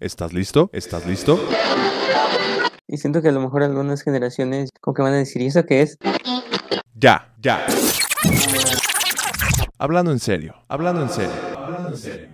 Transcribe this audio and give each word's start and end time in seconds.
¿estás 0.00 0.32
listo? 0.32 0.70
¿Estás 0.72 1.06
listo? 1.06 1.38
Y 2.86 2.96
siento 2.96 3.22
que 3.22 3.28
a 3.28 3.32
lo 3.32 3.40
mejor 3.40 3.62
algunas 3.62 4.02
generaciones 4.02 4.70
como 4.80 4.94
que 4.94 5.02
van 5.02 5.14
a 5.14 5.16
decir, 5.16 5.42
¿y 5.42 5.46
eso 5.46 5.64
qué 5.64 5.82
es? 5.82 5.98
Ya, 6.94 7.34
ya. 7.40 7.66
Hablando 9.78 10.12
en 10.12 10.20
serio, 10.20 10.54
hablando 10.68 11.02
en 11.02 11.08
serio, 11.08 11.34
hablando 11.56 11.88
en 11.90 11.96
serio. 11.96 12.28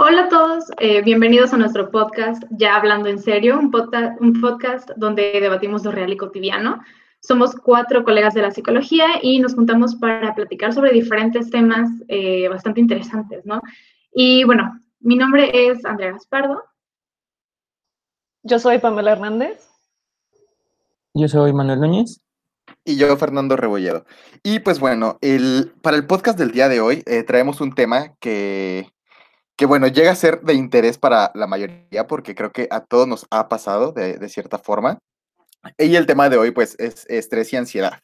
Hola 0.00 0.24
a 0.24 0.28
todos, 0.28 0.64
eh, 0.78 1.02
bienvenidos 1.02 1.52
a 1.52 1.56
nuestro 1.56 1.90
podcast 1.90 2.44
Ya 2.50 2.76
Hablando 2.76 3.08
en 3.08 3.18
Serio, 3.18 3.58
un, 3.58 3.72
un 4.20 4.40
podcast 4.40 4.90
donde 4.96 5.40
debatimos 5.40 5.84
lo 5.84 5.90
real 5.90 6.12
y 6.12 6.16
cotidiano. 6.16 6.80
Somos 7.28 7.54
cuatro 7.54 8.04
colegas 8.04 8.32
de 8.32 8.40
la 8.40 8.50
psicología 8.50 9.06
y 9.20 9.38
nos 9.38 9.54
juntamos 9.54 9.96
para 9.96 10.34
platicar 10.34 10.72
sobre 10.72 10.92
diferentes 10.92 11.50
temas 11.50 11.90
eh, 12.08 12.48
bastante 12.48 12.80
interesantes, 12.80 13.44
¿no? 13.44 13.60
Y 14.14 14.44
bueno, 14.44 14.80
mi 15.00 15.14
nombre 15.14 15.50
es 15.52 15.84
Andrea 15.84 16.12
Gaspardo. 16.12 16.64
Yo 18.42 18.58
soy 18.58 18.78
Pamela 18.78 19.12
Hernández. 19.12 19.68
Yo 21.12 21.28
soy 21.28 21.52
Manuel 21.52 21.80
Núñez. 21.80 22.22
Y 22.82 22.96
yo, 22.96 23.14
Fernando 23.18 23.56
Rebolledo. 23.56 24.06
Y 24.42 24.60
pues 24.60 24.80
bueno, 24.80 25.18
el, 25.20 25.74
para 25.82 25.98
el 25.98 26.06
podcast 26.06 26.38
del 26.38 26.52
día 26.52 26.70
de 26.70 26.80
hoy 26.80 27.02
eh, 27.04 27.24
traemos 27.24 27.60
un 27.60 27.74
tema 27.74 28.14
que, 28.20 28.90
que, 29.54 29.66
bueno, 29.66 29.86
llega 29.86 30.12
a 30.12 30.14
ser 30.14 30.40
de 30.40 30.54
interés 30.54 30.96
para 30.96 31.30
la 31.34 31.46
mayoría 31.46 32.06
porque 32.06 32.34
creo 32.34 32.52
que 32.52 32.68
a 32.70 32.80
todos 32.86 33.06
nos 33.06 33.26
ha 33.30 33.50
pasado 33.50 33.92
de, 33.92 34.16
de 34.16 34.28
cierta 34.30 34.56
forma. 34.56 34.98
Y 35.78 35.96
el 35.96 36.06
tema 36.06 36.28
de 36.28 36.36
hoy 36.36 36.50
pues 36.50 36.76
es 36.78 37.04
estrés 37.08 37.52
y 37.52 37.56
ansiedad. 37.56 38.00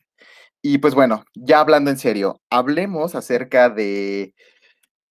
Y 0.62 0.78
pues 0.78 0.94
bueno, 0.94 1.24
ya 1.34 1.60
hablando 1.60 1.90
en 1.90 1.98
serio, 1.98 2.40
hablemos 2.50 3.14
acerca 3.14 3.68
de, 3.70 4.34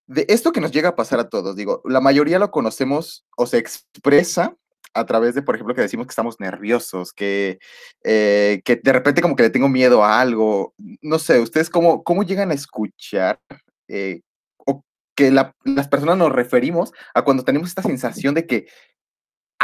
de 0.06 0.26
esto 0.28 0.52
que 0.52 0.60
nos 0.60 0.72
llega 0.72 0.90
a 0.90 0.96
pasar 0.96 1.20
a 1.20 1.28
todos. 1.28 1.54
Digo, 1.56 1.80
la 1.84 2.00
mayoría 2.00 2.38
lo 2.38 2.50
conocemos 2.50 3.24
o 3.36 3.46
se 3.46 3.58
expresa 3.58 4.56
a 4.96 5.06
través 5.06 5.34
de, 5.34 5.42
por 5.42 5.54
ejemplo, 5.54 5.74
que 5.74 5.80
decimos 5.82 6.06
que 6.06 6.10
estamos 6.12 6.38
nerviosos, 6.38 7.12
que, 7.12 7.58
eh, 8.04 8.62
que 8.64 8.76
de 8.76 8.92
repente 8.92 9.22
como 9.22 9.34
que 9.36 9.42
le 9.44 9.50
tengo 9.50 9.68
miedo 9.68 10.04
a 10.04 10.20
algo. 10.20 10.74
No 11.02 11.18
sé, 11.18 11.40
¿ustedes 11.40 11.70
cómo, 11.70 12.04
cómo 12.04 12.22
llegan 12.22 12.50
a 12.50 12.54
escuchar 12.54 13.40
eh, 13.88 14.20
o 14.66 14.82
que 15.16 15.30
la- 15.30 15.52
las 15.64 15.88
personas 15.88 16.16
nos 16.16 16.32
referimos 16.32 16.92
a 17.14 17.22
cuando 17.22 17.44
tenemos 17.44 17.68
esta 17.68 17.82
sensación 17.82 18.34
de 18.34 18.46
que 18.46 18.66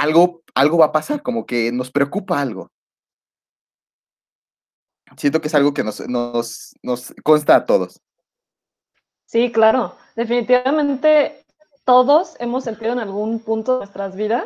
algo, 0.01 0.43
algo 0.55 0.79
va 0.79 0.87
a 0.87 0.93
pasar, 0.93 1.23
como 1.23 1.45
que 1.47 1.71
nos 1.73 1.91
preocupa 1.91 2.41
algo? 2.41 2.71
Siento 5.17 5.41
que 5.41 5.49
es 5.49 5.55
algo 5.55 5.75
que 5.75 5.83
nos, 5.85 6.01
nos, 6.09 6.75
nos 6.83 7.13
consta 7.25 7.57
a 7.57 7.67
todos. 7.67 8.01
Sí, 9.27 9.51
claro. 9.53 9.97
Definitivamente 10.17 11.45
todos 11.85 12.37
hemos 12.39 12.65
sentido 12.65 12.93
en 12.93 13.01
algún 13.01 13.41
punto 13.41 13.73
de 13.75 13.79
nuestras 13.81 14.15
vidas 14.15 14.45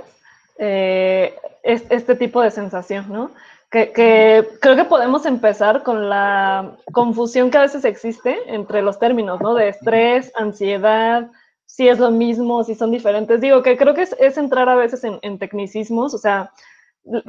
eh, 0.59 1.37
es- 1.63 1.85
este 1.91 2.15
tipo 2.17 2.41
de 2.41 2.51
sensación, 2.51 3.11
¿no? 3.13 3.31
Que, 3.71 3.93
que 3.93 4.49
creo 4.61 4.77
que 4.77 4.85
podemos 4.85 5.27
empezar 5.27 5.83
con 5.83 6.09
la 6.09 6.77
confusión 6.93 7.51
que 7.51 7.59
a 7.59 7.63
veces 7.63 7.85
existe 7.85 8.39
entre 8.47 8.83
los 8.83 8.99
términos, 8.99 9.41
¿no? 9.41 9.55
De 9.55 9.69
estrés, 9.69 10.31
ansiedad, 10.37 11.31
si 11.75 11.89
es 11.89 11.99
lo 11.99 12.13
mismo, 12.13 12.63
si 12.63 12.77
son 12.77 12.93
diferentes. 12.93 13.41
Digo 13.41 13.61
que 13.63 13.77
creo 13.77 13.95
que 13.95 14.03
es, 14.03 14.15
es 14.21 14.39
entrar 14.39 14.69
a 14.69 14.77
veces 14.77 15.03
en, 15.03 15.19
en 15.23 15.39
tecnicismos, 15.39 16.15
o 16.15 16.19
sea, 16.19 16.53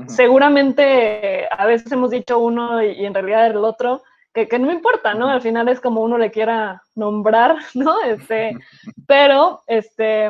seguramente 0.08 1.48
a 1.52 1.66
veces 1.66 1.92
hemos 1.92 2.12
dicho 2.12 2.38
uno 2.40 2.84
y, 2.84 2.92
y 2.92 3.06
en 3.06 3.14
realidad 3.14 3.48
el 3.48 3.58
otro, 3.58 4.04
que, 4.34 4.48
que 4.48 4.60
no 4.60 4.72
importa, 4.72 5.14
¿no? 5.16 5.30
Al 5.30 5.42
final 5.42 5.68
es 5.68 5.80
como 5.82 6.02
uno 6.02 6.18
le 6.20 6.30
quiera 6.30 6.84
nombrar, 6.94 7.56
¿no? 7.74 8.02
Este, 8.04 8.56
pero, 9.08 9.64
este, 9.66 10.30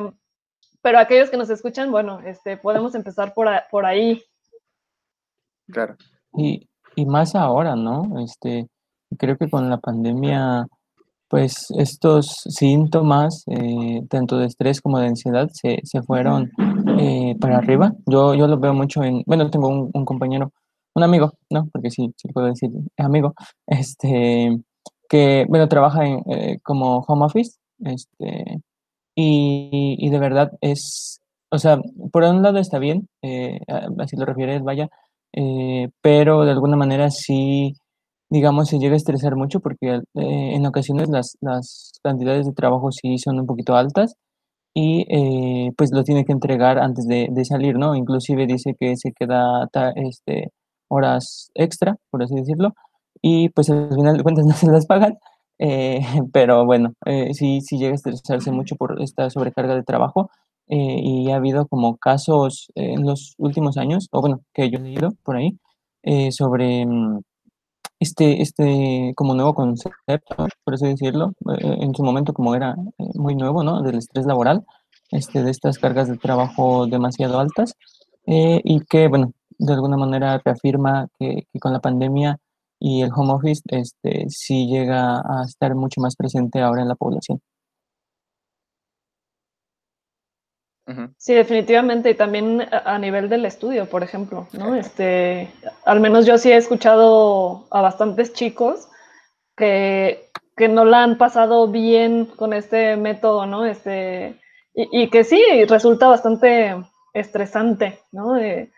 pero 0.82 1.00
aquellos 1.00 1.30
que 1.30 1.38
nos 1.38 1.50
escuchan, 1.50 1.92
bueno, 1.92 2.22
este, 2.22 2.56
podemos 2.56 2.96
empezar 2.96 3.34
por, 3.34 3.48
a- 3.50 3.66
por 3.70 3.86
ahí. 3.86 4.24
Claro. 5.72 5.96
Y, 6.38 6.70
y 6.96 7.06
más 7.06 7.36
ahora, 7.36 7.76
¿no? 7.76 8.20
Este, 8.24 8.68
creo 9.18 9.38
que 9.38 9.50
con 9.50 9.70
la 9.70 9.78
pandemia, 9.78 10.68
pues 11.36 11.68
estos 11.78 12.44
síntomas, 12.48 13.44
eh, 13.48 14.04
tanto 14.10 14.38
de 14.38 14.46
estrés 14.46 14.80
como 14.80 15.00
de 15.00 15.08
ansiedad, 15.08 15.50
se, 15.52 15.82
se 15.84 16.02
fueron 16.02 16.50
eh, 16.98 17.36
para 17.42 17.58
arriba. 17.58 17.92
Yo, 18.06 18.36
yo 18.36 18.48
lo 18.48 18.58
veo 18.58 18.74
mucho 18.74 19.04
en, 19.04 19.22
bueno, 19.26 19.50
tengo 19.50 19.68
un, 19.68 19.92
un 19.94 20.06
compañero, 20.06 20.54
un 20.94 21.04
amigo, 21.04 21.34
¿no? 21.50 21.68
Porque 21.74 21.92
sí, 21.92 22.14
sí 22.16 22.30
puedo 22.30 22.48
decir 22.48 22.70
amigo, 22.96 23.34
este, 23.68 24.58
que, 25.10 25.46
bueno, 25.50 25.68
trabaja 25.68 26.06
en, 26.06 26.22
eh, 26.32 26.60
como 26.64 27.00
home 27.00 27.26
office, 27.26 27.58
este, 27.80 28.62
y, 29.14 29.98
y 30.00 30.10
de 30.10 30.20
verdad 30.20 30.54
es, 30.62 31.20
o 31.52 31.60
sea, 31.60 31.82
por 32.14 32.24
un 32.24 32.44
lado 32.44 32.60
está 32.60 32.80
bien, 32.80 33.10
eh, 33.22 33.60
así 34.00 34.16
lo 34.16 34.24
refieres, 34.24 34.64
vaya, 34.64 34.88
eh, 35.34 35.90
pero 36.00 36.46
de 36.46 36.52
alguna 36.52 36.78
manera 36.78 37.12
sí, 37.12 37.74
digamos, 38.30 38.70
se 38.70 38.80
llega 38.80 38.94
a 38.94 38.98
estresar 38.98 39.36
mucho 39.36 39.60
porque 39.60 39.96
eh, 39.96 40.02
en 40.56 40.66
ocasiones 40.66 41.10
las, 41.10 41.38
las 41.42 41.94
cantidades 42.04 42.46
de 42.46 42.54
trabajo 42.54 42.92
sí 42.92 43.18
son 43.18 43.40
un 43.40 43.48
poquito 43.48 43.76
altas 43.76 44.16
y 44.74 45.06
eh, 45.10 45.72
pues 45.78 45.92
lo 45.94 46.04
tiene 46.04 46.26
que 46.26 46.34
entregar 46.34 46.80
antes 46.80 47.08
de, 47.08 47.30
de 47.32 47.46
salir, 47.46 47.78
¿no? 47.78 47.96
Inclusive 47.96 48.48
dice 48.48 48.76
que 48.80 48.98
se 48.98 49.14
queda 49.14 49.68
este, 49.96 50.50
horas 50.90 51.50
extra, 51.56 51.96
por 52.12 52.24
así 52.24 52.36
decirlo, 52.36 52.74
y 53.22 53.50
pues 53.50 53.70
al 53.70 53.90
final 53.96 54.18
de 54.18 54.24
cuentas 54.24 54.46
no 54.48 54.54
se 54.54 54.68
las 54.68 54.86
pagan, 54.86 55.18
eh, 55.60 56.02
pero 56.34 56.66
bueno, 56.66 56.94
eh, 57.06 57.34
sí, 57.34 57.62
sí 57.62 57.78
llega 57.78 57.94
a 57.94 57.96
estresarse 57.96 58.52
mucho 58.52 58.76
por 58.76 59.02
esta 59.02 59.30
sobrecarga 59.30 59.76
de 59.76 59.84
trabajo 59.84 60.30
eh, 60.68 61.00
y 61.02 61.32
ha 61.32 61.38
habido 61.38 61.68
como 61.68 61.98
casos 61.98 62.68
eh, 62.76 62.94
en 62.94 63.06
los 63.06 63.36
últimos 63.38 63.78
años, 63.78 64.08
o 64.12 64.22
bueno, 64.22 64.42
que 64.54 64.70
yo 64.70 64.80
he 64.80 64.82
leído 64.82 65.12
por 65.24 65.38
ahí, 65.38 65.58
sobre 66.32 66.86
mm, 66.86 67.22
este, 68.00 68.42
este 68.42 69.14
como 69.16 69.34
nuevo 69.34 69.54
concepto, 69.54 70.48
por 70.64 70.74
así 70.74 70.88
decirlo, 70.88 71.34
eh, 71.58 71.78
en 71.82 71.96
su 71.96 72.04
momento 72.04 72.34
como 72.34 72.56
era 72.56 72.76
eh, 72.98 73.04
muy 73.16 73.36
nuevo, 73.36 73.64
¿no? 73.64 73.82
Del 73.82 73.98
estrés 73.98 74.26
laboral, 74.26 74.66
este, 75.12 75.44
de 75.44 75.52
estas 75.52 75.80
cargas 75.80 76.08
de 76.10 76.18
trabajo 76.18 76.88
demasiado 76.88 77.40
altas, 77.40 77.76
eh, 78.28 78.62
y 78.64 78.82
que, 78.82 79.08
bueno, 79.08 79.34
de 79.58 79.74
alguna 79.74 79.98
manera 79.98 80.42
reafirma 80.44 81.08
que, 81.20 81.48
que 81.52 81.60
con 81.60 81.74
la 81.74 81.80
pandemia 81.80 82.38
y 82.80 83.02
el 83.02 83.12
home 83.16 83.34
office, 83.34 83.62
este, 83.68 84.26
sí 84.30 84.68
llega 84.68 85.18
a 85.18 85.44
estar 85.46 85.74
mucho 85.76 86.02
más 86.02 86.16
presente 86.16 86.62
ahora 86.62 86.82
en 86.82 86.90
la 86.90 86.96
población. 86.96 87.40
Sí, 91.18 91.34
definitivamente, 91.34 92.12
y 92.12 92.16
también 92.16 92.62
a, 92.72 93.00
nivel 93.00 93.28
del 93.28 93.46
estudio, 93.46 93.88
por 93.88 94.04
ejemplo, 94.04 94.48
¿no? 94.54 94.76
Este, 94.76 95.52
al 95.84 96.00
menos 96.00 96.28
yo 96.28 96.38
sí 96.38 96.52
he 96.52 96.58
escuchado 96.58 97.68
a 97.72 97.82
bastantes 97.82 98.34
chicos 98.34 98.88
que, 99.58 100.30
que 100.56 100.68
no 100.68 100.86
la 100.86 101.04
han 101.04 101.18
pasado 101.18 101.68
bien 101.70 102.26
con 102.26 102.54
este 102.54 102.98
método, 102.98 103.48
¿no? 103.48 103.66
Este, 103.66 104.40
y, 104.76 105.04
y 105.04 105.10
que 105.10 105.24
sí, 105.24 105.42
resulta 105.68 106.08
bastante 106.08 106.76
estresante, 107.14 108.00
¿no? 108.12 108.38
Eh, 108.38 108.72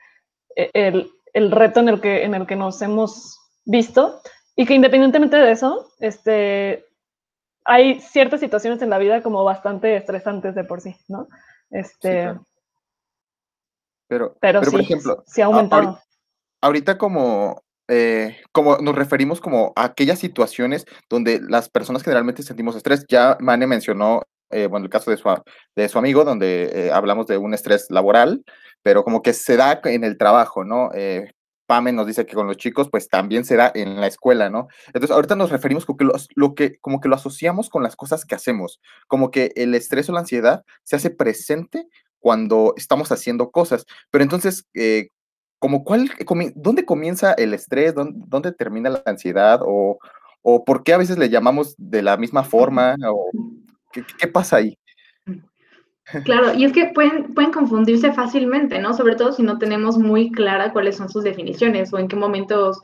e- 0.55 0.71
el, 0.73 1.11
el 1.33 1.51
reto 1.51 1.81
en 1.81 1.89
el, 1.89 1.99
que, 1.99 2.23
en 2.23 2.35
el 2.35 2.47
que 2.47 2.55
nos 2.55 2.81
hemos 2.81 3.37
visto, 3.65 4.21
y 4.55 4.65
que 4.65 4.75
independientemente 4.75 5.35
de 5.37 5.51
eso, 5.51 5.89
este, 5.99 6.85
hay 7.65 7.99
ciertas 7.99 8.39
situaciones 8.39 8.81
en 8.81 8.89
la 8.89 8.97
vida 8.97 9.21
como 9.21 9.43
bastante 9.43 9.97
estresantes 9.97 10.55
de 10.55 10.63
por 10.63 10.79
sí, 10.81 10.95
¿no? 11.09 11.27
Este, 11.69 12.09
claro. 12.23 12.45
Pero, 14.09 14.37
pero, 14.39 14.59
pero 14.61 14.65
sí, 14.65 14.71
por 14.71 14.81
ejemplo, 14.81 15.23
sí 15.27 15.41
ha 15.41 15.45
aumentado. 15.45 15.81
ahorita- 15.83 16.03
ahorita 16.61 16.97
como, 16.97 17.61
eh, 17.89 18.37
como 18.51 18.77
nos 18.77 18.95
referimos 18.95 19.41
como 19.41 19.73
a 19.75 19.83
aquellas 19.85 20.19
situaciones 20.19 20.85
donde 21.09 21.41
las 21.41 21.69
personas 21.69 22.03
generalmente 22.03 22.43
sentimos 22.43 22.75
estrés. 22.75 23.05
Ya 23.09 23.37
Mane 23.41 23.67
mencionó, 23.67 24.21
eh, 24.49 24.67
bueno, 24.67 24.85
el 24.85 24.89
caso 24.89 25.11
de 25.11 25.17
su, 25.17 25.29
de 25.75 25.89
su 25.89 25.97
amigo, 25.99 26.23
donde 26.23 26.69
eh, 26.73 26.91
hablamos 26.91 27.27
de 27.27 27.37
un 27.37 27.53
estrés 27.53 27.87
laboral, 27.89 28.43
pero 28.81 29.03
como 29.03 29.21
que 29.21 29.33
se 29.33 29.57
da 29.57 29.81
en 29.83 30.03
el 30.05 30.17
trabajo, 30.17 30.63
¿no? 30.63 30.89
Eh, 30.93 31.31
Pame 31.67 31.91
nos 31.91 32.07
dice 32.07 32.25
que 32.25 32.33
con 32.33 32.47
los 32.47 32.57
chicos, 32.57 32.87
pues 32.89 33.09
también 33.09 33.45
se 33.45 33.55
da 33.55 33.71
en 33.75 34.01
la 34.01 34.07
escuela, 34.07 34.49
¿no? 34.49 34.67
Entonces, 34.87 35.11
ahorita 35.11 35.35
nos 35.35 35.51
referimos 35.51 35.85
como 35.85 35.97
que, 35.97 36.05
lo, 36.35 36.55
que, 36.55 36.79
como 36.79 36.99
que 36.99 37.09
lo 37.09 37.15
asociamos 37.15 37.69
con 37.69 37.83
las 37.83 37.95
cosas 37.95 38.25
que 38.25 38.35
hacemos, 38.35 38.79
como 39.07 39.29
que 39.29 39.51
el 39.55 39.75
estrés 39.75 40.09
o 40.09 40.13
la 40.13 40.21
ansiedad 40.21 40.63
se 40.83 40.95
hace 40.95 41.09
presente 41.11 41.87
cuando 42.19 42.73
estamos 42.77 43.11
haciendo 43.11 43.51
cosas. 43.51 43.85
Pero 44.09 44.23
entonces, 44.23 44.65
eh, 44.73 45.09
como 45.59 45.83
cuál, 45.83 46.09
¿dónde 46.55 46.85
comienza 46.85 47.33
el 47.33 47.53
estrés? 47.53 47.93
¿Dónde, 47.93 48.51
termina 48.53 48.89
la 48.89 49.03
ansiedad? 49.05 49.59
O, 49.63 49.99
¿O 50.41 50.63
por 50.63 50.83
qué 50.83 50.93
a 50.93 50.97
veces 50.97 51.17
le 51.17 51.29
llamamos 51.29 51.75
de 51.77 52.01
la 52.01 52.15
misma 52.15 52.43
forma? 52.43 52.95
¿O 53.11 53.29
qué, 53.91 54.27
pasa 54.27 54.55
ahí? 54.57 54.77
Claro, 56.23 56.53
y 56.53 56.63
es 56.63 56.71
que 56.71 56.85
pueden, 56.93 57.33
pueden 57.33 57.51
confundirse 57.51 58.13
fácilmente, 58.13 58.79
¿no? 58.79 58.93
Sobre 58.93 59.15
todo 59.15 59.33
si 59.33 59.43
no 59.43 59.57
tenemos 59.57 59.97
muy 59.97 60.31
clara 60.31 60.71
cuáles 60.71 60.95
son 60.95 61.09
sus 61.09 61.23
definiciones 61.23 61.91
o 61.91 61.99
en 61.99 62.07
qué 62.07 62.15
momentos 62.15 62.81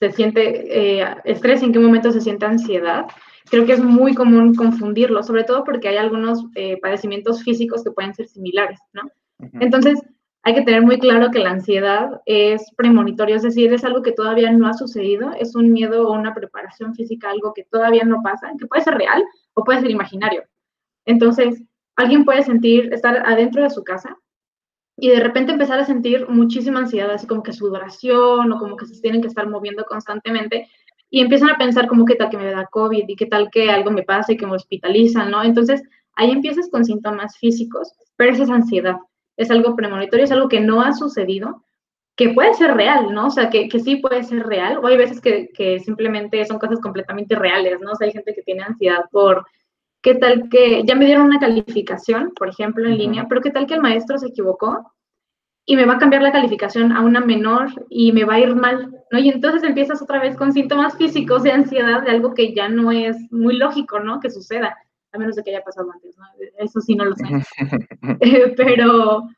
se 0.00 0.12
siente 0.12 1.00
eh, 1.00 1.16
estrés, 1.24 1.62
en 1.62 1.72
qué 1.72 1.78
momentos 1.78 2.14
se 2.14 2.20
siente 2.20 2.44
ansiedad. 2.44 3.06
Creo 3.50 3.64
que 3.64 3.72
es 3.72 3.82
muy 3.82 4.14
común 4.14 4.54
confundirlo, 4.54 5.22
sobre 5.22 5.44
todo 5.44 5.64
porque 5.64 5.88
hay 5.88 5.96
algunos 5.96 6.44
eh, 6.54 6.78
padecimientos 6.82 7.42
físicos 7.42 7.82
que 7.82 7.90
pueden 7.90 8.14
ser 8.14 8.28
similares, 8.28 8.78
¿no? 8.92 9.02
Entonces, 9.60 10.02
hay 10.42 10.54
que 10.54 10.62
tener 10.62 10.82
muy 10.82 10.98
claro 10.98 11.30
que 11.30 11.38
la 11.38 11.50
ansiedad 11.50 12.20
es 12.26 12.70
premonitorio, 12.76 13.36
es 13.36 13.42
decir, 13.42 13.72
es 13.72 13.84
algo 13.84 14.02
que 14.02 14.12
todavía 14.12 14.50
no 14.52 14.66
ha 14.66 14.74
sucedido, 14.74 15.32
es 15.38 15.54
un 15.54 15.72
miedo 15.72 16.08
o 16.08 16.12
una 16.12 16.34
preparación 16.34 16.94
física, 16.94 17.30
algo 17.30 17.52
que 17.54 17.64
todavía 17.64 18.04
no 18.04 18.22
pasa, 18.22 18.52
que 18.58 18.66
puede 18.66 18.82
ser 18.82 18.94
real 18.94 19.22
o 19.54 19.64
puede 19.64 19.80
ser 19.80 19.90
imaginario. 19.90 20.44
Entonces, 21.06 21.62
alguien 21.98 22.24
puede 22.24 22.42
sentir, 22.42 22.92
estar 22.92 23.22
adentro 23.26 23.62
de 23.62 23.70
su 23.70 23.84
casa 23.84 24.16
y 24.96 25.10
de 25.10 25.20
repente 25.20 25.52
empezar 25.52 25.78
a 25.78 25.84
sentir 25.84 26.28
muchísima 26.28 26.80
ansiedad, 26.80 27.10
así 27.10 27.26
como 27.26 27.42
que 27.42 27.52
sudoración 27.52 28.50
o 28.50 28.58
como 28.58 28.76
que 28.76 28.86
se 28.86 29.00
tienen 29.00 29.20
que 29.20 29.28
estar 29.28 29.48
moviendo 29.48 29.84
constantemente 29.84 30.68
y 31.10 31.20
empiezan 31.20 31.50
a 31.50 31.58
pensar 31.58 31.86
como 31.88 32.04
qué 32.04 32.14
tal 32.14 32.30
que 32.30 32.38
me 32.38 32.50
da 32.50 32.66
COVID 32.66 33.04
y 33.06 33.16
qué 33.16 33.26
tal 33.26 33.50
que 33.50 33.70
algo 33.70 33.90
me 33.90 34.02
pase 34.02 34.32
y 34.32 34.36
que 34.36 34.46
me 34.46 34.54
hospitalizan, 34.54 35.30
¿no? 35.30 35.42
Entonces, 35.42 35.82
ahí 36.14 36.30
empiezas 36.30 36.68
con 36.70 36.84
síntomas 36.84 37.36
físicos, 37.38 37.92
pero 38.16 38.32
esa 38.32 38.42
es 38.44 38.50
ansiedad 38.50 38.96
es 39.38 39.50
algo 39.50 39.74
premonitorio, 39.76 40.24
es 40.24 40.32
algo 40.32 40.48
que 40.48 40.60
no 40.60 40.82
ha 40.82 40.92
sucedido, 40.92 41.64
que 42.16 42.30
puede 42.30 42.52
ser 42.54 42.74
real, 42.74 43.14
¿no? 43.14 43.28
O 43.28 43.30
sea, 43.30 43.48
que, 43.48 43.70
sí 43.78 43.96
puede 43.96 44.24
ser 44.24 44.44
real, 44.44 44.78
o 44.78 44.86
hay 44.88 44.96
veces 44.96 45.20
que, 45.20 45.80
simplemente 45.80 46.44
son 46.44 46.58
cosas 46.58 46.80
completamente 46.80 47.36
reales, 47.36 47.80
¿no? 47.80 47.92
O 47.92 47.94
sea, 47.94 48.06
hay 48.06 48.12
gente 48.12 48.34
que 48.34 48.42
tiene 48.42 48.64
ansiedad 48.64 49.04
por, 49.12 49.46
¿qué 50.02 50.14
tal 50.14 50.48
que 50.48 50.84
ya 50.84 50.94
me 50.94 51.06
dieron 51.06 51.26
una 51.26 51.38
calificación, 51.38 52.32
por 52.36 52.48
ejemplo, 52.48 52.86
en 52.88 52.98
línea, 52.98 53.26
pero 53.28 53.40
qué 53.40 53.50
tal 53.50 53.66
que 53.66 53.74
el 53.74 53.82
maestro 53.82 54.18
se 54.18 54.28
equivocó 54.28 54.92
y 55.66 55.76
me 55.76 55.84
va 55.84 55.94
a 55.94 55.98
cambiar 55.98 56.22
la 56.22 56.32
calificación 56.32 56.92
a 56.92 57.02
una 57.02 57.20
menor 57.20 57.68
y 57.90 58.12
me 58.12 58.24
va 58.24 58.34
a 58.34 58.40
ir 58.40 58.54
mal, 58.54 58.90
¿no? 59.10 59.18
Y 59.18 59.28
entonces 59.28 59.62
empiezas 59.62 60.00
otra 60.00 60.18
vez 60.18 60.34
con 60.34 60.52
síntomas 60.52 60.96
físicos 60.96 61.42
de 61.42 61.52
ansiedad 61.52 62.02
de 62.02 62.10
algo 62.10 62.32
que 62.32 62.54
ya 62.54 62.68
no 62.68 62.90
es 62.90 63.16
muy 63.30 63.56
lógico, 63.56 64.00
¿no? 64.00 64.18
Que 64.18 64.30
suceda 64.30 64.76
a 65.12 65.18
menos 65.18 65.36
de 65.36 65.42
que 65.42 65.50
haya 65.50 65.64
pasado 65.64 65.90
antes, 65.92 66.16
¿no? 66.16 66.24
Eso 66.58 66.80
sí 66.80 66.94
no 66.94 67.04
lo 67.04 67.16
sé. 67.16 67.24
Eh, 68.20 68.54
pero 68.56 69.28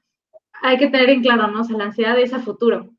hay 0.62 0.78
que 0.78 0.88
tener 0.88 1.10
en 1.10 1.22
claro, 1.22 1.48
¿no? 1.48 1.62
O 1.62 1.64
sea, 1.64 1.76
la 1.76 1.84
ansiedad 1.84 2.18
es 2.18 2.32
a 2.32 2.38
futuro. 2.38 2.90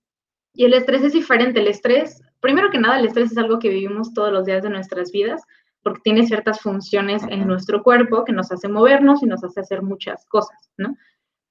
Y 0.54 0.66
el 0.66 0.74
estrés 0.74 1.02
es 1.04 1.14
diferente. 1.14 1.62
El 1.62 1.68
estrés, 1.68 2.22
primero 2.42 2.70
que 2.70 2.80
nada, 2.80 3.00
el 3.00 3.06
estrés 3.06 3.32
es 3.32 3.38
algo 3.38 3.60
que 3.60 3.70
vivimos 3.70 4.14
todos 4.14 4.34
los 4.34 4.46
días 4.46 4.64
de 4.64 4.70
nuestras 4.70 5.12
vidas, 5.12 5.42
porque 5.84 6.02
tiene 6.04 6.26
ciertas 6.26 6.60
funciones 6.60 7.24
en 7.30 7.48
nuestro 7.48 7.84
cuerpo 7.84 8.24
que 8.24 8.34
nos 8.34 8.52
hace 8.52 8.68
movernos 8.68 9.24
y 9.24 9.26
nos 9.26 9.44
hace 9.44 9.60
hacer 9.60 9.82
muchas 9.82 10.26
cosas, 10.28 10.58
¿no? 10.78 10.96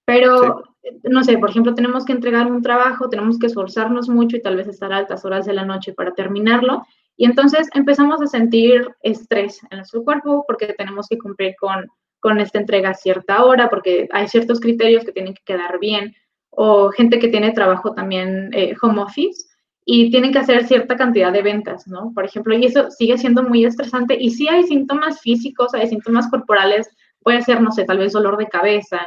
Pero, 0.04 0.64
no 1.04 1.22
sé, 1.22 1.38
por 1.38 1.50
ejemplo, 1.50 1.74
tenemos 1.74 2.04
que 2.04 2.12
entregar 2.12 2.50
un 2.50 2.62
trabajo, 2.62 3.08
tenemos 3.08 3.38
que 3.38 3.46
esforzarnos 3.46 4.08
mucho 4.08 4.36
y 4.36 4.42
tal 4.42 4.56
vez 4.56 4.66
estar 4.66 4.92
a 4.92 4.96
altas 4.96 5.24
horas 5.24 5.46
de 5.46 5.52
la 5.52 5.64
noche 5.64 5.92
para 5.92 6.14
terminarlo. 6.14 6.84
Y 7.16 7.26
entonces 7.26 7.68
empezamos 7.74 8.20
a 8.20 8.26
sentir 8.26 8.88
estrés 9.02 9.60
en 9.70 9.78
nuestro 9.78 10.02
cuerpo 10.02 10.44
porque 10.48 10.74
tenemos 10.76 11.06
que 11.08 11.18
cumplir 11.18 11.54
con, 11.60 11.86
con 12.18 12.40
esta 12.40 12.58
entrega 12.58 12.90
a 12.90 12.94
cierta 12.94 13.44
hora, 13.44 13.68
porque 13.68 14.08
hay 14.10 14.26
ciertos 14.26 14.58
criterios 14.58 15.04
que 15.04 15.12
tienen 15.12 15.34
que 15.34 15.42
quedar 15.44 15.78
bien, 15.78 16.14
o 16.50 16.90
gente 16.90 17.18
que 17.18 17.28
tiene 17.28 17.52
trabajo 17.52 17.94
también 17.94 18.50
eh, 18.52 18.74
home 18.82 19.02
office 19.02 19.49
y 19.84 20.10
tienen 20.10 20.32
que 20.32 20.38
hacer 20.38 20.66
cierta 20.66 20.96
cantidad 20.96 21.32
de 21.32 21.42
ventas, 21.42 21.86
¿no? 21.86 22.12
Por 22.14 22.24
ejemplo, 22.24 22.56
y 22.56 22.66
eso 22.66 22.90
sigue 22.90 23.16
siendo 23.18 23.42
muy 23.42 23.64
estresante. 23.64 24.16
Y 24.20 24.30
si 24.30 24.48
hay 24.48 24.64
síntomas 24.64 25.20
físicos, 25.20 25.74
hay 25.74 25.88
síntomas 25.88 26.28
corporales, 26.28 26.88
puede 27.22 27.42
ser, 27.42 27.60
no 27.60 27.72
sé, 27.72 27.84
tal 27.84 27.98
vez 27.98 28.12
dolor 28.12 28.36
de 28.36 28.46
cabeza 28.46 29.00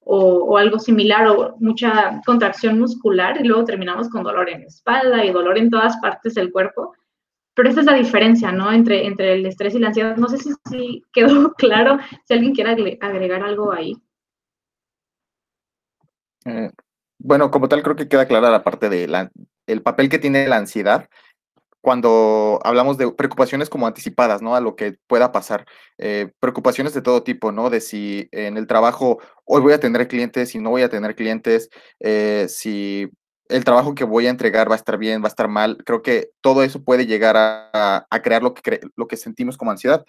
o, 0.00 0.56
algo 0.56 0.78
similar 0.78 1.26
o 1.26 1.56
mucha 1.58 2.20
contracción 2.24 2.78
muscular 2.78 3.40
y 3.40 3.44
luego 3.44 3.64
terminamos 3.64 4.08
con 4.08 4.22
dolor 4.22 4.48
en 4.48 4.60
la 4.60 4.66
espalda 4.66 5.24
y 5.24 5.32
dolor 5.32 5.58
en 5.58 5.70
todas 5.70 5.96
partes 5.98 6.34
del 6.34 6.52
cuerpo. 6.52 6.94
Pero 7.54 7.70
esa 7.70 7.80
es 7.80 7.86
la 7.86 7.94
diferencia, 7.94 8.52
¿no? 8.52 8.70
Entre, 8.70 9.06
entre 9.06 9.32
el 9.34 9.46
estrés 9.46 9.74
y 9.74 9.78
la 9.78 9.88
ansiedad. 9.88 10.16
No 10.16 10.28
sé 10.28 10.38
si, 10.38 11.02
quedó 11.12 11.52
claro, 11.58 11.98
si 12.24 12.34
alguien 12.34 12.54
quiere 12.54 12.98
agregar 13.00 13.42
algo 13.42 13.72
ahí. 13.72 13.96
Eh, 16.44 16.70
bueno, 17.18 17.50
como 17.50 17.68
tal, 17.68 17.82
creo 17.82 17.96
que 17.96 18.08
queda 18.08 18.26
clara 18.26 18.50
la 18.50 18.62
parte 18.62 18.88
de 18.88 19.08
el 19.66 19.82
papel 19.82 20.08
que 20.08 20.18
tiene 20.18 20.48
la 20.48 20.56
ansiedad 20.56 21.08
cuando 21.86 22.58
hablamos 22.64 22.98
de 22.98 23.12
preocupaciones 23.12 23.70
como 23.70 23.86
anticipadas, 23.86 24.42
¿no? 24.42 24.56
A 24.56 24.60
lo 24.60 24.74
que 24.74 24.98
pueda 25.06 25.30
pasar. 25.30 25.66
Eh, 25.98 26.32
preocupaciones 26.40 26.94
de 26.94 27.00
todo 27.00 27.22
tipo, 27.22 27.52
¿no? 27.52 27.70
De 27.70 27.80
si 27.80 28.28
en 28.32 28.56
el 28.56 28.66
trabajo 28.66 29.20
hoy 29.44 29.60
voy 29.62 29.72
a 29.72 29.78
tener 29.78 30.08
clientes, 30.08 30.48
si 30.50 30.58
no 30.58 30.70
voy 30.70 30.82
a 30.82 30.88
tener 30.88 31.14
clientes, 31.14 31.70
eh, 32.00 32.46
si 32.48 33.08
el 33.48 33.62
trabajo 33.62 33.94
que 33.94 34.02
voy 34.02 34.26
a 34.26 34.30
entregar 34.30 34.68
va 34.68 34.74
a 34.74 34.78
estar 34.78 34.98
bien, 34.98 35.22
va 35.22 35.26
a 35.26 35.28
estar 35.28 35.46
mal. 35.46 35.78
Creo 35.86 36.02
que 36.02 36.30
todo 36.40 36.64
eso 36.64 36.82
puede 36.82 37.06
llegar 37.06 37.36
a, 37.38 38.04
crear 38.20 38.42
lo 38.42 38.52
que, 38.52 38.80
lo 38.96 39.06
que 39.06 39.16
sentimos 39.16 39.56
como 39.56 39.70
ansiedad. 39.70 40.04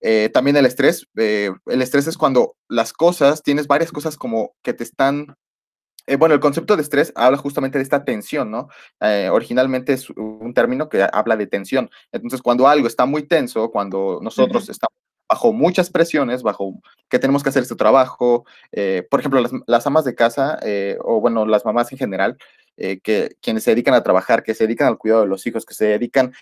Eh, 0.00 0.30
también 0.34 0.56
el 0.56 0.66
estrés. 0.66 1.06
El 1.14 1.80
estrés 1.80 2.08
es 2.08 2.18
cuando 2.18 2.56
las 2.68 2.92
cosas, 2.92 3.44
tienes 3.44 3.68
varias 3.68 3.92
cosas 3.92 4.16
como 4.16 4.56
que 4.64 4.72
te 4.72 4.82
están... 4.82 5.36
Eh, 6.10 6.16
bueno, 6.16 6.34
el 6.34 6.40
concepto 6.40 6.76
de 6.76 6.82
estrés 6.82 7.12
habla 7.14 7.38
justamente 7.38 7.78
de 7.78 7.84
esta 7.84 8.04
tensión, 8.04 8.50
¿no? 8.50 8.68
originalmente 9.32 9.92
es 9.92 10.10
un 10.10 10.52
término 10.54 10.88
que 10.88 11.06
habla 11.12 11.36
de 11.36 11.46
tensión. 11.46 11.90
Entonces, 12.12 12.42
cuando 12.42 12.66
algo 12.66 12.86
está 12.86 13.06
muy 13.06 13.22
tenso, 13.22 13.70
cuando 13.70 14.18
nosotros 14.22 14.68
estamos 14.68 14.94
bajo 15.28 15.52
muchas 15.52 15.90
presiones, 15.90 16.42
bajo 16.42 16.80
que 17.08 17.20
tenemos 17.20 17.44
que 17.44 17.50
hacer 17.50 17.62
este 17.62 17.76
trabajo. 17.76 18.44
por 19.10 19.20
ejemplo, 19.20 19.40
las, 19.40 19.52
las, 19.66 19.86
amas 19.86 20.04
de 20.04 20.14
casa, 20.16 20.58
o 21.00 21.20
bueno, 21.20 21.46
las 21.46 21.64
mamás 21.64 21.92
en 21.92 21.98
general, 21.98 22.36
eh, 22.82 22.98
que 22.98 23.36
quienes 23.42 23.64
se 23.64 23.72
dedican 23.72 23.92
a 23.92 24.02
trabajar, 24.02 24.42
que 24.42 24.54
se 24.54 24.64
dedican 24.66 24.88
al 24.88 24.96
cuidado 24.96 25.20
de 25.20 25.28
los 25.28 25.46
hijos, 25.46 25.66
que 25.66 25.74
se 25.74 25.84
dedican 25.84 26.32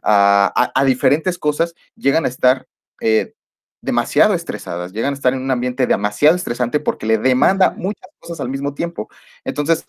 a, 0.00 0.84
diferentes 0.86 1.38
cosas, 1.38 1.74
llegan 1.96 2.24
a 2.24 2.28
estar 2.28 2.68
eh, 3.00 3.34
demasiado 3.80 4.34
estresadas, 4.34 4.92
llegan 4.92 5.12
a 5.12 5.16
estar 5.16 5.32
en 5.32 5.40
un 5.40 5.50
ambiente 5.50 5.86
demasiado 5.86 6.36
estresante 6.36 6.80
porque 6.80 7.06
le 7.06 7.18
demanda 7.18 7.70
muchas 7.70 8.10
cosas 8.18 8.40
al 8.40 8.48
mismo 8.48 8.74
tiempo. 8.74 9.08
Entonces, 9.44 9.84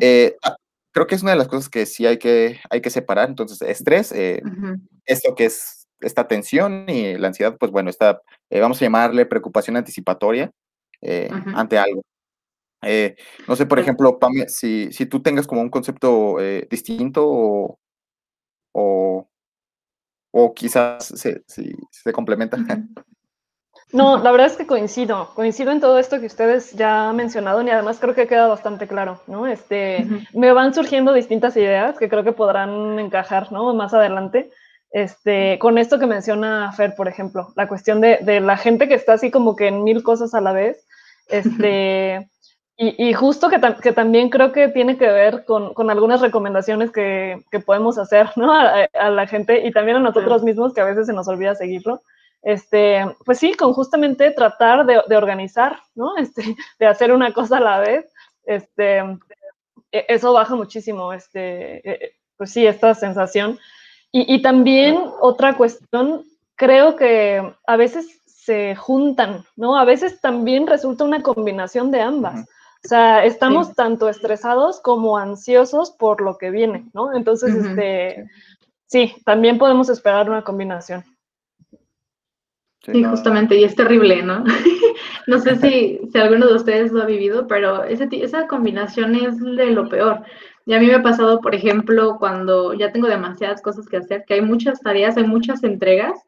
eh, 0.00 0.36
ah, 0.44 0.56
creo 0.92 1.06
que 1.06 1.14
es 1.14 1.22
una 1.22 1.32
de 1.32 1.38
las 1.38 1.48
cosas 1.48 1.68
que 1.68 1.86
sí 1.86 2.06
hay 2.06 2.18
que, 2.18 2.60
hay 2.70 2.80
que 2.80 2.90
separar. 2.90 3.28
Entonces, 3.28 3.60
estrés, 3.62 4.12
esto 5.06 5.34
que 5.34 5.46
es 5.46 5.88
esta 6.00 6.26
tensión 6.26 6.86
y 6.88 7.16
la 7.16 7.28
ansiedad, 7.28 7.56
pues 7.58 7.70
bueno, 7.70 7.90
está, 7.90 8.20
vamos 8.50 8.80
a 8.80 8.84
llamarle 8.84 9.26
preocupación 9.26 9.76
anticipatoria 9.76 10.50
ante 11.54 11.78
algo. 11.78 12.02
Eh, 12.82 13.14
no 13.46 13.54
sé, 13.54 13.66
por 13.66 13.78
ejemplo, 13.78 14.18
Pam, 14.18 14.32
si, 14.48 14.90
si 14.92 15.06
tú 15.06 15.22
tengas 15.22 15.46
como 15.46 15.60
un 15.60 15.70
concepto 15.70 16.40
eh, 16.40 16.66
distinto 16.68 17.24
o, 17.24 17.78
o, 20.32 20.54
quizás 20.54 21.06
se, 21.06 21.44
se 21.46 22.12
complementa. 22.12 22.58
No, 23.92 24.16
la 24.16 24.30
verdad 24.30 24.46
es 24.46 24.56
que 24.56 24.66
coincido, 24.66 25.30
coincido 25.34 25.70
en 25.70 25.80
todo 25.80 25.98
esto 25.98 26.18
que 26.18 26.26
ustedes 26.26 26.72
ya 26.72 27.10
han 27.10 27.16
mencionado 27.16 27.60
y 27.62 27.68
además 27.68 27.98
creo 28.00 28.14
que 28.14 28.26
queda 28.26 28.46
bastante 28.46 28.88
claro, 28.88 29.20
¿no? 29.26 29.46
Este, 29.46 30.06
me 30.32 30.52
van 30.52 30.72
surgiendo 30.72 31.12
distintas 31.12 31.56
ideas 31.56 31.98
que 31.98 32.08
creo 32.08 32.24
que 32.24 32.32
podrán 32.32 32.98
encajar, 32.98 33.52
¿no? 33.52 33.74
Más 33.74 33.92
adelante, 33.92 34.50
este, 34.92 35.58
con 35.58 35.78
esto 35.78 35.98
que 35.98 36.06
menciona 36.06 36.72
Fer, 36.72 36.94
por 36.94 37.08
ejemplo, 37.08 37.52
la 37.56 37.68
cuestión 37.68 38.00
de, 38.00 38.18
de 38.22 38.40
la 38.40 38.56
gente 38.56 38.88
que 38.88 38.94
está 38.94 39.14
así 39.14 39.30
como 39.30 39.56
que 39.56 39.68
en 39.68 39.84
mil 39.84 40.02
cosas 40.02 40.34
a 40.34 40.40
la 40.40 40.52
vez, 40.52 40.86
este, 41.28 42.30
y, 42.76 43.12
justo 43.12 43.48
que, 43.48 43.60
que, 43.82 43.92
también 43.92 44.28
creo 44.28 44.52
que 44.52 44.68
tiene 44.68 44.98
que 44.98 45.06
ver 45.06 45.44
con, 45.44 45.72
con 45.72 45.90
algunas 45.90 46.20
recomendaciones 46.20 46.90
que, 46.90 47.42
que, 47.50 47.60
podemos 47.60 47.96
hacer 47.98 48.30
¿no? 48.36 48.52
a, 48.52 49.10
la 49.10 49.26
gente 49.26 49.66
y 49.66 49.70
también 49.70 49.98
a 49.98 50.00
nosotros 50.00 50.42
mismos, 50.42 50.74
que 50.74 50.80
a 50.80 50.86
veces 50.86 51.06
se 51.06 51.12
nos 51.12 51.28
olvida 51.28 51.54
seguirlo. 51.54 52.02
Este, 52.42 53.06
pues 53.24 53.38
sí, 53.38 53.54
con 53.54 53.72
justamente 53.72 54.32
tratar 54.32 54.84
de, 54.84 55.00
de 55.08 55.16
organizar, 55.16 55.78
¿no? 55.94 56.16
Este, 56.18 56.56
de 56.78 56.86
hacer 56.86 57.12
una 57.12 57.32
cosa 57.32 57.58
a 57.58 57.60
la 57.60 57.78
vez. 57.80 58.12
Este, 58.44 58.98
e, 59.92 60.06
eso 60.08 60.32
baja 60.32 60.54
muchísimo, 60.54 61.12
este, 61.12 61.88
e, 61.88 62.16
pues 62.36 62.50
sí, 62.50 62.66
esta 62.66 62.94
sensación. 62.94 63.58
Y, 64.10 64.34
y 64.34 64.42
también 64.42 64.98
otra 65.20 65.56
cuestión, 65.56 66.24
creo 66.56 66.96
que 66.96 67.54
a 67.66 67.76
veces 67.76 68.20
se 68.26 68.74
juntan, 68.74 69.44
¿no? 69.54 69.76
A 69.78 69.84
veces 69.84 70.20
también 70.20 70.66
resulta 70.66 71.04
una 71.04 71.22
combinación 71.22 71.92
de 71.92 72.00
ambas. 72.00 72.40
O 72.84 72.88
sea, 72.88 73.24
estamos 73.24 73.74
tanto 73.74 74.08
estresados 74.08 74.80
como 74.80 75.16
ansiosos 75.16 75.92
por 75.92 76.20
lo 76.20 76.36
que 76.36 76.50
viene, 76.50 76.90
¿no? 76.92 77.14
Entonces, 77.14 77.54
este, 77.54 78.28
sí, 78.86 79.14
también 79.24 79.58
podemos 79.58 79.88
esperar 79.88 80.28
una 80.28 80.42
combinación. 80.42 81.04
Sí, 82.84 83.04
justamente, 83.04 83.56
y 83.56 83.64
es 83.64 83.76
terrible, 83.76 84.22
¿no? 84.22 84.44
no 85.26 85.38
sé 85.38 85.56
si, 85.60 86.00
si 86.10 86.18
alguno 86.18 86.46
de 86.46 86.54
ustedes 86.54 86.92
lo 86.92 87.02
ha 87.02 87.06
vivido, 87.06 87.46
pero 87.46 87.84
ese, 87.84 88.08
esa 88.12 88.48
combinación 88.48 89.14
es 89.14 89.38
de 89.40 89.70
lo 89.70 89.88
peor. 89.88 90.22
Y 90.66 90.74
a 90.74 90.80
mí 90.80 90.86
me 90.86 90.94
ha 90.94 91.02
pasado, 91.02 91.40
por 91.40 91.54
ejemplo, 91.54 92.16
cuando 92.18 92.74
ya 92.74 92.92
tengo 92.92 93.08
demasiadas 93.08 93.62
cosas 93.62 93.88
que 93.88 93.98
hacer, 93.98 94.24
que 94.26 94.34
hay 94.34 94.42
muchas 94.42 94.80
tareas, 94.80 95.16
hay 95.16 95.24
muchas 95.24 95.62
entregas, 95.64 96.18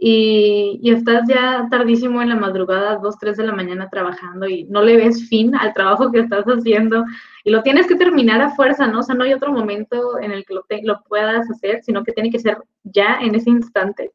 y, 0.00 0.80
y, 0.82 0.90
estás 0.90 1.22
ya 1.28 1.68
tardísimo 1.70 2.20
en 2.20 2.28
la 2.28 2.34
madrugada, 2.34 2.96
2, 2.96 3.16
3 3.16 3.36
de 3.36 3.46
la 3.46 3.52
mañana 3.52 3.88
trabajando 3.88 4.48
y 4.48 4.64
no 4.64 4.82
le 4.82 4.96
ves 4.96 5.28
fin 5.28 5.54
al 5.54 5.72
trabajo 5.72 6.10
que 6.10 6.18
estás 6.18 6.44
haciendo 6.46 7.04
y 7.44 7.50
lo 7.50 7.62
tienes 7.62 7.86
que 7.86 7.94
terminar 7.94 8.40
a 8.42 8.50
fuerza, 8.50 8.88
¿no? 8.88 8.98
O 8.98 9.02
sea, 9.04 9.14
no 9.14 9.22
hay 9.22 9.32
otro 9.32 9.52
momento 9.52 10.18
en 10.18 10.32
el 10.32 10.44
que 10.44 10.54
lo, 10.54 10.64
lo 10.82 11.02
puedas 11.04 11.48
hacer, 11.48 11.80
sino 11.84 12.02
que 12.02 12.12
tiene 12.12 12.30
que 12.30 12.40
ser 12.40 12.58
ya 12.82 13.18
en 13.20 13.36
ese 13.36 13.50
instante. 13.50 14.10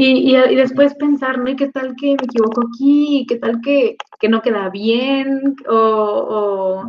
Y, 0.00 0.36
y, 0.36 0.54
después 0.54 0.94
pensar, 0.94 1.38
¿no? 1.38 1.50
¿Y 1.50 1.56
qué 1.56 1.68
tal 1.68 1.96
que 1.96 2.08
me 2.08 2.24
equivoco 2.24 2.62
aquí? 2.68 3.26
¿Qué 3.28 3.36
tal 3.36 3.60
que, 3.60 3.96
que 4.20 4.28
no 4.28 4.40
queda 4.42 4.70
bien? 4.70 5.56
¿O, 5.68 5.74
o 5.74 6.86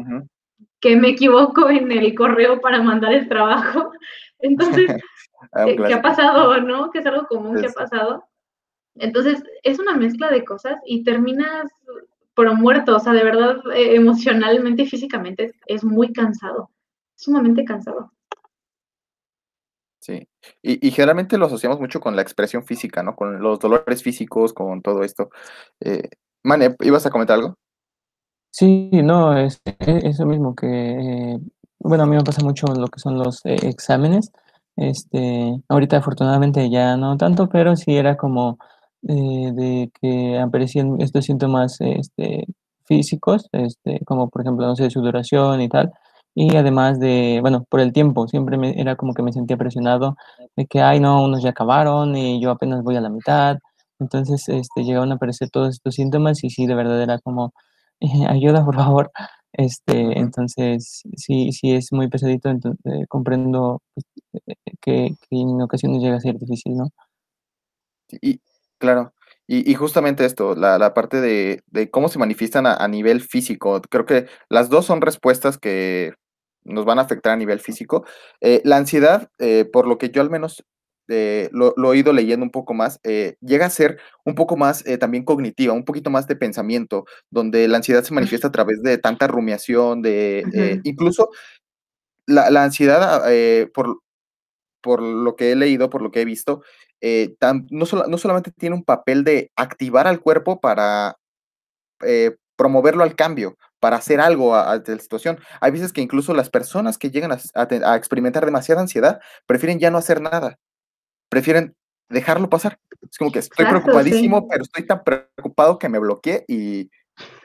que 0.79 0.95
me 0.95 1.09
equivoco 1.09 1.69
en 1.69 1.91
el 1.91 2.13
correo 2.13 2.61
para 2.61 2.81
mandar 2.81 3.13
el 3.13 3.27
trabajo? 3.27 3.91
Entonces, 4.39 4.91
Ah, 5.53 5.65
¿Qué, 5.65 5.93
ha 5.93 6.01
pasado, 6.01 6.59
no? 6.61 6.91
Que 6.91 6.99
es 6.99 7.05
algo 7.05 7.25
común 7.27 7.59
que 7.59 7.67
ha 7.67 7.71
pasado. 7.71 8.25
Entonces, 8.95 9.41
es 9.63 9.79
una 9.79 9.95
mezcla 9.95 10.29
de 10.29 10.43
cosas 10.43 10.79
y 10.85 11.03
terminas 11.03 11.71
por 12.33 12.53
muerto, 12.55 12.95
o 12.95 12.99
sea, 12.99 13.13
de 13.13 13.23
verdad, 13.23 13.57
eh, 13.73 13.95
emocionalmente 13.95 14.83
y 14.83 14.87
físicamente 14.87 15.53
es 15.67 15.83
muy 15.83 16.11
cansado, 16.13 16.69
sumamente 17.15 17.65
cansado. 17.65 18.11
Sí, 19.99 20.27
y, 20.61 20.91
generalmente 20.91 21.37
lo 21.37 21.47
asociamos 21.47 21.79
mucho 21.79 21.99
con 21.99 22.15
la 22.15 22.21
expresión 22.21 22.63
física, 22.65 23.03
¿no? 23.03 23.15
Con 23.15 23.41
los 23.41 23.59
dolores 23.59 24.01
físicos, 24.01 24.53
con 24.53 24.81
todo 24.81 25.03
esto. 25.03 25.29
Eh, 25.81 26.09
Mane, 26.43 26.75
¿ibas 26.79 27.05
a 27.05 27.09
comentar 27.09 27.37
algo? 27.37 27.57
Sí, 28.51 28.89
no, 28.93 29.37
es, 29.37 29.61
eso 29.79 30.25
mismo 30.25 30.55
que, 30.55 30.67
eh, 30.67 31.39
bueno, 31.79 32.03
a 32.05 32.07
mí 32.07 32.15
me 32.15 32.23
pasa 32.23 32.43
mucho 32.43 32.67
lo 32.67 32.87
que 32.87 32.99
son 32.99 33.17
los 33.17 33.41
exámenes. 33.43 34.31
Este, 34.77 35.61
ahorita 35.67 35.97
afortunadamente 35.97 36.69
ya 36.69 36.95
no 36.95 37.17
tanto, 37.17 37.49
pero 37.49 37.75
sí 37.75 37.97
era 37.97 38.15
como 38.15 38.57
eh, 39.07 39.51
de 39.53 39.91
que 40.01 40.39
aparecían 40.39 41.01
estos 41.01 41.25
síntomas 41.25 41.77
este, 41.81 42.45
físicos, 42.85 43.49
este, 43.51 43.99
como 44.05 44.29
por 44.29 44.41
ejemplo, 44.41 44.65
no 44.65 44.75
sé, 44.75 44.89
sudoración 44.89 45.61
y 45.61 45.69
tal. 45.69 45.91
Y 46.35 46.55
además 46.55 46.99
de, 46.99 47.39
bueno, 47.41 47.65
por 47.69 47.79
el 47.81 47.91
tiempo, 47.93 48.27
siempre 48.27 48.57
me, 48.57 48.79
era 48.79 48.95
como 48.95 49.13
que 49.13 49.23
me 49.23 49.33
sentía 49.33 49.57
presionado 49.57 50.15
de 50.55 50.65
que, 50.67 50.81
ay, 50.81 50.99
no, 50.99 51.23
unos 51.23 51.43
ya 51.43 51.49
acabaron 51.51 52.15
y 52.15 52.41
yo 52.41 52.51
apenas 52.51 52.83
voy 52.83 52.95
a 52.95 53.01
la 53.01 53.09
mitad. 53.09 53.57
Entonces, 53.99 54.47
este, 54.49 54.83
llegaron 54.83 55.11
a 55.11 55.15
aparecer 55.15 55.49
todos 55.49 55.69
estos 55.75 55.95
síntomas 55.95 56.43
y 56.43 56.49
sí, 56.49 56.65
de 56.67 56.75
verdad 56.75 57.01
era 57.01 57.19
como, 57.19 57.53
ayuda, 58.29 58.63
por 58.65 58.75
favor. 58.75 59.11
Este, 59.53 60.19
entonces, 60.19 61.03
sí, 61.15 61.51
sí 61.51 61.73
es 61.73 61.91
muy 61.91 62.07
pesadito, 62.09 62.49
entonces, 62.49 62.79
eh, 62.85 63.05
comprendo 63.07 63.81
pues, 63.93 64.05
eh, 64.47 64.55
que, 64.81 65.15
en 65.31 65.61
ocasiones 65.61 66.01
llega 66.01 66.17
a 66.17 66.21
ser 66.21 66.37
difícil, 66.37 66.75
¿no? 66.77 66.89
Y, 68.21 68.39
claro, 68.77 69.13
y, 69.51 69.73
justamente 69.73 70.25
esto, 70.25 70.55
la, 70.55 70.93
parte 70.93 71.21
de, 71.21 71.89
cómo 71.91 72.09
se 72.09 72.19
manifiestan 72.19 72.67
a, 72.67 72.87
nivel 72.87 73.21
físico, 73.21 73.81
creo 73.89 74.05
que 74.05 74.27
las 74.49 74.69
dos 74.69 74.85
son 74.85 75.01
respuestas 75.01 75.57
que 75.57 76.13
nos 76.63 76.85
van 76.85 76.99
a 76.99 77.03
afectar 77.03 77.33
a 77.33 77.37
nivel 77.37 77.59
físico. 77.59 78.05
Eh, 78.41 78.61
la 78.63 78.77
ansiedad, 78.77 79.29
por 79.71 79.87
lo 79.87 79.97
que 79.97 80.09
yo 80.09 80.21
al 80.21 80.29
menos 80.29 80.63
eh, 81.11 81.49
lo, 81.51 81.93
he 81.93 81.97
ido 81.97 82.13
leyendo 82.13 82.43
un 82.43 82.51
poco 82.51 82.75
más, 82.75 82.99
eh, 83.03 83.35
llega 83.41 83.65
a 83.65 83.69
ser 83.71 83.99
un 84.25 84.35
poco 84.35 84.55
más 84.57 84.85
eh, 84.85 84.99
también 84.99 85.25
cognitiva, 85.25 85.73
un 85.73 85.83
poquito 85.83 86.11
más 86.11 86.27
de 86.27 86.35
pensamiento, 86.35 87.05
donde 87.31 87.67
la 87.67 87.77
ansiedad 87.77 88.03
se 88.03 88.13
manifiesta 88.13 88.49
a 88.49 88.51
través 88.51 88.83
de 88.83 88.99
tanta 88.99 89.25
rumiación, 89.27 90.03
de 90.03 90.79
incluso 90.83 91.29
la, 92.27 92.63
ansiedad, 92.63 93.23
por, 93.73 94.01
por 94.81 95.01
lo 95.01 95.35
que 95.35 95.51
he 95.51 95.55
leído, 95.55 95.89
por 95.89 96.03
lo 96.03 96.11
que 96.11 96.21
he 96.21 96.25
visto, 96.25 96.61
no, 97.01 97.85
no, 98.07 98.17
solamente 98.17 98.51
tiene 98.51 98.75
un 98.75 98.83
papel 98.83 99.23
de 99.23 99.51
activar 99.55 100.07
al 100.07 100.19
cuerpo 100.19 100.59
para 100.59 101.17
promoverlo 102.55 103.03
al 103.03 103.15
cambio, 103.15 103.57
para 103.79 103.97
hacer 103.97 104.19
algo 104.19 104.55
ante 104.55 104.93
la 104.93 105.01
situación. 105.01 105.39
Hay 105.61 105.71
veces 105.71 105.93
que 105.93 106.01
incluso 106.01 106.33
las 106.33 106.49
personas 106.49 106.97
que 106.97 107.09
llegan 107.09 107.31
a, 107.31 107.39
a 107.55 107.95
experimentar 107.95 108.45
demasiada 108.45 108.81
ansiedad 108.81 109.19
prefieren 109.45 109.79
ya 109.79 109.91
no 109.91 109.97
hacer 109.97 110.21
nada 110.21 110.57
prefieren 111.29 111.75
dejarlo 112.09 112.49
pasar. 112.49 112.79
Es 113.09 113.17
como 113.17 113.31
que 113.31 113.39
estoy 113.39 113.65
preocupadísimo, 113.65 114.47
pero 114.47 114.63
estoy 114.63 114.85
tan 114.85 115.03
preocupado 115.03 115.77
que 115.77 115.87
me 115.87 115.99
bloqueé 115.99 116.43
y, 116.47 116.89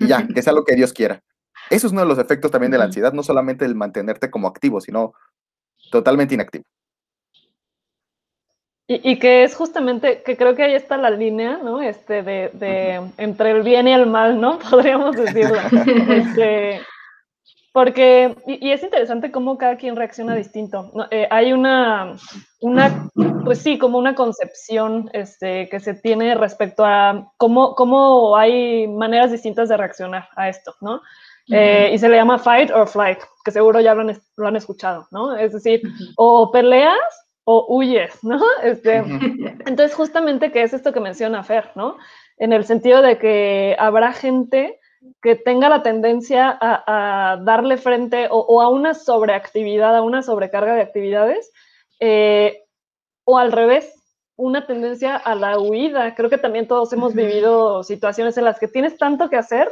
ya, 0.00 0.26
que 0.26 0.42
sea 0.42 0.52
lo 0.52 0.64
que 0.64 0.74
Dios 0.74 0.92
quiera. 0.92 1.22
Eso 1.70 1.86
es 1.86 1.92
uno 1.92 2.02
de 2.02 2.08
los 2.08 2.18
efectos 2.18 2.50
también 2.50 2.72
de 2.72 2.78
la 2.78 2.84
ansiedad, 2.84 3.12
no 3.12 3.22
solamente 3.22 3.64
el 3.64 3.74
mantenerte 3.74 4.30
como 4.30 4.48
activo, 4.48 4.80
sino 4.80 5.14
totalmente 5.90 6.34
inactivo. 6.34 6.64
Y, 8.86 9.18
que 9.18 9.44
es 9.44 9.54
justamente, 9.54 10.22
que 10.22 10.36
creo 10.36 10.54
que 10.54 10.62
ahí 10.62 10.74
está 10.74 10.98
la 10.98 11.08
línea, 11.08 11.58
¿no? 11.62 11.80
Este, 11.80 12.22
de, 12.22 12.50
de 12.52 13.00
entre 13.16 13.52
el 13.52 13.62
bien 13.62 13.88
y 13.88 13.94
el 13.94 14.06
mal, 14.06 14.38
¿no? 14.38 14.58
Podríamos 14.70 15.16
decirlo. 15.16 15.56
este, 16.08 16.82
porque, 17.72 18.36
y, 18.46 18.70
es 18.70 18.82
interesante 18.82 19.32
cómo 19.32 19.56
cada 19.56 19.78
quien 19.78 19.96
reacciona 19.96 20.34
distinto. 20.34 20.92
Eh, 21.10 21.26
hay 21.30 21.54
una, 21.54 22.14
una, 22.60 23.08
pues 23.42 23.60
sí, 23.60 23.78
como 23.78 23.96
una 23.96 24.14
concepción 24.14 25.08
este, 25.14 25.66
que 25.70 25.80
se 25.80 25.94
tiene 25.94 26.34
respecto 26.34 26.84
a 26.84 27.32
cómo, 27.38 27.74
cómo 27.74 28.36
hay 28.36 28.86
maneras 28.86 29.32
distintas 29.32 29.70
de 29.70 29.78
reaccionar 29.78 30.28
a 30.36 30.50
esto, 30.50 30.74
¿no? 30.82 31.00
Eh, 31.48 31.90
y 31.92 31.98
se 31.98 32.08
le 32.08 32.16
llama 32.16 32.38
fight 32.38 32.70
or 32.70 32.86
flight, 32.86 33.18
que 33.44 33.50
seguro 33.50 33.80
ya 33.80 33.94
lo 33.94 34.02
han, 34.02 34.18
lo 34.36 34.46
han 34.46 34.56
escuchado, 34.56 35.08
¿no? 35.10 35.34
Es 35.36 35.52
decir, 35.52 35.80
o 36.16 36.50
peleas 36.52 37.23
o 37.44 37.66
huyes, 37.68 38.22
¿no? 38.22 38.40
Este, 38.62 38.96
entonces, 38.96 39.94
justamente, 39.94 40.50
¿qué 40.50 40.62
es 40.62 40.72
esto 40.72 40.92
que 40.92 41.00
menciona 41.00 41.44
Fer, 41.44 41.70
¿no? 41.74 41.96
En 42.36 42.52
el 42.52 42.64
sentido 42.64 43.02
de 43.02 43.18
que 43.18 43.76
habrá 43.78 44.12
gente 44.12 44.80
que 45.22 45.36
tenga 45.36 45.68
la 45.68 45.82
tendencia 45.82 46.56
a, 46.60 47.38
darle 47.42 47.76
frente 47.76 48.28
o, 48.30 48.60
a 48.62 48.68
una 48.68 48.94
sobreactividad, 48.94 49.96
a 49.96 50.02
una 50.02 50.22
sobrecarga 50.22 50.74
de 50.74 50.82
actividades, 50.82 51.52
eh, 52.00 52.62
o 53.24 53.38
al 53.38 53.52
revés, 53.52 53.94
una 54.36 54.66
tendencia 54.66 55.16
a 55.16 55.34
la 55.34 55.58
huida. 55.58 56.14
Creo 56.14 56.30
que 56.30 56.38
también 56.38 56.66
todos 56.66 56.92
hemos 56.92 57.14
vivido 57.14 57.82
situaciones 57.82 58.36
en 58.36 58.44
las 58.44 58.58
que 58.58 58.68
tienes 58.68 58.96
tanto 58.96 59.28
que 59.28 59.36
hacer 59.36 59.70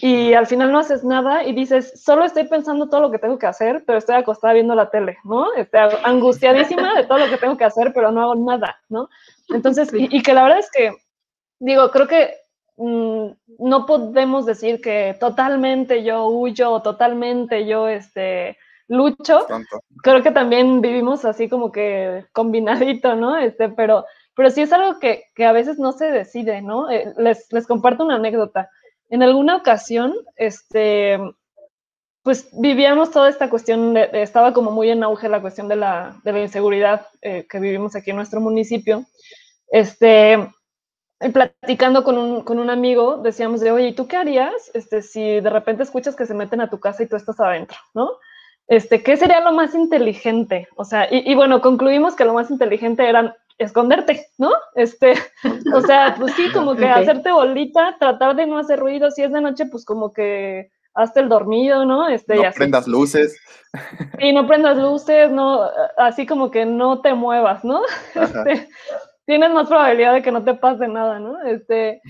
y 0.00 0.32
al 0.34 0.46
final 0.46 0.72
no 0.72 0.78
haces 0.78 1.04
nada 1.04 1.44
y 1.44 1.52
dices, 1.52 2.02
solo 2.02 2.24
estoy 2.24 2.44
pensando 2.44 2.88
todo 2.88 3.02
lo 3.02 3.10
que 3.10 3.18
tengo 3.18 3.38
que 3.38 3.46
hacer, 3.46 3.84
pero 3.86 3.98
estoy 3.98 4.16
acostada 4.16 4.54
viendo 4.54 4.74
la 4.74 4.90
tele, 4.90 5.18
¿no? 5.24 5.52
Estoy 5.54 5.80
angustiadísima 6.04 6.94
de 6.94 7.04
todo 7.04 7.18
lo 7.18 7.28
que 7.28 7.38
tengo 7.38 7.56
que 7.56 7.64
hacer, 7.64 7.92
pero 7.92 8.10
no 8.10 8.22
hago 8.22 8.34
nada, 8.34 8.80
¿no? 8.88 9.08
Entonces, 9.50 9.90
y 9.92 10.22
que 10.22 10.34
la 10.34 10.42
verdad 10.44 10.58
es 10.60 10.70
que, 10.70 10.92
digo, 11.58 11.90
creo 11.90 12.08
que 12.08 12.34
Mm, 12.76 13.28
no 13.60 13.86
podemos 13.86 14.46
decir 14.46 14.80
que 14.80 15.16
totalmente 15.20 16.02
yo 16.02 16.26
huyo, 16.26 16.80
totalmente 16.82 17.66
yo 17.66 17.88
este, 17.88 18.58
lucho. 18.88 19.46
Creo 20.02 20.22
que 20.22 20.32
también 20.32 20.80
vivimos 20.80 21.24
así 21.24 21.48
como 21.48 21.70
que 21.70 22.26
combinadito, 22.32 23.14
¿no? 23.14 23.36
Este, 23.36 23.68
pero, 23.68 24.04
pero 24.34 24.50
sí 24.50 24.62
es 24.62 24.72
algo 24.72 24.98
que, 24.98 25.30
a 25.44 25.52
veces 25.52 25.78
no 25.78 25.92
se 25.92 26.10
decide, 26.10 26.62
¿no? 26.62 26.90
Eh, 26.90 27.12
les, 27.16 27.52
les, 27.52 27.66
comparto 27.66 28.04
una 28.04 28.16
anécdota. 28.16 28.70
En 29.08 29.22
alguna 29.22 29.56
ocasión, 29.56 30.14
este, 30.36 31.18
pues 32.22 32.48
vivíamos 32.52 33.10
toda 33.10 33.28
esta 33.28 33.50
cuestión, 33.50 33.96
estaba 33.96 34.52
como 34.52 34.70
muy 34.70 34.90
en 34.90 35.02
auge 35.02 35.28
la 35.28 35.40
cuestión 35.40 35.68
de 35.68 35.76
la, 35.76 36.20
inseguridad 36.24 37.06
eh, 37.22 37.46
que 37.48 37.60
vivimos 37.60 37.94
aquí 37.94 38.10
en 38.10 38.16
nuestro 38.16 38.40
municipio. 38.40 39.04
Este, 39.68 40.38
platicando 41.32 42.04
con 42.04 42.18
un, 42.18 42.42
con 42.42 42.58
un, 42.58 42.70
amigo, 42.70 43.18
decíamos 43.18 43.60
de, 43.60 43.70
oye, 43.70 43.88
¿y 43.88 43.94
tú 43.94 44.06
qué 44.06 44.16
harías 44.16 44.70
este, 44.74 45.02
si 45.02 45.40
de 45.40 45.50
repente 45.50 45.82
escuchas 45.82 46.16
que 46.16 46.26
se 46.26 46.34
meten 46.34 46.60
a 46.60 46.70
tu 46.70 46.80
casa 46.80 47.02
y 47.02 47.06
tú 47.06 47.16
estás 47.16 47.38
adentro, 47.40 47.78
¿no? 47.94 48.10
Este, 48.66 49.02
¿Qué 49.02 49.16
sería 49.16 49.40
lo 49.40 49.52
más 49.52 49.74
inteligente? 49.74 50.68
O 50.76 50.84
sea, 50.84 51.06
y, 51.10 51.34
bueno, 51.34 51.60
concluimos 51.60 52.14
que 52.16 52.24
lo 52.24 52.32
más 52.32 52.50
inteligente 52.50 53.06
era 53.06 53.36
esconderte, 53.58 54.26
¿no? 54.38 54.50
Este, 54.74 55.14
o 55.74 55.80
sea, 55.80 56.14
pues 56.18 56.34
sí, 56.34 56.50
como 56.52 56.74
que 56.74 56.88
hacerte 56.88 57.32
bolita, 57.32 57.96
tratar 57.98 58.36
de 58.36 58.46
no 58.46 58.58
hacer 58.58 58.78
ruido, 58.78 59.10
si 59.10 59.22
es 59.22 59.32
de 59.32 59.40
noche, 59.40 59.66
pues 59.66 59.84
como 59.84 60.12
que 60.12 60.70
hazte 60.94 61.20
el 61.20 61.28
dormido, 61.28 61.84
¿no? 61.84 62.08
Este, 62.08 62.36
no 62.36 62.50
prendas 62.52 62.86
luces. 62.86 63.36
Sí, 64.20 64.32
no 64.32 64.46
prendas 64.46 64.76
luces, 64.76 65.30
no, 65.30 65.68
así 65.96 66.26
como 66.26 66.50
que 66.50 66.64
no 66.64 67.00
te 67.00 67.14
muevas, 67.14 67.64
¿no? 67.64 67.82
Este, 68.14 68.68
tienes 69.26 69.50
más 69.50 69.68
probabilidad 69.68 70.14
de 70.14 70.22
que 70.22 70.30
no 70.30 70.44
te 70.44 70.54
pase 70.54 70.86
nada, 70.86 71.18
¿no? 71.18 71.42
Este, 71.42 72.00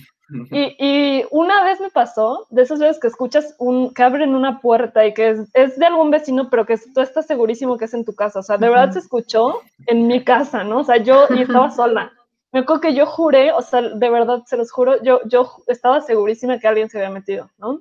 Y, 0.50 0.76
y, 0.78 1.24
una 1.30 1.64
vez 1.64 1.80
me 1.80 1.90
pasó, 1.90 2.46
de 2.50 2.62
esas 2.62 2.78
veces 2.78 3.00
que 3.00 3.08
escuchas 3.08 3.54
un, 3.58 3.92
que 3.92 4.02
abren 4.02 4.34
una 4.34 4.60
puerta 4.60 5.06
y 5.06 5.14
que 5.14 5.30
es, 5.30 5.40
es, 5.52 5.78
de 5.78 5.86
algún 5.86 6.10
vecino, 6.10 6.48
pero 6.50 6.66
que 6.66 6.78
tú 6.94 7.00
estás 7.00 7.26
segurísimo 7.26 7.76
que 7.76 7.86
es 7.86 7.94
en 7.94 8.04
tu 8.04 8.14
casa. 8.14 8.40
O 8.40 8.42
sea, 8.42 8.56
de 8.56 8.68
verdad 8.68 8.92
se 8.92 9.00
escuchó 9.00 9.60
en 9.86 10.06
mi 10.06 10.24
casa, 10.24 10.64
¿no? 10.64 10.78
O 10.78 10.84
sea, 10.84 10.96
yo 10.98 11.26
y 11.30 11.42
estaba 11.42 11.70
sola. 11.70 12.12
Me 12.52 12.60
acuerdo 12.60 12.82
que 12.82 12.94
yo 12.94 13.04
juré, 13.04 13.50
o 13.52 13.62
sea, 13.62 13.82
de 13.82 14.10
verdad 14.10 14.42
se 14.46 14.56
los 14.56 14.70
juro, 14.70 15.02
yo, 15.02 15.20
yo 15.26 15.50
estaba 15.66 16.00
segurísima 16.00 16.58
que 16.58 16.68
alguien 16.68 16.88
se 16.88 16.98
había 16.98 17.10
metido, 17.10 17.50
¿no? 17.58 17.80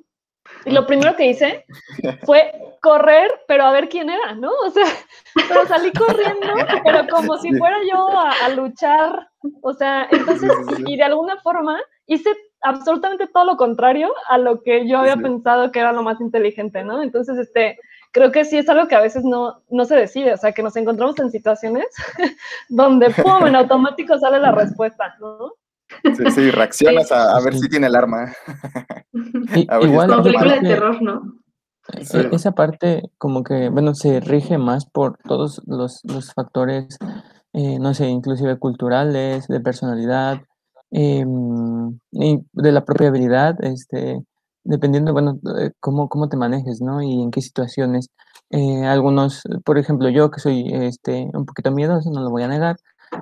Y 0.65 0.71
lo 0.71 0.85
primero 0.85 1.15
que 1.15 1.27
hice 1.27 1.65
fue 2.25 2.51
correr, 2.81 3.31
pero 3.47 3.65
a 3.65 3.71
ver 3.71 3.89
quién 3.89 4.09
era, 4.09 4.33
¿no? 4.33 4.51
O 4.65 4.69
sea, 4.71 4.85
pero 5.47 5.65
salí 5.67 5.91
corriendo, 5.91 6.47
pero 6.83 7.07
como 7.07 7.37
si 7.37 7.53
fuera 7.53 7.77
yo 7.89 8.09
a, 8.09 8.49
luchar. 8.49 9.29
O 9.61 9.73
sea, 9.73 10.07
entonces, 10.11 10.51
y 10.85 10.97
de 10.97 11.03
alguna 11.03 11.37
forma 11.41 11.79
hice 12.07 12.29
absolutamente 12.61 13.27
todo 13.27 13.45
lo 13.45 13.57
contrario 13.57 14.13
a 14.29 14.37
lo 14.37 14.61
que 14.61 14.87
yo 14.87 14.99
había 14.99 15.17
pensado 15.17 15.71
que 15.71 15.79
era 15.79 15.91
lo 15.91 16.01
más 16.01 16.19
inteligente, 16.21 16.83
¿no? 16.83 17.01
Entonces, 17.01 17.37
este, 17.37 17.77
creo 18.11 18.31
que 18.31 18.45
sí 18.45 18.57
es 18.57 18.69
algo 18.69 18.87
que 18.87 18.95
a 18.95 19.01
veces 19.01 19.23
no, 19.23 19.61
no 19.69 19.85
se 19.85 19.95
decide, 19.95 20.33
o 20.33 20.37
sea, 20.37 20.53
que 20.53 20.63
nos 20.63 20.75
encontramos 20.75 21.19
en 21.19 21.29
situaciones 21.29 21.87
donde, 22.69 23.09
¡pum!, 23.09 23.45
en 23.45 23.55
automático 23.55 24.17
sale 24.17 24.39
la 24.39 24.51
respuesta, 24.51 25.15
¿no? 25.19 25.53
Sí, 26.03 26.31
sí, 26.31 26.51
reaccionas 26.51 27.11
a, 27.11 27.39
ver 27.41 27.55
si 27.55 27.69
tiene 27.69 27.87
el 27.87 27.95
arma. 27.95 28.33
igual, 29.81 30.09
como 30.09 30.23
película 30.23 30.55
de 30.55 30.61
terror, 30.61 31.01
¿no? 31.01 31.35
E, 31.91 32.29
esa 32.31 32.53
parte 32.53 33.03
como 33.17 33.43
que, 33.43 33.69
bueno, 33.69 33.93
se 33.93 34.19
rige 34.21 34.57
más 34.57 34.85
por 34.85 35.17
todos 35.17 35.61
los, 35.67 36.01
los 36.05 36.33
factores, 36.33 36.97
eh, 37.51 37.77
no 37.79 37.93
sé, 37.93 38.07
inclusive 38.07 38.57
culturales, 38.57 39.47
de 39.47 39.59
personalidad, 39.59 40.41
em, 40.93 41.99
y 42.11 42.39
de 42.53 42.71
la 42.71 42.85
propia 42.85 43.09
habilidad, 43.09 43.63
este, 43.63 44.23
dependiendo, 44.63 45.13
bueno, 45.13 45.39
cómo, 45.79 46.09
cómo 46.09 46.29
te 46.29 46.37
manejes, 46.37 46.81
¿no? 46.81 47.01
Y 47.01 47.21
en 47.21 47.31
qué 47.31 47.41
situaciones. 47.41 48.09
Eh, 48.51 48.85
algunos, 48.85 49.43
por 49.65 49.77
ejemplo, 49.77 50.09
yo 50.09 50.31
que 50.31 50.39
soy 50.39 50.71
este, 50.73 51.29
un 51.33 51.45
poquito 51.45 51.71
miedoso, 51.71 52.11
no 52.11 52.21
lo 52.21 52.29
voy 52.29 52.43
a 52.43 52.47
negar, 52.47 52.77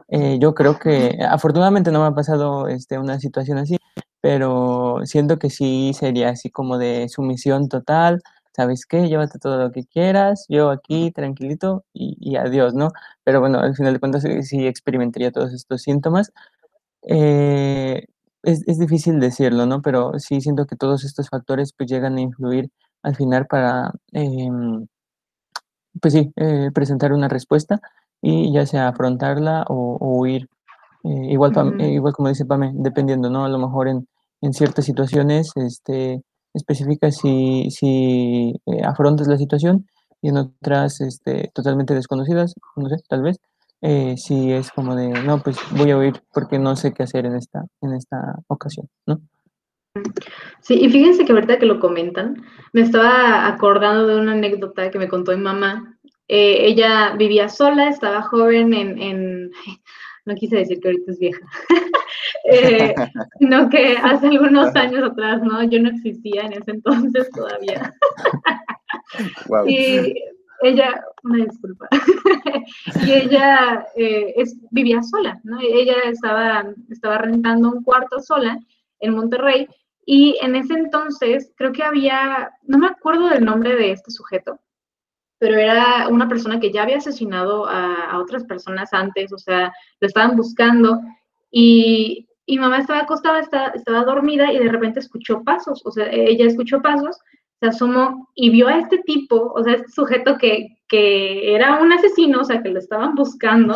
eh, 0.09 0.37
yo 0.39 0.53
creo 0.53 0.79
que 0.79 1.17
afortunadamente 1.29 1.91
no 1.91 2.01
me 2.01 2.07
ha 2.07 2.15
pasado 2.15 2.67
este, 2.67 2.97
una 2.99 3.19
situación 3.19 3.57
así, 3.57 3.77
pero 4.21 4.99
siento 5.05 5.37
que 5.39 5.49
sí 5.49 5.93
sería 5.93 6.29
así 6.29 6.49
como 6.49 6.77
de 6.77 7.09
sumisión 7.09 7.69
total, 7.69 8.21
¿sabes 8.55 8.85
qué? 8.85 9.07
Llévate 9.07 9.39
todo 9.39 9.57
lo 9.57 9.71
que 9.71 9.85
quieras, 9.85 10.45
yo 10.49 10.69
aquí 10.69 11.11
tranquilito 11.11 11.85
y, 11.93 12.35
adiós, 12.35 12.73
¿no? 12.73 12.91
Pero 13.23 13.39
bueno, 13.39 13.59
al 13.59 13.75
final 13.75 13.93
de 13.93 13.99
cuentas 13.99 14.23
sí 14.43 14.67
experimentaría 14.67 15.31
todos 15.31 15.53
estos 15.53 15.81
síntomas. 15.81 16.31
Eh, 17.03 18.05
es, 18.43 18.63
es, 18.67 18.79
difícil 18.79 19.19
decirlo, 19.19 19.65
¿no? 19.65 19.81
Pero 19.81 20.19
sí 20.19 20.41
siento 20.41 20.65
que 20.65 20.75
todos 20.75 21.03
estos 21.03 21.29
factores 21.29 21.73
pues 21.77 21.89
llegan 21.89 22.17
a 22.17 22.21
influir 22.21 22.69
al 23.03 23.15
final 23.15 23.47
para, 23.47 23.91
em, 24.13 24.87
pues 26.01 26.13
sí, 26.13 26.31
eh, 26.37 26.69
presentar 26.73 27.13
una 27.13 27.27
respuesta 27.27 27.81
y 28.21 28.53
ya 28.53 28.65
sea 28.65 28.89
afrontarla 28.89 29.65
o, 29.67 29.97
huir. 29.99 30.47
Eh, 31.03 31.31
igual, 31.31 31.53
igual 31.81 32.13
como 32.13 32.29
dice 32.29 32.45
Pame, 32.45 32.71
dependiendo, 32.75 33.29
¿no? 33.29 33.45
A 33.45 33.49
lo 33.49 33.57
mejor 33.59 33.87
en, 33.87 34.07
en 34.41 34.53
ciertas 34.53 34.85
situaciones 34.85 35.51
este, 35.55 36.23
específicas 36.53 37.17
si, 37.17 37.69
si 37.71 38.55
eh, 38.65 38.83
afrontas 38.83 39.27
la 39.27 39.37
situación 39.37 39.87
y 40.21 40.29
en 40.29 40.37
otras 40.37 41.01
este, 41.01 41.51
totalmente 41.53 41.95
desconocidas, 41.95 42.55
no 42.75 42.89
sé, 42.89 42.97
tal 43.07 43.23
vez, 43.23 43.39
eh, 43.81 44.15
si 44.17 44.51
es 44.51 44.71
como 44.71 44.95
de, 44.95 45.09
no, 45.09 45.41
pues 45.41 45.57
voy 45.71 45.91
a 45.91 45.97
huir 45.97 46.21
porque 46.33 46.59
no 46.59 46.75
sé 46.75 46.93
qué 46.93 47.03
hacer 47.03 47.25
en 47.25 47.35
esta, 47.35 47.63
en 47.81 47.93
esta 47.93 48.17
ocasión, 48.47 48.87
¿no? 49.05 49.21
Sí, 50.61 50.75
y 50.75 50.89
fíjense 50.89 51.25
que 51.25 51.33
ahorita 51.33 51.59
que 51.59 51.65
lo 51.65 51.79
comentan, 51.79 52.41
me 52.71 52.81
estaba 52.81 53.47
acordando 53.47 54.07
de 54.07 54.21
una 54.21 54.31
anécdota 54.31 54.89
que 54.89 54.99
me 54.99 55.09
contó 55.09 55.35
mi 55.35 55.43
mamá 55.43 55.97
eh, 56.33 56.65
ella 56.65 57.13
vivía 57.17 57.49
sola, 57.49 57.89
estaba 57.89 58.21
joven 58.21 58.73
en, 58.73 59.51
no 60.25 60.35
quise 60.35 60.55
decir 60.55 60.79
que 60.79 60.87
ahorita 60.87 61.11
es 61.11 61.19
vieja, 61.19 61.45
eh, 62.45 62.95
sino 63.39 63.67
que 63.67 63.97
hace 64.01 64.27
algunos 64.27 64.73
años 64.77 65.11
atrás, 65.11 65.41
¿no? 65.43 65.61
Yo 65.63 65.81
no 65.81 65.89
existía 65.89 66.43
en 66.43 66.53
ese 66.53 66.71
entonces 66.71 67.29
todavía. 67.31 67.93
Y 69.67 70.13
ella, 70.61 71.03
una 71.23 71.45
disculpa, 71.45 71.87
y 73.05 73.11
ella 73.11 73.85
eh, 73.95 74.33
es, 74.37 74.55
vivía 74.71 75.01
sola, 75.03 75.39
¿no? 75.43 75.59
Ella 75.59 75.95
estaba, 76.05 76.65
estaba 76.89 77.17
rentando 77.17 77.69
un 77.69 77.83
cuarto 77.83 78.19
sola 78.19 78.59
en 78.99 79.15
Monterrey 79.15 79.67
y 80.05 80.37
en 80.41 80.55
ese 80.55 80.73
entonces 80.73 81.51
creo 81.55 81.71
que 81.71 81.83
había, 81.83 82.51
no 82.63 82.77
me 82.77 82.87
acuerdo 82.87 83.29
del 83.29 83.45
nombre 83.45 83.75
de 83.75 83.91
este 83.91 84.11
sujeto, 84.11 84.59
pero 85.39 85.57
era 85.57 86.07
una 86.07 86.27
persona 86.27 86.59
que 86.59 86.71
ya 86.71 86.83
había 86.83 86.97
asesinado 86.97 87.67
a, 87.67 88.19
otras 88.19 88.43
personas 88.43 88.93
antes, 88.93 89.33
o 89.33 89.37
sea, 89.37 89.73
lo 89.99 90.07
estaban 90.07 90.35
buscando 90.35 90.99
y, 91.49 92.27
y 92.45 92.59
mamá 92.59 92.77
estaba 92.77 92.99
acostada, 92.99 93.39
estaba, 93.39 93.69
estaba, 93.69 94.03
dormida 94.03 94.51
y 94.51 94.59
de 94.59 94.69
repente 94.69 94.99
escuchó 94.99 95.43
pasos, 95.43 95.81
o 95.85 95.91
sea, 95.91 96.07
ella 96.11 96.45
escuchó 96.45 96.81
pasos, 96.81 97.17
se 97.61 97.67
asomó 97.67 98.29
y 98.33 98.49
vio 98.49 98.67
a 98.67 98.79
este 98.79 98.97
tipo, 99.05 99.53
o 99.53 99.63
sea, 99.63 99.73
este 99.73 99.91
sujeto 99.91 100.37
que, 100.39 100.79
que 100.87 101.53
era 101.53 101.79
un 101.79 101.93
asesino, 101.93 102.41
o 102.41 102.43
sea, 102.43 102.61
que 102.63 102.69
lo 102.69 102.79
estaban 102.79 103.13
buscando. 103.13 103.75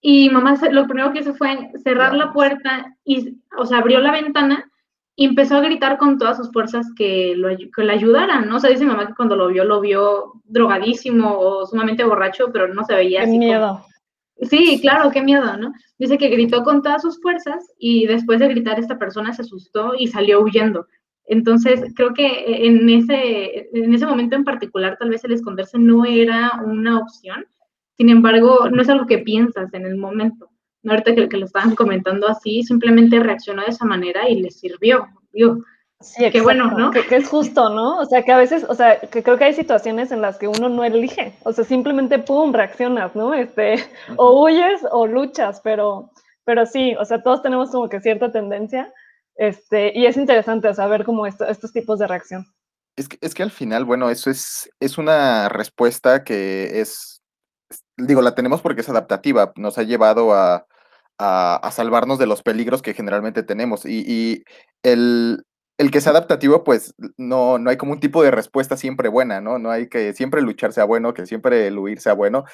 Y 0.00 0.30
mamá 0.30 0.58
lo 0.70 0.86
primero 0.86 1.12
que 1.12 1.20
hizo 1.20 1.34
fue 1.34 1.70
cerrar 1.84 2.14
la 2.14 2.32
puerta 2.32 2.96
y, 3.04 3.36
o 3.58 3.66
sea, 3.66 3.78
abrió 3.78 4.00
la 4.00 4.12
ventana 4.12 4.64
y 5.14 5.26
empezó 5.26 5.56
a 5.56 5.60
gritar 5.60 5.98
con 5.98 6.16
todas 6.16 6.38
sus 6.38 6.50
fuerzas 6.50 6.86
que, 6.96 7.34
lo, 7.36 7.50
que 7.54 7.90
ayudaran, 7.90 8.48
¿no? 8.48 8.56
O 8.56 8.60
sea, 8.60 8.70
dice 8.70 8.86
mamá 8.86 9.08
que 9.08 9.14
cuando 9.14 9.36
lo 9.36 9.48
vio, 9.48 9.64
lo 9.64 9.82
vio 9.82 10.32
drogadísimo 10.44 11.38
o 11.38 11.66
sumamente 11.66 12.04
borracho, 12.04 12.50
pero 12.50 12.72
no 12.72 12.82
se 12.84 12.94
veía 12.94 13.20
qué 13.20 13.28
así. 13.28 13.38
miedo. 13.38 13.84
Sí, 14.40 14.78
claro, 14.80 15.10
qué 15.10 15.20
miedo, 15.20 15.54
¿no? 15.58 15.74
Dice 15.98 16.16
que 16.16 16.30
gritó 16.30 16.62
con 16.62 16.80
todas 16.80 17.02
sus 17.02 17.20
fuerzas 17.20 17.74
y 17.78 18.06
después 18.06 18.40
de 18.40 18.48
gritar 18.48 18.80
esta 18.80 18.98
persona 18.98 19.34
se 19.34 19.42
asustó 19.42 19.92
y 19.98 20.06
salió 20.06 20.40
huyendo. 20.40 20.86
Entonces, 21.26 21.92
creo 21.94 22.12
que 22.12 22.66
en 22.66 22.88
ese, 22.88 23.68
en 23.72 23.94
ese 23.94 24.06
momento 24.06 24.36
en 24.36 24.44
particular, 24.44 24.96
tal 24.98 25.10
vez 25.10 25.22
el 25.24 25.32
esconderse 25.32 25.78
no 25.78 26.04
era 26.04 26.60
una 26.64 26.98
opción. 26.98 27.46
Sin 27.96 28.08
embargo, 28.08 28.68
no 28.70 28.82
es 28.82 28.88
algo 28.88 29.06
que 29.06 29.18
piensas 29.18 29.72
en 29.74 29.86
el 29.86 29.96
momento. 29.96 30.50
¿no? 30.82 30.92
ahorita 30.92 31.14
que, 31.14 31.28
que, 31.28 31.36
lo 31.36 31.46
estaban 31.46 31.74
comentando 31.74 32.28
así, 32.28 32.62
simplemente 32.62 33.20
reaccionó 33.20 33.62
de 33.62 33.68
esa 33.68 33.84
manera 33.84 34.28
y 34.28 34.40
le 34.40 34.50
sirvió. 34.50 35.06
Digo, 35.32 35.58
sí, 36.00 36.30
qué 36.30 36.40
bueno, 36.40 36.70
¿no? 36.70 36.90
Que, 36.90 37.06
que, 37.06 37.16
es 37.16 37.28
justo, 37.28 37.68
¿no? 37.70 37.98
O 37.98 38.06
sea, 38.06 38.22
que 38.22 38.32
a 38.32 38.38
veces, 38.38 38.64
o 38.68 38.74
sea, 38.74 38.98
que 38.98 39.22
creo 39.22 39.36
que 39.36 39.44
hay 39.44 39.54
situaciones 39.54 40.10
en 40.12 40.22
las 40.22 40.38
que 40.38 40.48
uno 40.48 40.68
no 40.68 40.84
elige, 40.84 41.34
o 41.44 41.52
sea, 41.52 41.64
simplemente, 41.64 42.18
pum, 42.18 42.52
reaccionas, 42.52 43.14
¿no? 43.14 43.34
Este, 43.34 43.74
o 44.16 44.44
huyes 44.44 44.80
o 44.90 45.06
luchas, 45.06 45.60
pero, 45.62 46.10
pero 46.44 46.66
sí, 46.66 46.94
o 46.98 47.04
sea, 47.04 47.22
todos 47.22 47.42
tenemos 47.42 47.70
como 47.70 47.88
que 47.88 48.00
cierta 48.00 48.32
tendencia, 48.32 48.92
este, 49.36 49.92
y 49.94 50.06
es 50.06 50.16
interesante 50.16 50.72
saber 50.74 51.04
cómo 51.04 51.26
esto, 51.26 51.46
estos 51.46 51.72
tipos 51.72 51.98
de 51.98 52.06
reacción. 52.06 52.46
Es 52.96 53.08
que, 53.08 53.18
es 53.20 53.34
que 53.34 53.42
al 53.42 53.50
final, 53.50 53.84
bueno, 53.84 54.10
eso 54.10 54.30
es, 54.30 54.70
es 54.80 54.98
una 54.98 55.48
respuesta 55.48 56.24
que 56.24 56.80
es, 56.80 57.22
digo, 57.96 58.20
la 58.20 58.34
tenemos 58.34 58.60
porque 58.60 58.82
es 58.82 58.88
adaptativa, 58.88 59.52
nos 59.56 59.78
ha 59.78 59.82
llevado 59.82 60.34
a, 60.34 60.66
a, 61.20 61.70
salvarnos 61.72 62.18
de 62.18 62.26
los 62.26 62.42
peligros 62.42 62.82
que 62.82 62.94
generalmente 62.94 63.42
tenemos. 63.42 63.84
Y, 63.84 64.44
el, 64.82 65.44
el, 65.78 65.90
que 65.90 66.00
sea 66.00 66.12
adaptativo, 66.12 66.64
pues 66.64 66.94
no, 67.16 67.58
no 67.58 67.70
hay 67.70 67.76
como 67.76 67.92
un 67.92 68.00
tipo 68.00 68.22
de 68.22 68.30
respuesta 68.30 68.76
siempre 68.76 69.08
buena, 69.08 69.40
¿no? 69.40 69.58
No 69.58 69.70
hay 69.70 69.88
que 69.88 70.14
siempre 70.14 70.42
luchar 70.42 70.72
sea 70.72 70.84
bueno, 70.84 71.14
que 71.14 71.26
siempre 71.26 71.66
el 71.66 71.78
huir 71.78 72.00
sea 72.00 72.14
bueno. 72.14 72.44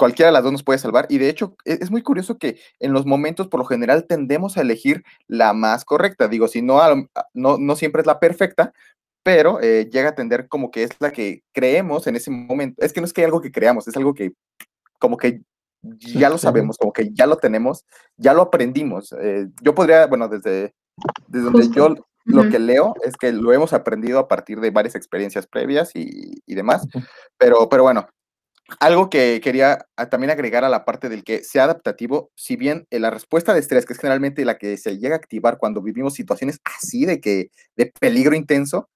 Cualquiera 0.00 0.28
de 0.28 0.32
las 0.32 0.42
dos 0.42 0.52
nos 0.52 0.62
puede 0.62 0.78
salvar. 0.78 1.04
Y 1.10 1.18
de 1.18 1.28
hecho, 1.28 1.58
e, 1.66 1.76
es, 1.82 1.90
muy 1.90 2.00
curioso 2.00 2.38
que 2.38 2.58
en 2.78 2.94
los 2.94 3.04
momentos, 3.04 3.48
por 3.48 3.60
lo 3.60 3.66
general, 3.66 4.06
tendemos 4.06 4.56
a 4.56 4.62
elegir 4.62 5.04
la 5.28 5.52
más 5.52 5.84
correcta. 5.84 6.26
Digo, 6.26 6.48
si 6.48 6.62
no, 6.62 6.80
no, 7.34 7.58
no 7.58 7.76
siempre 7.76 8.00
es 8.00 8.06
la 8.06 8.18
perfecta, 8.18 8.72
pero 9.22 9.60
eh, 9.60 9.90
llega 9.92 10.08
a 10.08 10.14
tender 10.14 10.48
como 10.48 10.70
que 10.70 10.84
es 10.84 10.90
la 11.00 11.12
que 11.12 11.42
creemos 11.52 12.06
en 12.06 12.16
ese 12.16 12.30
momento. 12.30 12.82
Es 12.82 12.94
que 12.94 13.02
no 13.02 13.04
es 13.04 13.12
que 13.12 13.20
hay 13.20 13.26
algo 13.26 13.42
que 13.42 13.52
creamos, 13.52 13.86
es 13.88 13.96
algo 13.98 14.14
que 14.14 14.32
como 14.98 15.18
que 15.18 15.42
ya 15.82 16.30
lo 16.30 16.38
sabemos, 16.38 16.78
como 16.78 16.94
que 16.94 17.10
ya 17.12 17.26
lo 17.26 17.36
tenemos, 17.36 17.84
ya 18.16 18.32
lo 18.32 18.40
aprendimos. 18.40 19.14
Eh, 19.20 19.48
yo 19.60 19.74
podría, 19.74 20.06
bueno, 20.06 20.28
desde, 20.28 20.74
desde 21.28 21.44
donde 21.44 21.68
yo 21.68 21.94
lo 22.24 22.48
que 22.48 22.58
leo 22.58 22.94
es 23.04 23.18
que 23.18 23.32
lo 23.32 23.52
hemos 23.52 23.74
aprendido 23.74 24.18
a 24.18 24.28
partir 24.28 24.60
de 24.60 24.70
varias 24.70 24.94
experiencias 24.94 25.46
previas 25.46 25.94
y, 25.94 26.40
y 26.46 26.54
demás, 26.54 26.86
pero, 27.36 27.68
pero 27.68 27.82
bueno, 27.82 28.08
algo 28.78 29.10
que 29.10 29.40
quería 29.42 29.86
también 30.10 30.30
agregar 30.30 30.64
a 30.64 30.68
la 30.68 30.84
parte 30.84 31.08
del 31.08 31.24
que 31.24 31.42
sea 31.42 31.64
adaptativo, 31.64 32.30
si 32.36 32.56
bien 32.56 32.86
la 32.90 33.10
respuesta 33.10 33.52
de 33.52 33.60
estrés, 33.60 33.86
que 33.86 33.94
es 33.94 33.98
generalmente 33.98 34.44
la 34.44 34.58
que 34.58 34.76
se 34.76 34.98
llega 34.98 35.14
a 35.14 35.18
activar 35.18 35.58
cuando 35.58 35.82
vivimos 35.82 36.14
situaciones 36.14 36.60
así 36.64 37.06
de 37.06 37.20
que 37.20 37.50
de 37.76 37.92
peligro 37.98 38.36
intenso, 38.36 38.88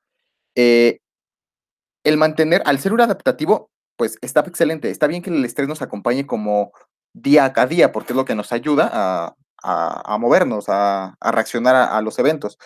eh, 0.54 0.98
el 2.04 2.16
mantener, 2.16 2.62
al 2.66 2.78
ser 2.78 2.92
un 2.92 3.00
adaptativo, 3.00 3.70
pues 3.96 4.18
está 4.20 4.40
excelente. 4.40 4.90
Está 4.90 5.06
bien 5.06 5.22
que 5.22 5.30
el 5.30 5.44
estrés 5.44 5.68
nos 5.68 5.82
acompañe 5.82 6.26
como 6.26 6.72
día 7.12 7.52
a 7.54 7.66
día, 7.66 7.92
porque 7.92 8.12
es 8.12 8.16
lo 8.16 8.24
que 8.24 8.34
nos 8.34 8.52
ayuda 8.52 8.90
a, 8.92 9.34
a, 9.62 10.18
movernos, 10.18 10.66
a, 10.68 11.16
reaccionar 11.20 11.74
a, 11.74 12.00
los 12.02 12.18
eventos. 12.18 12.58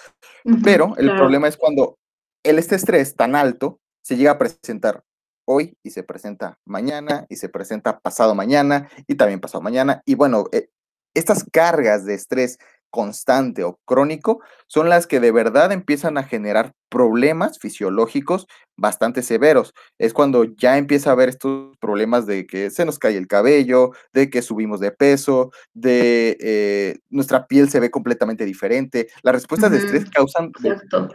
Pero 0.64 0.94
el 0.96 1.14
problema 1.16 1.48
es 1.48 1.56
cuando 1.56 1.96
el 2.42 2.58
este 2.58 2.74
estrés 2.74 3.14
tan 3.14 3.36
alto 3.36 3.80
se 4.02 4.16
llega 4.16 4.32
a 4.32 4.38
presentar 4.38 5.02
hoy 5.48 5.76
y 5.82 5.90
se 5.90 6.02
presenta 6.02 6.58
mañana 6.66 7.26
y 7.30 7.36
se 7.36 7.48
presenta 7.48 7.98
pasado 8.00 8.34
mañana 8.34 8.88
y 9.06 9.14
también 9.14 9.40
pasado 9.40 9.62
mañana. 9.62 10.02
Y 10.04 10.14
bueno, 10.14 10.44
eh, 10.52 10.68
estas 11.14 11.44
cargas 11.50 12.04
de 12.04 12.14
estrés 12.14 12.58
constante 12.90 13.64
o 13.64 13.78
crónico 13.84 14.40
son 14.66 14.88
las 14.88 15.06
que 15.06 15.20
de 15.20 15.32
verdad 15.32 15.72
empiezan 15.72 16.18
a 16.18 16.22
generar 16.24 16.72
problemas 16.88 17.58
fisiológicos 17.58 18.46
bastante 18.76 19.22
severos. 19.22 19.74
Es 19.98 20.12
cuando 20.14 20.44
ya 20.44 20.78
empieza 20.78 21.10
a 21.10 21.12
haber 21.14 21.28
estos 21.28 21.76
problemas 21.78 22.26
de 22.26 22.46
que 22.46 22.70
se 22.70 22.84
nos 22.84 22.98
cae 22.98 23.16
el 23.16 23.26
cabello, 23.26 23.90
de 24.12 24.30
que 24.30 24.42
subimos 24.42 24.80
de 24.80 24.90
peso, 24.90 25.50
de 25.74 26.36
eh, 26.40 26.98
nuestra 27.10 27.46
piel 27.46 27.68
se 27.70 27.80
ve 27.80 27.90
completamente 27.90 28.44
diferente. 28.44 29.08
Las 29.22 29.34
respuestas 29.34 29.70
de 29.70 29.78
estrés 29.78 30.08
causan 30.10 30.52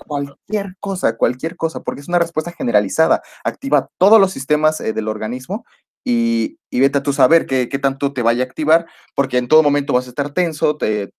cualquier 0.08 0.76
cosa, 0.80 1.18
cualquier 1.18 1.56
cosa, 1.56 1.82
porque 1.82 2.02
es 2.02 2.08
una 2.08 2.20
respuesta 2.20 2.52
generalizada. 2.52 3.22
Activa 3.44 3.90
todos 3.98 4.20
los 4.20 4.32
sistemas 4.32 4.80
eh, 4.82 4.94
del 4.94 5.08
organismo 5.08 5.66
y, 6.04 6.58
y, 6.70 6.82
vete 6.82 6.98
a 6.98 7.04
tú 7.04 7.14
saber 7.14 7.46
qué, 7.46 7.70
qué, 7.70 7.80
tanto 7.80 8.12
te 8.12 8.22
vaya 8.22 8.44
a 8.44 8.46
activar, 8.46 8.86
porque 9.16 9.38
en 9.38 9.48
todo 9.48 9.64
momento 9.64 9.94
vas 9.94 10.06
a 10.08 10.10
estar 10.10 10.34
tenso, 10.34 10.76
te, 10.76 11.12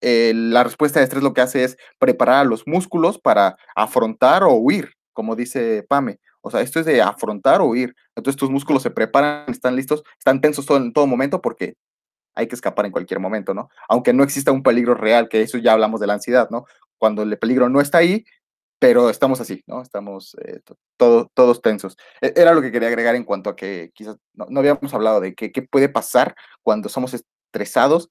eh, 0.00 0.32
la 0.34 0.64
respuesta 0.64 1.00
de 1.00 1.04
estrés 1.04 1.22
lo 1.22 1.34
que 1.34 1.40
hace 1.40 1.64
es 1.64 1.76
preparar 1.98 2.36
a 2.36 2.44
los 2.44 2.66
músculos 2.66 3.18
para 3.18 3.56
afrontar 3.74 4.44
o 4.44 4.52
huir, 4.54 4.94
como 5.12 5.36
dice 5.36 5.84
Pame. 5.88 6.20
O 6.40 6.50
sea, 6.50 6.60
esto 6.60 6.80
es 6.80 6.86
de 6.86 7.02
afrontar 7.02 7.60
o 7.60 7.66
huir. 7.66 7.94
Entonces 8.14 8.38
tus 8.38 8.50
músculos 8.50 8.82
se 8.82 8.90
preparan, 8.90 9.44
están 9.48 9.76
listos, 9.76 10.02
están 10.18 10.40
tensos 10.40 10.66
todo, 10.66 10.78
en 10.78 10.92
todo 10.92 11.06
momento 11.06 11.40
porque 11.40 11.74
hay 12.34 12.46
que 12.46 12.54
escapar 12.54 12.86
en 12.86 12.92
cualquier 12.92 13.20
momento, 13.20 13.54
¿no? 13.54 13.68
Aunque 13.88 14.12
no 14.12 14.22
exista 14.22 14.52
un 14.52 14.62
peligro 14.62 14.94
real, 14.94 15.28
que 15.28 15.42
eso 15.42 15.58
ya 15.58 15.72
hablamos 15.72 16.00
de 16.00 16.06
la 16.06 16.14
ansiedad, 16.14 16.48
¿no? 16.50 16.66
Cuando 16.96 17.22
el 17.22 17.36
peligro 17.38 17.68
no 17.68 17.80
está 17.80 17.98
ahí, 17.98 18.24
pero 18.78 19.10
estamos 19.10 19.40
así, 19.40 19.64
¿no? 19.66 19.82
Estamos 19.82 20.36
eh, 20.44 20.60
todos 20.96 21.62
tensos. 21.62 21.96
E, 22.20 22.32
era 22.36 22.54
lo 22.54 22.62
que 22.62 22.70
quería 22.70 22.88
agregar 22.88 23.16
en 23.16 23.24
cuanto 23.24 23.50
a 23.50 23.56
que 23.56 23.90
quizás 23.92 24.16
no, 24.34 24.46
no 24.50 24.60
habíamos 24.60 24.94
hablado 24.94 25.20
de 25.20 25.34
qué 25.34 25.50
puede 25.62 25.88
pasar 25.88 26.36
cuando 26.62 26.88
somos 26.88 27.14
estresados 27.14 28.08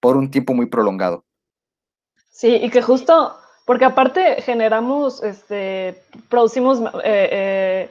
por 0.00 0.16
un 0.16 0.30
tiempo 0.30 0.54
muy 0.54 0.66
prolongado. 0.66 1.24
Sí, 2.30 2.56
y 2.56 2.70
que 2.70 2.82
justo, 2.82 3.36
porque 3.66 3.84
aparte 3.84 4.42
generamos, 4.42 5.22
este, 5.22 6.02
producimos 6.28 6.80
eh, 6.80 7.28
eh, 7.32 7.90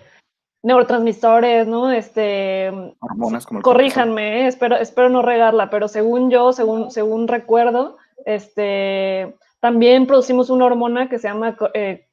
neurotransmisores, 0.63 1.67
¿no? 1.67 1.91
Este, 1.91 2.71
hormonas 2.99 3.45
como 3.45 3.61
corríjanme, 3.61 4.41
eh, 4.41 4.47
espero, 4.47 4.75
espero 4.77 5.09
no 5.09 5.21
regarla, 5.21 5.69
pero 5.69 5.87
según 5.87 6.31
yo, 6.31 6.51
según, 6.51 6.89
según 6.89 7.27
recuerdo, 7.27 7.97
este, 8.25 9.35
también 9.59 10.07
producimos 10.07 10.49
una 10.49 10.65
hormona 10.65 11.09
que 11.09 11.19
se 11.19 11.27
llama 11.27 11.55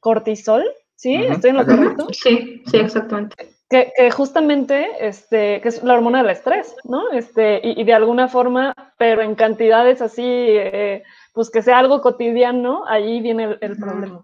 cortisol, 0.01 0.65
¿sí? 0.95 1.15
¿Estoy 1.15 1.51
en 1.51 1.57
lo 1.57 1.65
correcto? 1.65 2.09
Sí, 2.13 2.63
sí, 2.67 2.77
exactamente. 2.77 3.56
Que, 3.69 3.93
justamente, 4.13 4.87
este, 5.01 5.61
que 5.61 5.69
es 5.69 5.83
la 5.83 5.95
hormona 5.95 6.23
del 6.23 6.31
estrés, 6.31 6.77
¿no? 6.85 7.11
Este, 7.11 7.61
y, 7.65 7.83
de 7.83 7.95
alguna 7.95 8.29
forma, 8.29 8.73
pero 8.97 9.23
en 9.23 9.35
cantidades 9.35 10.01
así, 10.01 10.23
eh, 10.25 11.03
pues 11.33 11.51
que 11.51 11.63
sea 11.63 11.81
algo 11.81 12.01
cotidiano, 12.01 12.85
ahí 12.87 13.21
viene 13.21 13.59
el, 13.61 13.77
problema. 13.77 14.23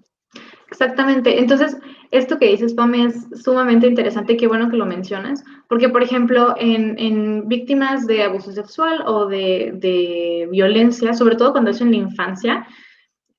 Exactamente. 0.71 1.41
Entonces, 1.41 1.77
esto 2.13 2.39
que 2.39 2.47
dices, 2.47 2.73
Pame, 2.73 3.07
es 3.07 3.27
sumamente 3.43 3.89
interesante. 3.89 4.37
Qué 4.37 4.47
bueno 4.47 4.71
que 4.71 4.77
lo 4.77 4.87
mencionas. 4.87 5.43
Porque, 5.69 5.89
por 5.89 6.05
ejemplo, 6.05 6.55
en, 6.57 7.49
víctimas 7.49 8.07
de 8.07 8.23
abuso 8.23 8.53
sexual 8.53 9.03
o 9.07 9.27
de, 9.27 9.73
de, 9.75 10.49
violencia, 10.53 11.15
sobre 11.15 11.35
todo 11.35 11.51
cuando 11.51 11.73
es 11.73 11.81
en 11.81 11.91
la 11.91 11.97
infancia, 11.97 12.67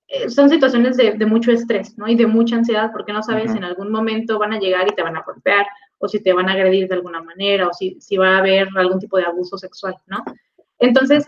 eh, 0.08 0.30
son 0.30 0.50
situaciones 0.50 0.98
de, 0.98 1.14
de, 1.14 1.26
mucho 1.26 1.52
estrés, 1.52 1.98
¿no? 1.98 2.08
Y 2.08 2.16
de 2.16 2.28
mucha 2.28 2.58
ansiedad, 2.58 2.92
porque 2.92 3.14
no 3.14 3.24
sabes, 3.24 3.56
en 3.56 3.64
algún 3.64 3.92
momento 3.92 4.38
van 4.38 4.54
a 4.54 4.60
llegar 4.60 4.88
y 4.88 4.96
te 4.96 5.02
van 5.02 5.16
a 5.16 5.24
golpear, 5.26 5.66
o 6.04 6.08
si 6.10 6.22
te 6.22 6.34
van 6.34 6.50
a 6.50 6.54
agredir 6.54 6.90
de 6.90 6.96
alguna 6.96 7.24
manera, 7.24 7.70
o 7.70 7.74
si, 7.74 7.96
si 8.02 8.18
va 8.18 8.36
a 8.36 8.38
haber 8.40 8.68
algún 8.76 9.00
tipo 9.00 9.16
de 9.18 9.24
abuso 9.24 9.58
sexual, 9.58 9.96
¿no? 10.06 10.22
Entonces, 10.80 11.26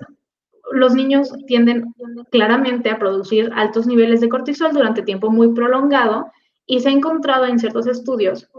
los 0.73 0.93
niños 0.93 1.31
tienden 1.47 1.93
claramente 2.29 2.89
a 2.89 2.99
producir 2.99 3.49
altos 3.55 3.87
niveles 3.87 4.19
de 4.19 4.27
cortisol 4.27 4.73
durante 4.73 5.01
tiempo 5.03 5.29
muy 5.29 5.53
prolongado 5.53 6.29
y 6.65 6.81
se 6.81 6.89
ha 6.89 6.91
encontrado 6.91 7.45
en 7.45 7.57
ciertos 7.57 7.87
estudios 7.87 8.49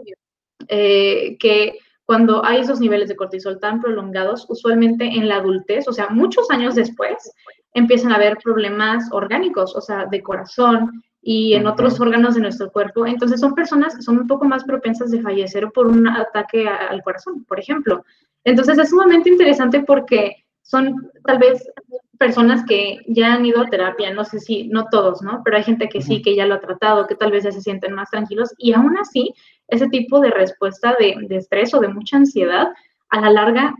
eh, 0.69 1.37
que 1.39 1.79
cuando 2.07 2.43
hay 2.43 2.61
esos 2.61 2.81
niveles 2.81 3.11
de 3.11 3.17
cortisol 3.17 3.61
tan 3.61 3.83
prolongados, 3.83 4.47
usualmente 4.49 5.05
en 5.05 5.29
la 5.29 5.37
adultez, 5.37 5.87
o 5.87 5.93
sea, 5.93 6.09
muchos 6.09 6.51
años 6.51 6.77
después, 6.77 7.31
empiezan 7.75 8.13
a 8.13 8.15
haber 8.15 8.39
problemas 8.39 9.05
orgánicos, 9.13 9.77
o 9.77 9.83
sea, 9.83 10.07
de 10.07 10.23
corazón, 10.23 11.03
y 11.29 11.55
en 11.55 11.67
otros 11.67 11.99
órganos 11.99 12.37
de 12.37 12.41
nuestro 12.41 12.71
cuerpo. 12.71 13.05
Entonces 13.05 13.41
son 13.41 13.53
personas 13.53 13.97
que 13.97 14.03
son 14.03 14.17
un 14.17 14.29
poco 14.29 14.45
más 14.45 14.63
propensas 14.63 15.11
de 15.11 15.21
fallecer 15.21 15.73
por 15.75 15.89
un 15.89 16.07
ataque 16.07 16.69
al 16.69 17.03
corazón, 17.03 17.43
por 17.43 17.59
ejemplo. 17.59 18.05
Entonces 18.45 18.79
es 18.79 18.91
sumamente 18.91 19.29
interesante 19.29 19.83
porque 19.83 20.45
son 20.63 21.11
tal 21.25 21.39
vez 21.39 21.69
personas 22.17 22.65
que 22.65 23.01
ya 23.09 23.35
han 23.35 23.45
ido 23.45 23.61
a 23.61 23.67
terapia, 23.67 24.15
no 24.15 24.25
sé 24.25 24.39
si, 24.39 24.69
no 24.69 24.87
todos, 24.89 25.21
¿no? 25.21 25.43
Pero 25.45 25.57
hay 25.57 25.65
gente 25.65 25.89
que 25.89 26.01
sí, 26.01 26.23
que 26.23 26.37
ya 26.37 26.47
lo 26.47 26.55
ha 26.55 26.61
tratado, 26.61 27.09
que 27.09 27.17
tal 27.17 27.33
vez 27.33 27.43
ya 27.43 27.51
se 27.51 27.61
sienten 27.61 27.93
más 27.93 28.09
tranquilos 28.09 28.55
y 28.57 28.73
aún 28.73 28.97
así 28.97 29.35
ese 29.67 29.89
tipo 29.89 30.21
de 30.21 30.31
respuesta 30.31 30.95
de, 30.97 31.17
de 31.27 31.37
estrés 31.39 31.75
o 31.75 31.81
de 31.81 31.89
mucha 31.89 32.19
ansiedad 32.19 32.69
a 33.09 33.21
la 33.21 33.31
larga 33.31 33.75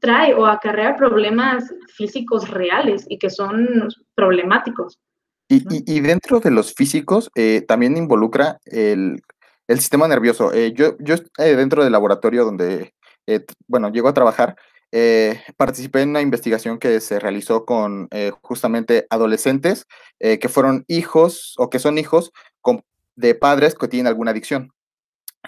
trae 0.00 0.34
o 0.34 0.44
acarrea 0.44 0.96
problemas 0.96 1.72
físicos 1.94 2.50
reales 2.50 3.06
y 3.08 3.16
que 3.18 3.30
son 3.30 3.88
problemáticos. 4.14 4.98
Y, 5.48 6.00
dentro 6.00 6.40
de 6.40 6.50
los 6.50 6.74
físicos 6.74 7.30
eh, 7.36 7.64
también 7.66 7.96
involucra 7.96 8.58
el, 8.64 9.22
sistema 9.68 10.08
nervioso. 10.08 10.52
Eh, 10.52 10.72
yo 10.72 10.96
yo 10.98 11.14
eh, 11.38 11.54
dentro 11.56 11.84
del 11.84 11.92
laboratorio 11.92 12.44
donde, 12.44 12.94
bueno, 13.68 13.90
llego 13.90 14.08
a 14.08 14.14
trabajar, 14.14 14.56
participé 15.56 16.02
en 16.02 16.10
una 16.10 16.20
investigación 16.22 16.78
que 16.78 17.00
se 17.00 17.20
realizó 17.20 17.64
con 17.64 18.08
justamente 18.40 19.06
adolescentes 19.10 19.86
que 20.18 20.48
fueron 20.48 20.84
hijos 20.88 21.54
o 21.58 21.68
que 21.68 21.78
son 21.78 21.98
hijos 21.98 22.32
de 23.16 23.34
padres 23.34 23.74
que 23.74 23.88
tienen 23.88 24.06
alguna 24.06 24.30
adicción. 24.30 24.72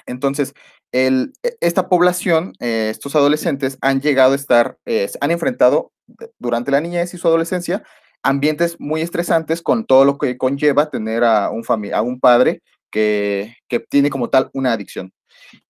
Entonces, 0.07 0.55
el, 0.93 1.33
e, 1.43 1.57
esta 1.61 1.89
población, 1.89 2.53
estos 2.61 3.17
adolescentes, 3.17 3.79
han 3.81 4.01
llegado 4.01 4.33
a 4.33 4.37
estar, 4.37 4.79
han 5.21 5.31
enfrentado 5.31 5.93
durante 6.39 6.71
la 6.71 6.81
niñez 6.81 7.15
y 7.15 7.19
su 7.19 7.27
adolescencia 7.29 7.85
ambientes 8.29 8.77
muy 8.79 9.01
estresantes 9.01 9.62
con 9.62 9.87
todo 9.87 10.05
lo 10.05 10.19
que 10.19 10.37
conlleva 10.37 10.91
tener 10.91 11.25
a 11.25 11.51
un, 11.51 11.64
a 11.95 12.03
un 12.03 12.21
padre 12.21 12.62
que, 12.91 13.55
tiene 13.88 14.11
como 14.11 14.29
tal 14.29 14.51
una 14.53 14.73
adicción. 14.73 15.12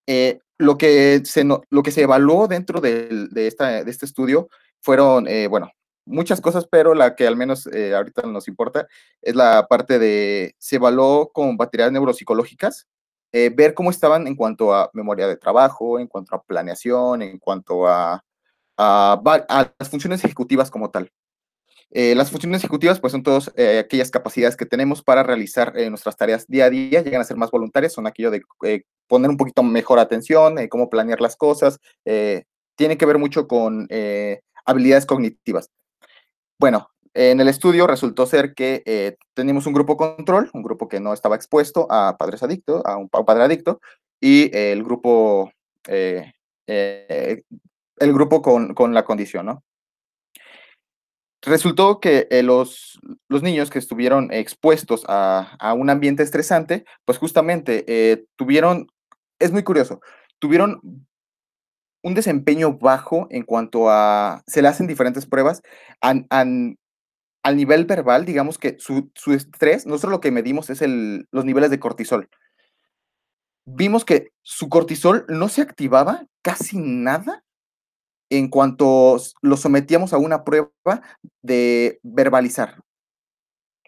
Eh, 0.05 0.39
lo, 0.57 0.77
que 0.77 1.21
se, 1.23 1.45
lo 1.45 1.83
que 1.83 1.91
se 1.91 2.01
evaluó 2.01 2.49
dentro 2.49 2.81
de, 2.81 3.29
esta, 3.35 3.83
de 3.83 3.89
este 3.89 4.05
estudio 4.05 4.49
fueron, 4.81 5.25
eh, 5.29 5.47
bueno, 5.47 5.71
muchas 6.05 6.41
cosas, 6.41 6.67
pero 6.69 6.93
la 6.93 7.15
que 7.15 7.27
al 7.27 7.37
menos 7.37 7.65
eh, 7.67 7.95
ahorita 7.95 8.23
nos 8.23 8.49
importa 8.49 8.87
es 9.21 9.35
la 9.35 9.65
parte 9.69 9.97
de, 9.97 10.53
se 10.57 10.75
evaluó 10.75 11.31
con 11.31 11.55
baterías 11.55 11.93
neuropsicológicas, 11.93 12.87
ver 13.31 13.73
cómo 13.73 13.91
estaban 13.91 14.27
en 14.27 14.35
cuanto 14.35 14.73
a 14.73 14.89
memoria 14.91 15.27
de 15.27 15.37
trabajo, 15.37 15.97
en 15.99 16.07
cuanto 16.07 16.35
a 16.35 16.41
planeación, 16.43 17.21
en 17.21 17.37
cuanto 17.37 17.87
a, 17.87 18.21
a 18.75 19.71
las 19.79 19.89
funciones 19.89 20.25
ejecutivas 20.25 20.69
como 20.69 20.89
tal. 20.89 21.09
Eh, 21.91 22.13
las 22.13 22.29
funciones 22.29 22.63
ejecutivas, 22.63 22.99
pues 22.99 23.11
son 23.11 23.23
todas 23.23 23.51
eh, 23.55 23.79
aquellas 23.79 24.11
capacidades 24.11 24.55
que 24.55 24.67
tenemos 24.67 25.01
para 25.01 25.23
realizar 25.23 25.73
eh, 25.75 25.89
nuestras 25.89 26.15
tareas 26.15 26.45
día 26.47 26.65
a 26.65 26.69
día, 26.69 27.01
llegan 27.01 27.21
a 27.21 27.23
ser 27.23 27.37
más 27.37 27.49
voluntarias, 27.49 27.93
son 27.93 28.05
aquello 28.05 28.29
de 28.29 28.43
poner 29.07 29.31
un 29.31 29.37
poquito 29.37 29.63
mejor 29.63 29.97
atención, 29.97 30.55
cómo 30.69 30.89
planear 30.89 31.19
las 31.19 31.35
cosas, 31.35 31.79
tiene 32.75 32.97
que 32.97 33.05
ver 33.05 33.17
mucho 33.17 33.47
con 33.47 33.87
habilidades 34.65 35.07
cognitivas. 35.07 35.71
Bueno, 36.59 36.89
en 37.15 37.39
el 37.39 37.47
estudio 37.47 37.87
resultó 37.87 38.27
ser 38.27 38.53
que 38.53 39.17
teníamos 39.33 39.65
un 39.65 39.73
grupo 39.73 39.97
control, 39.97 40.51
un 40.53 40.61
grupo 40.61 40.87
que 40.87 40.99
no 40.99 41.11
estaba 41.13 41.35
expuesto 41.35 41.87
a 41.89 42.17
padres 42.17 42.43
adictos, 42.43 42.83
a 42.85 42.97
un, 42.97 43.09
padre 43.09 43.43
adicto, 43.43 43.81
y 44.21 44.55
el 44.55 44.83
grupo, 44.83 45.51
el 45.87 46.23
grupo 47.97 48.43
con, 48.43 48.75
con 48.75 48.93
la 48.93 49.03
condición, 49.05 49.47
¿no? 49.47 49.63
Resultó 51.41 51.99
que 51.99 52.27
eh, 52.31 52.43
los, 52.43 52.99
los, 53.29 53.41
niños 53.41 53.69
que 53.69 53.79
estuvieron 53.79 54.31
expuestos 54.33 55.05
a, 55.07 55.73
un 55.77 55.89
ambiente 55.89 56.23
estresante, 56.23 56.83
pues 57.05 57.17
justamente 57.17 57.85
eh, 57.87 58.25
tuvieron, 58.35 58.87
es 59.39 59.51
muy 59.51 59.63
curioso, 59.63 60.01
tuvieron 60.39 60.81
un 62.03 62.13
desempeño 62.13 62.77
bajo 62.77 63.27
en 63.29 63.43
cuanto 63.43 63.89
a, 63.89 64.43
se 64.47 64.61
le 64.61 64.67
hacen 64.67 64.87
diferentes 64.87 65.25
pruebas, 65.25 65.61
al 66.01 67.55
nivel 67.55 67.85
verbal, 67.85 68.25
digamos 68.25 68.57
que 68.57 68.77
su, 68.79 69.09
estrés, 69.33 69.85
nosotros 69.85 70.11
lo 70.11 70.19
que 70.19 70.31
medimos 70.31 70.69
es 70.69 70.81
el, 70.81 71.27
los 71.31 71.45
niveles 71.45 71.69
de 71.69 71.79
cortisol. 71.79 72.29
Vimos 73.65 74.03
que 74.03 74.31
su 74.41 74.67
cortisol 74.67 75.25
no 75.29 75.47
se 75.47 75.61
activaba 75.61 76.25
casi 76.41 76.77
nada 76.77 77.43
en 78.29 78.49
cuanto 78.49 79.17
los 79.41 79.59
sometíamos 79.59 80.13
a 80.13 80.17
una 80.17 80.43
prueba 80.43 80.71
de 81.41 81.99
verbalizar, 82.03 82.81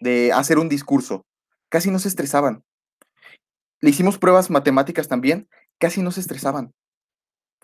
de 0.00 0.32
hacer 0.32 0.58
un 0.58 0.68
discurso. 0.68 1.24
Casi 1.68 1.90
no 1.90 1.98
se 1.98 2.08
estresaban. 2.08 2.64
Le 3.80 3.90
hicimos 3.90 4.18
pruebas 4.18 4.50
matemáticas 4.50 5.08
también, 5.08 5.48
casi 5.78 6.02
no 6.02 6.10
se 6.10 6.20
estresaban. 6.20 6.72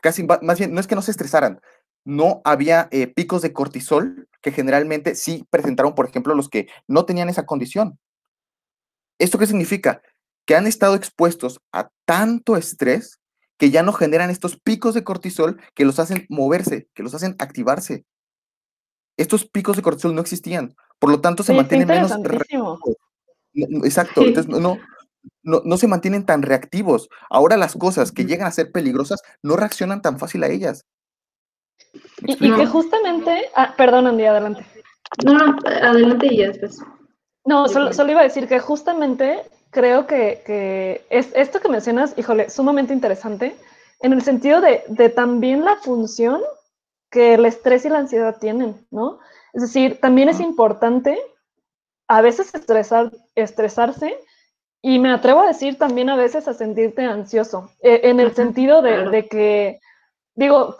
Casi, 0.01 0.27
más 0.43 0.59
bien, 0.59 0.73
no 0.73 0.81
es 0.81 0.87
que 0.87 0.95
no 0.95 1.03
se 1.03 1.11
estresaran, 1.11 1.61
no 2.05 2.41
había 2.45 2.89
eh, 2.91 3.07
picos 3.09 3.43
de 3.43 3.53
cortisol 3.53 4.29
que 4.41 4.53
generalmente 4.53 5.15
sí 5.15 5.47
presentaron, 5.51 5.95
por 5.95 6.09
ejemplo, 6.09 6.35
los 6.35 6.49
que 6.49 6.69
no 6.87 7.05
tenían 7.05 7.29
esa 7.29 7.45
condición. 7.45 7.99
¿Esto 9.19 9.39
qué 9.39 9.47
significa? 9.47 10.01
Que 10.47 10.57
han 10.57 10.67
estado 10.67 10.95
expuestos 10.95 11.61
a 11.73 11.91
tanto 12.07 12.57
estrés 12.57 13.18
que 13.59 13.71
ya 13.71 13.83
no 13.83 13.93
generan 13.93 14.31
estos 14.31 14.59
picos 14.59 14.95
de 14.95 15.05
cortisol 15.05 15.61
que 15.75 15.85
los 15.85 15.99
hacen 15.99 16.27
moverse, 16.29 16.89
que 16.95 17.03
los 17.03 17.15
hacen 17.15 17.37
activarse. 17.39 18.07
Estos 19.17 19.45
picos 19.45 19.77
de 19.77 19.83
cortisol 19.83 20.15
no 20.15 20.21
existían, 20.21 20.75
por 20.99 21.11
lo 21.11 21.21
tanto 21.21 21.43
se 21.43 21.53
mantienen 21.53 21.89
menos 21.89 22.13
Exacto, 23.85 24.23
entonces 24.23 24.49
no, 24.49 24.79
no, 25.43 25.63
no, 25.65 25.77
se 25.77 25.89
mantienen 25.89 26.25
tan 26.25 26.43
reactivos. 26.43 27.09
Ahora 27.29 27.57
las 27.57 27.75
cosas 27.75 28.13
que 28.13 28.25
llegan 28.25 28.47
a 28.47 28.53
ser 28.53 28.71
peligrosas 28.71 29.21
no 29.43 29.57
reaccionan 29.57 30.03
tan 30.03 30.19
fácil 30.19 30.45
a 30.45 30.49
ellas. 30.49 30.87
Y, 32.19 32.37
que 32.37 32.67
justamente, 32.67 33.51
ah, 33.57 33.75
perdón 33.77 34.07
Andy, 34.07 34.25
adelante. 34.25 34.65
No, 35.25 35.35
no, 35.35 35.57
adelante 35.67 36.29
y 36.31 36.39
ya 36.39 36.49
después. 36.49 36.81
No, 37.45 37.67
solo, 37.67 37.93
solo, 37.93 38.13
iba 38.13 38.21
a 38.21 38.25
decir 38.25 38.47
que 38.47 38.61
justamente 38.61 39.43
creo 39.71 40.07
que, 40.07 41.05
es 41.11 41.31
esto 41.35 41.61
que 41.61 41.69
mencionas, 41.69 42.15
híjole, 42.17 42.51
sumamente 42.51 42.93
interesante, 42.93 43.55
en 44.01 44.13
el 44.13 44.23
sentido 44.23 44.61
de, 44.61 45.09
también 45.11 45.65
la 45.65 45.77
función 45.77 46.41
que 47.11 47.35
el 47.35 47.47
estrés 47.47 47.85
y 47.85 47.89
la 47.89 47.99
ansiedad 47.99 48.37
tienen, 48.39 48.87
¿no? 48.91 49.19
Es 49.53 49.63
decir, 49.63 49.99
también 50.01 50.29
es 50.29 50.41
importante 50.41 51.19
a 52.07 52.21
veces 52.21 52.55
estresar, 52.55 53.11
estresarse 53.35 54.19
y 54.83 54.99
me 54.99 55.11
atrevo 55.11 55.41
a 55.41 55.49
decir 55.49 55.79
también 55.79 56.11
a 56.11 56.17
veces 56.17 56.47
a 56.49 56.55
sentirte 56.55 57.05
ansioso, 57.05 57.71
e, 57.81 58.03
en 58.05 58.21
el 58.21 58.35
sentido 58.35 58.83
de, 58.83 59.27
que, 59.29 59.81
digo, 60.35 60.77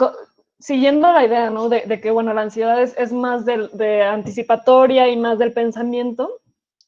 siguiendo 0.59 1.11
la 1.13 1.25
idea, 1.25 1.51
¿no? 1.51 1.69
De, 1.69 2.01
que, 2.01 2.11
bueno, 2.11 2.35
la 2.35 2.43
ansiedad 2.43 2.81
es, 2.81 2.95
es 2.99 3.13
más 3.13 3.45
de 3.45 4.03
anticipatoria 4.03 5.09
y 5.09 5.17
más 5.17 5.39
del 5.39 5.53
pensamiento, 5.53 6.41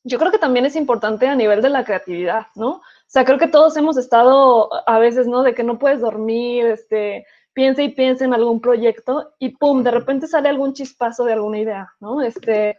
yo 0.05 0.19
creo 0.19 0.33
que 0.33 0.39
también 0.39 0.67
es 0.67 0.77
importante 0.77 1.27
a 1.29 1.35
nivel 1.35 1.63
de 1.63 1.71
la 1.71 1.85
creatividad, 1.85 2.47
¿no? 2.55 2.71
O 2.71 2.83
sea, 3.07 3.25
creo 3.25 3.39
que 3.39 3.49
todos 3.49 3.77
hemos 3.77 3.97
estado 3.97 4.71
a 4.89 4.99
veces, 4.99 5.27
¿no? 5.27 5.43
De 5.43 5.55
que 5.55 5.63
no 5.63 5.79
puedes 5.79 6.01
dormir, 6.01 6.67
este, 6.67 7.27
piensa 7.53 7.83
y 7.83 7.91
piensa 7.91 8.25
en 8.25 8.33
algún 8.33 8.61
proyecto 8.61 9.33
y 9.39 9.51
pum, 9.51 9.83
de 9.83 9.91
repente 9.91 10.27
sale 10.27 10.49
algún 10.49 10.73
chispazo 10.73 11.25
de 11.25 11.35
alguna 11.35 11.59
idea, 11.59 11.93
¿no? 12.01 12.23
Este, 12.23 12.71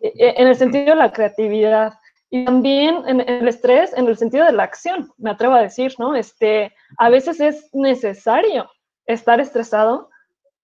e, 0.00 0.12
e, 0.16 0.34
en 0.36 0.48
el 0.48 0.56
sentido 0.56 0.86
de 0.86 0.96
la 0.96 1.12
creatividad 1.12 1.94
y 2.28 2.44
también 2.44 3.02
en 3.06 3.20
el 3.20 3.46
estrés, 3.48 3.96
en 3.96 4.08
el 4.08 4.16
sentido 4.16 4.44
de 4.44 4.52
la 4.52 4.64
acción, 4.64 5.12
me 5.16 5.30
atrevo 5.30 5.54
a 5.54 5.62
decir, 5.62 5.94
¿no? 5.98 6.14
Este, 6.14 6.74
a 6.98 7.08
veces 7.08 7.40
es 7.40 7.70
necesario 7.72 8.68
estar 9.06 9.40
estresado 9.40 10.10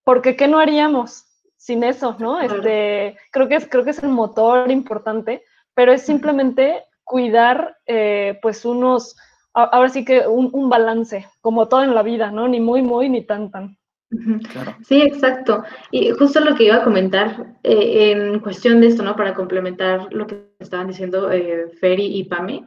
porque 0.04 0.36
¿qué 0.36 0.48
no 0.48 0.58
haríamos 0.58 1.24
sin 1.56 1.84
eso, 1.84 2.16
¿no? 2.18 2.40
Este, 2.40 3.16
creo 3.30 3.46
que 3.46 3.54
es, 3.54 3.68
creo 3.68 3.84
que 3.84 3.90
es 3.90 4.02
el 4.02 4.08
motor 4.08 4.70
importante 4.70 5.44
pero 5.74 5.92
es 5.92 6.02
simplemente 6.02 6.84
cuidar, 7.04 7.76
eh, 7.86 8.38
pues, 8.42 8.64
unos, 8.64 9.16
ahora 9.52 9.88
sí 9.88 10.04
que 10.04 10.26
un, 10.26 10.68
balance, 10.68 11.26
como 11.40 11.68
todo 11.68 11.84
en 11.84 11.94
la 11.94 12.02
vida, 12.02 12.30
¿no? 12.30 12.48
Ni 12.48 12.60
muy, 12.60 12.82
muy, 12.82 13.08
ni 13.08 13.24
tan, 13.24 13.50
tan. 13.50 13.76
Sí, 14.82 15.00
exacto. 15.00 15.64
Y 15.90 16.10
justo 16.10 16.40
lo 16.40 16.54
que 16.54 16.64
iba 16.64 16.76
a 16.76 16.84
comentar 16.84 17.54
eh, 17.62 18.12
en 18.12 18.40
cuestión 18.40 18.80
de 18.80 18.88
esto, 18.88 19.02
¿no? 19.02 19.16
Para 19.16 19.34
complementar 19.34 20.12
lo 20.12 20.26
que 20.26 20.52
estaban 20.58 20.88
diciendo 20.88 21.30
eh, 21.30 21.70
Ferry 21.80 22.06
y 22.18 22.24
Pame, 22.24 22.66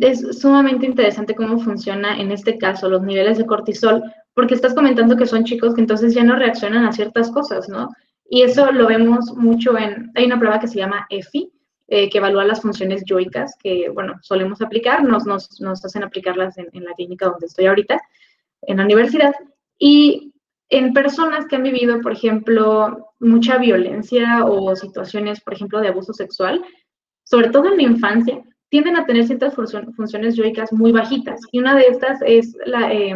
es 0.00 0.38
sumamente 0.40 0.86
interesante 0.86 1.34
cómo 1.34 1.58
funciona 1.58 2.20
en 2.20 2.30
este 2.30 2.58
caso 2.58 2.88
los 2.88 3.02
niveles 3.02 3.38
de 3.38 3.46
cortisol, 3.46 4.02
porque 4.34 4.54
estás 4.54 4.72
comentando 4.72 5.16
que 5.16 5.26
son 5.26 5.44
chicos 5.44 5.74
que 5.74 5.80
entonces 5.80 6.14
ya 6.14 6.22
no 6.22 6.36
reaccionan 6.36 6.84
a 6.86 6.92
ciertas 6.92 7.30
cosas, 7.30 7.68
¿no? 7.68 7.88
Y 8.30 8.42
eso 8.42 8.70
lo 8.72 8.86
vemos 8.86 9.34
mucho 9.36 9.76
en, 9.76 10.10
hay 10.14 10.24
una 10.26 10.38
prueba 10.38 10.60
que 10.60 10.68
se 10.68 10.78
llama 10.78 11.06
EFI, 11.10 11.52
eh, 11.94 12.08
que 12.08 12.16
evalúa 12.16 12.46
las 12.46 12.62
funciones 12.62 13.04
yoicas 13.04 13.54
que, 13.62 13.90
bueno, 13.90 14.14
solemos 14.22 14.62
aplicar, 14.62 15.04
nos, 15.04 15.26
nos, 15.26 15.60
nos 15.60 15.84
hacen 15.84 16.02
aplicarlas 16.02 16.56
en, 16.56 16.70
la 16.72 16.94
clínica 16.94 17.26
donde 17.26 17.44
estoy 17.44 17.66
ahorita, 17.66 18.00
en 18.62 18.78
la 18.78 18.84
universidad. 18.84 19.34
Y 19.78 20.32
en 20.70 20.94
personas 20.94 21.44
que 21.44 21.56
han 21.56 21.64
vivido, 21.64 22.00
por 22.00 22.12
ejemplo, 22.12 23.10
mucha 23.20 23.58
violencia 23.58 24.42
o 24.46 24.74
situaciones, 24.74 25.42
por 25.42 25.52
ejemplo, 25.52 25.82
de 25.82 25.88
abuso 25.88 26.14
sexual, 26.14 26.64
sobre 27.24 27.50
todo 27.50 27.66
en 27.66 27.76
la 27.76 27.82
infancia, 27.82 28.42
tienden 28.70 28.96
a 28.96 29.04
tener 29.04 29.26
ciertas 29.26 29.54
funciones 29.54 30.34
yoicas 30.34 30.72
muy 30.72 30.92
bajitas. 30.92 31.42
Y 31.52 31.58
una 31.58 31.76
de 31.76 31.88
estas 31.88 32.20
es, 32.24 32.56
la, 32.64 32.90
eh, 32.90 33.14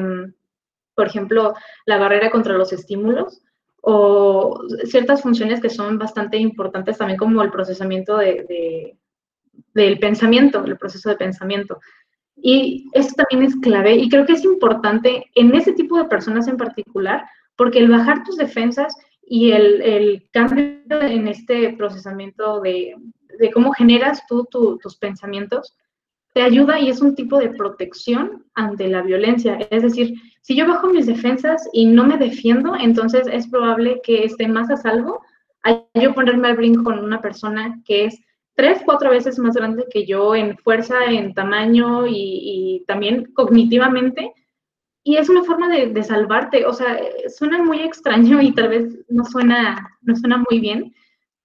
por 0.95 1.07
ejemplo, 1.07 1.55
la 1.87 1.97
barrera 1.97 2.31
contra 2.31 2.59
los 2.59 2.75
estímulos 2.75 3.41
o 3.89 4.59
ciertas 4.87 5.23
funciones 5.23 5.61
que 5.61 5.71
son 5.71 5.97
bastante 5.97 6.37
importantes 6.39 6.99
también 6.99 7.17
como 7.17 7.41
el 7.41 7.53
procesamiento 7.53 8.17
de, 8.17 8.97
del 9.75 9.99
pensamiento, 10.01 10.65
el 10.65 10.77
proceso 10.77 11.09
de 11.09 11.17
pensamiento. 11.17 11.79
Y 12.35 12.91
eso 12.95 13.15
también 13.15 13.49
es 13.49 13.55
clave 13.61 13.95
y 13.95 14.09
creo 14.09 14.27
que 14.27 14.33
es 14.33 14.43
importante 14.43 15.27
en 15.37 15.55
ese 15.55 15.73
tipo 15.73 15.97
de 15.99 16.07
personas 16.07 16.49
en 16.49 16.57
particular, 16.57 17.27
porque 17.55 17.79
el 17.79 17.89
bajar 17.89 18.25
tus 18.25 18.37
defensas 18.37 18.93
y 19.23 19.53
el, 19.53 19.81
el 19.83 20.29
cambio 20.33 20.81
en 20.91 21.29
este 21.29 21.73
procesamiento 21.75 22.61
de, 22.61 22.97
de 23.39 23.53
cómo 23.53 23.71
generas 23.71 24.27
tú 24.27 24.49
tus 24.51 24.97
pensamientos, 24.97 25.77
te 26.35 26.43
ayuda 26.43 26.81
y 26.81 26.91
es 26.91 27.01
un 27.01 27.15
tipo 27.15 27.39
de 27.39 27.51
protección 27.51 28.47
ante 28.55 28.89
la 28.89 29.03
violencia. 29.03 29.59
Es 29.71 29.85
decir, 29.85 30.15
si 30.47 30.55
yo 30.55 30.65
bajo 30.65 30.87
mis 30.87 31.07
defensas 31.07 31.69
y 31.73 31.87
no 31.87 32.07
me 32.07 32.19
defiendo, 32.19 32.77
entonces 32.77 33.27
es 33.33 33.49
probable 33.49 34.01
que 34.05 34.23
esté 34.23 34.47
más 34.47 34.71
a 34.71 34.77
salvo 34.77 35.21
a 35.65 35.83
yo 36.01 36.15
ponerme 36.15 36.47
al 36.47 36.57
brinco 36.57 36.85
con 36.85 37.01
una 37.01 37.21
persona 37.21 37.83
que 37.85 38.05
es 38.05 38.21
tres, 38.55 38.81
cuatro 38.85 39.11
veces 39.11 39.41
más 39.41 39.57
grande 39.57 39.87
que 39.91 40.07
yo 40.07 40.37
en 40.37 40.57
fuerza, 40.59 41.07
en 41.07 41.35
tamaño 41.35 42.07
y, 42.07 42.85
también 42.87 43.33
cognitivamente. 43.35 44.33
Y 45.03 45.17
es 45.17 45.29
una 45.29 45.43
forma 45.43 45.69
de, 45.69 46.03
salvarte. 46.05 46.65
O 46.65 46.73
sea, 46.73 46.97
suena 47.27 47.61
muy 47.65 47.81
extraño 47.81 48.41
y 48.41 48.53
tal 48.53 48.69
vez 48.69 48.97
no 49.09 49.25
suena, 49.25 49.99
no 50.03 50.15
suena 50.15 50.45
muy 50.49 50.61
bien, 50.61 50.95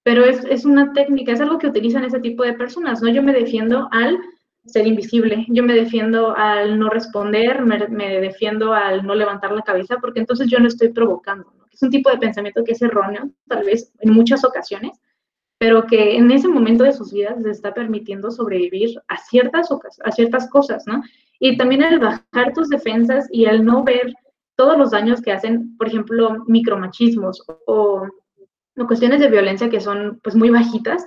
pero 0.04 0.24
es, 0.24 0.44
es 0.44 0.64
una 0.64 0.92
técnica, 0.92 1.32
es 1.32 1.40
algo 1.40 1.58
que 1.58 1.66
utilizan 1.66 2.04
ese 2.04 2.20
tipo 2.20 2.44
de 2.44 2.52
personas, 2.52 3.02
¿no? 3.02 3.08
Yo 3.08 3.20
me 3.20 3.32
defiendo 3.32 3.88
al 3.90 4.16
ser 4.64 4.86
invisible. 4.86 5.44
Yo 5.48 5.62
me 5.62 5.74
defiendo 5.74 6.36
al 6.36 6.78
no 6.78 6.88
responder, 6.88 7.62
me, 7.62 7.78
defiendo 8.20 8.72
al 8.72 9.04
no 9.06 9.14
levantar 9.14 9.52
la 9.52 9.62
cabeza, 9.62 9.98
porque 10.00 10.20
entonces 10.20 10.48
yo 10.48 10.58
no 10.58 10.68
estoy 10.68 10.90
provocando. 10.90 11.52
Es 11.72 11.82
un 11.82 11.90
tipo 11.90 12.10
de 12.10 12.18
pensamiento 12.18 12.62
que 12.64 12.72
es 12.72 12.82
erróneo, 12.82 13.30
tal 13.48 13.64
vez 13.64 13.92
en 14.00 14.12
muchas 14.12 14.44
ocasiones, 14.44 15.00
pero 15.58 15.86
que 15.86 16.16
en 16.16 16.30
ese 16.30 16.48
momento 16.48 16.84
de 16.84 16.92
sus 16.92 17.12
vidas 17.12 17.40
les 17.40 17.56
está 17.56 17.74
permitiendo 17.74 18.30
sobrevivir 18.30 19.00
a 19.08 19.16
ciertas, 19.18 19.68
a 20.04 20.10
ciertas 20.12 20.48
cosas, 20.50 20.84
¿no? 20.86 21.02
Y 21.38 21.56
también 21.56 21.82
el 21.82 21.98
bajar 21.98 22.52
tus 22.54 22.68
defensas 22.68 23.28
y 23.30 23.46
el 23.46 23.64
no 23.64 23.82
ver 23.82 24.12
todos 24.56 24.78
los 24.78 24.90
daños 24.90 25.20
que 25.20 25.32
hacen, 25.32 25.76
por 25.76 25.88
ejemplo, 25.88 26.44
micromachismos 26.46 27.42
o, 27.66 28.06
o 28.76 28.86
cuestiones 28.86 29.20
de 29.20 29.28
violencia 29.28 29.70
que 29.70 29.80
son 29.80 30.20
pues 30.22 30.36
muy 30.36 30.50
bajitas, 30.50 31.04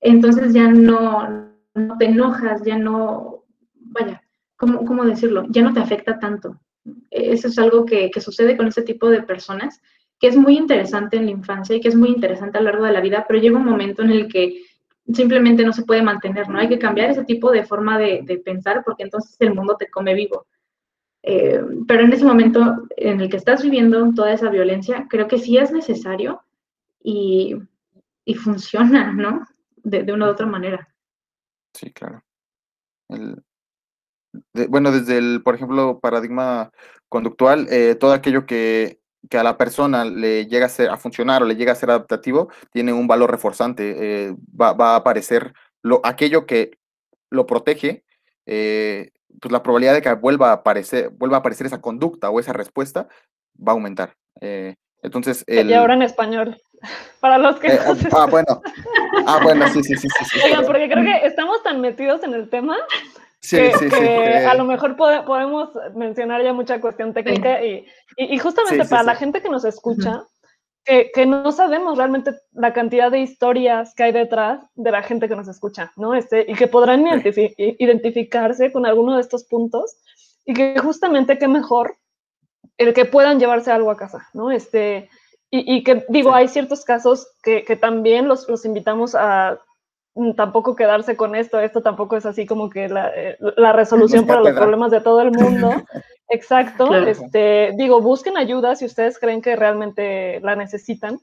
entonces 0.00 0.52
ya 0.52 0.68
no, 0.68 1.53
no 1.74 1.96
te 1.98 2.06
enojas, 2.06 2.62
ya 2.64 2.78
no, 2.78 3.44
vaya, 3.74 4.22
¿cómo, 4.56 4.84
¿cómo, 4.84 5.04
decirlo? 5.04 5.44
Ya 5.50 5.62
no 5.62 5.72
te 5.72 5.80
afecta 5.80 6.18
tanto. 6.18 6.60
Eso 7.10 7.48
es 7.48 7.58
algo 7.58 7.84
que, 7.84 8.10
que, 8.10 8.20
sucede 8.20 8.56
con 8.56 8.68
ese 8.68 8.82
tipo 8.82 9.08
de 9.08 9.22
personas, 9.22 9.80
que 10.18 10.28
es 10.28 10.36
muy 10.36 10.56
interesante 10.56 11.16
en 11.16 11.26
la 11.26 11.32
infancia 11.32 11.76
y 11.76 11.80
que 11.80 11.88
es 11.88 11.94
muy 11.94 12.10
interesante 12.10 12.58
a 12.58 12.60
lo 12.60 12.70
largo 12.70 12.84
de 12.84 12.92
la 12.92 13.00
vida, 13.00 13.24
pero 13.26 13.40
llega 13.40 13.58
un 13.58 13.64
momento 13.64 14.02
en 14.02 14.10
el 14.10 14.28
que 14.28 14.62
simplemente 15.12 15.64
no 15.64 15.72
se 15.72 15.84
puede 15.84 16.02
mantener, 16.02 16.48
¿no? 16.48 16.58
Hay 16.58 16.68
que 16.68 16.78
cambiar 16.78 17.10
ese 17.10 17.24
tipo 17.24 17.50
de 17.50 17.64
forma 17.64 17.98
de, 17.98 18.22
de 18.24 18.38
pensar 18.38 18.82
porque 18.84 19.02
entonces 19.02 19.36
el 19.40 19.54
mundo 19.54 19.76
te 19.76 19.90
come 19.90 20.14
vivo. 20.14 20.46
Eh, 21.22 21.60
pero 21.88 22.04
en 22.04 22.12
ese 22.12 22.24
momento 22.24 22.86
en 22.96 23.20
el 23.20 23.30
que 23.30 23.38
estás 23.38 23.62
viviendo 23.62 24.12
toda 24.14 24.32
esa 24.32 24.50
violencia, 24.50 25.06
creo 25.08 25.26
que 25.26 25.38
sí 25.38 25.56
es 25.56 25.72
necesario 25.72 26.42
y, 27.02 27.56
y 28.24 28.34
funciona, 28.34 29.12
¿no? 29.12 29.46
De, 29.76 30.02
de 30.02 30.12
una 30.12 30.26
u 30.26 30.30
otra 30.30 30.46
manera. 30.46 30.93
Sí, 31.74 31.92
claro. 31.92 32.22
El, 33.08 33.42
bueno, 34.68 34.92
desde 34.92 35.18
el, 35.18 35.42
por 35.42 35.54
ejemplo, 35.54 36.00
paradigma 36.00 36.70
conductual, 37.08 37.66
eh, 37.70 37.94
todo 37.94 38.12
aquello 38.12 38.46
que, 38.46 39.00
que, 39.28 39.38
a 39.38 39.42
la 39.42 39.56
persona 39.56 40.04
le 40.04 40.46
llega 40.46 40.66
a, 40.66 40.68
ser, 40.68 40.90
a 40.90 40.96
funcionar 40.96 41.42
o 41.42 41.46
le 41.46 41.56
llega 41.56 41.72
a 41.72 41.76
ser 41.76 41.90
adaptativo 41.90 42.48
tiene 42.72 42.92
un 42.92 43.06
valor 43.06 43.30
reforzante. 43.30 43.94
Eh, 44.28 44.36
va, 44.60 44.72
va, 44.72 44.94
a 44.94 44.96
aparecer 44.96 45.52
lo, 45.82 46.00
aquello 46.04 46.46
que 46.46 46.72
lo 47.30 47.46
protege, 47.46 48.04
eh, 48.46 49.10
pues 49.40 49.52
la 49.52 49.62
probabilidad 49.62 49.94
de 49.94 50.02
que 50.02 50.12
vuelva 50.14 50.50
a 50.50 50.54
aparecer, 50.54 51.10
vuelva 51.10 51.38
a 51.38 51.40
aparecer 51.40 51.66
esa 51.66 51.80
conducta 51.80 52.30
o 52.30 52.40
esa 52.40 52.52
respuesta 52.52 53.08
va 53.56 53.72
a 53.72 53.74
aumentar. 53.74 54.16
Entonces, 55.02 55.44
el... 55.46 55.70
Y 55.70 55.74
ahora 55.74 55.94
en 55.94 56.02
español, 56.02 56.56
para 57.20 57.38
los 57.38 57.56
que... 57.56 57.68
Eh, 57.68 57.78
ah, 58.12 58.26
bueno. 58.30 58.62
Ah, 59.26 59.40
bueno, 59.42 59.66
sí, 59.68 59.82
sí, 59.82 59.96
sí, 59.96 60.08
sí. 60.08 60.40
Oigan, 60.44 60.64
porque 60.66 60.88
creo 60.88 61.04
que 61.04 61.26
estamos 61.26 61.62
tan 61.62 61.80
metidos 61.80 62.22
en 62.22 62.34
el 62.34 62.48
tema 62.48 62.76
Sí, 63.44 63.58
que, 63.58 63.76
sí, 63.76 63.90
sí, 63.90 64.06
a 64.06 64.54
lo 64.54 64.64
mejor 64.64 64.96
podemos 64.96 65.68
mencionar 65.94 66.42
ya 66.42 66.54
mucha 66.54 66.80
cuestión 66.80 67.12
técnica 67.12 67.62
y, 67.62 67.84
y, 68.16 68.38
justamente 68.38 68.86
para 68.86 69.02
la 69.02 69.16
gente 69.16 69.42
que 69.42 69.50
nos 69.50 69.66
escucha, 69.66 70.24
que, 70.82 71.10
que, 71.14 71.26
no 71.26 71.52
sabemos 71.52 71.98
realmente 71.98 72.30
la 72.52 72.72
cantidad 72.72 73.10
de 73.10 73.20
historias 73.20 73.94
que 73.94 74.04
hay 74.04 74.12
detrás 74.12 74.60
de 74.76 74.90
la 74.90 75.02
gente 75.02 75.28
que 75.28 75.36
nos 75.36 75.46
escucha, 75.46 75.92
¿no? 75.96 76.14
Este, 76.14 76.46
y 76.48 76.54
que 76.54 76.68
podrán 76.68 77.04
identificarse 77.06 78.72
con 78.72 78.86
alguno 78.86 79.16
de 79.16 79.20
estos 79.20 79.44
puntos 79.44 79.94
y 80.46 80.54
que 80.54 80.78
justamente 80.78 81.36
qué 81.36 81.46
mejor 81.46 81.98
el 82.78 82.94
que 82.94 83.04
puedan 83.04 83.38
llevarse 83.38 83.70
algo 83.70 83.90
a 83.90 83.96
casa, 83.98 84.26
¿no? 84.32 84.52
Este, 84.52 85.10
y, 85.50 85.76
y 85.76 85.84
que 85.84 86.04
digo, 86.08 86.34
hay 86.34 86.48
ciertos 86.48 86.84
casos 86.84 87.26
que, 87.42 87.64
que 87.64 87.76
también 87.76 88.28
los, 88.28 88.48
los 88.48 88.64
invitamos 88.64 89.14
a 89.14 89.60
Mm, 90.14 90.34
tampoco 90.34 90.76
quedarse 90.76 91.16
con 91.16 91.34
esto, 91.34 91.58
esto 91.58 91.82
tampoco 91.82 92.16
es 92.16 92.24
así 92.24 92.46
como 92.46 92.70
que 92.70 92.88
la, 92.88 93.10
eh, 93.14 93.36
resolución 93.72 94.26
para 94.26 94.40
los 94.40 94.52
problemas 94.52 94.92
de 94.92 95.00
todo 95.00 95.20
el 95.20 95.32
mundo. 95.32 95.70
Exacto, 96.28 96.94
este, 96.94 97.72
digo, 97.76 98.00
busquen 98.00 98.36
ayuda 98.36 98.76
si 98.76 98.86
ustedes 98.86 99.18
creen 99.18 99.42
que 99.42 99.56
realmente 99.56 100.40
la 100.40 100.56
necesitan, 100.56 101.20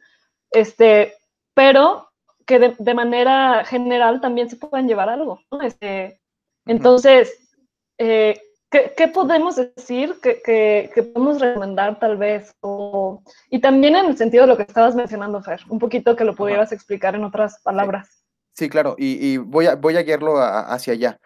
este, 0.51 1.13
pero 1.53 2.10
que 2.45 2.60
de, 2.60 2.93
manera 2.93 3.63
general 3.65 4.21
también 4.21 4.49
se 4.49 4.57
puedan 4.57 4.88
llevar 4.88 5.10
algo. 5.10 5.39
Este, 5.62 6.19
entonces, 6.65 7.49
eh, 7.97 8.39
¿qué, 8.71 9.07
podemos 9.10 9.57
decir 9.57 10.15
que, 10.21 10.41
que, 10.41 11.03
podemos 11.03 11.39
recomendar 11.39 11.99
tal 11.99 12.17
vez? 12.17 12.55
O, 12.62 13.21
y 13.49 13.60
también 13.60 13.95
en 13.95 14.05
el 14.05 14.17
sentido 14.17 14.43
de 14.43 14.47
lo 14.47 14.57
que 14.57 14.63
estabas 14.63 14.95
mencionando, 14.95 15.43
Fer, 15.43 15.62
un 15.69 15.79
poquito 15.79 16.15
que 16.15 16.23
lo 16.23 16.36
pudieras 16.36 16.71
explicar 16.71 17.15
en 17.15 17.23
otras 17.23 17.60
palabras. 17.62 18.23
Sí, 18.55 18.69
claro, 18.69 18.95
y, 18.97 19.38
voy, 19.38 19.67
a, 19.67 19.75
voy 19.75 19.97
a 19.97 20.03
guiarlo 20.03 20.38
hacia 20.39 20.93
allá. 20.93 21.19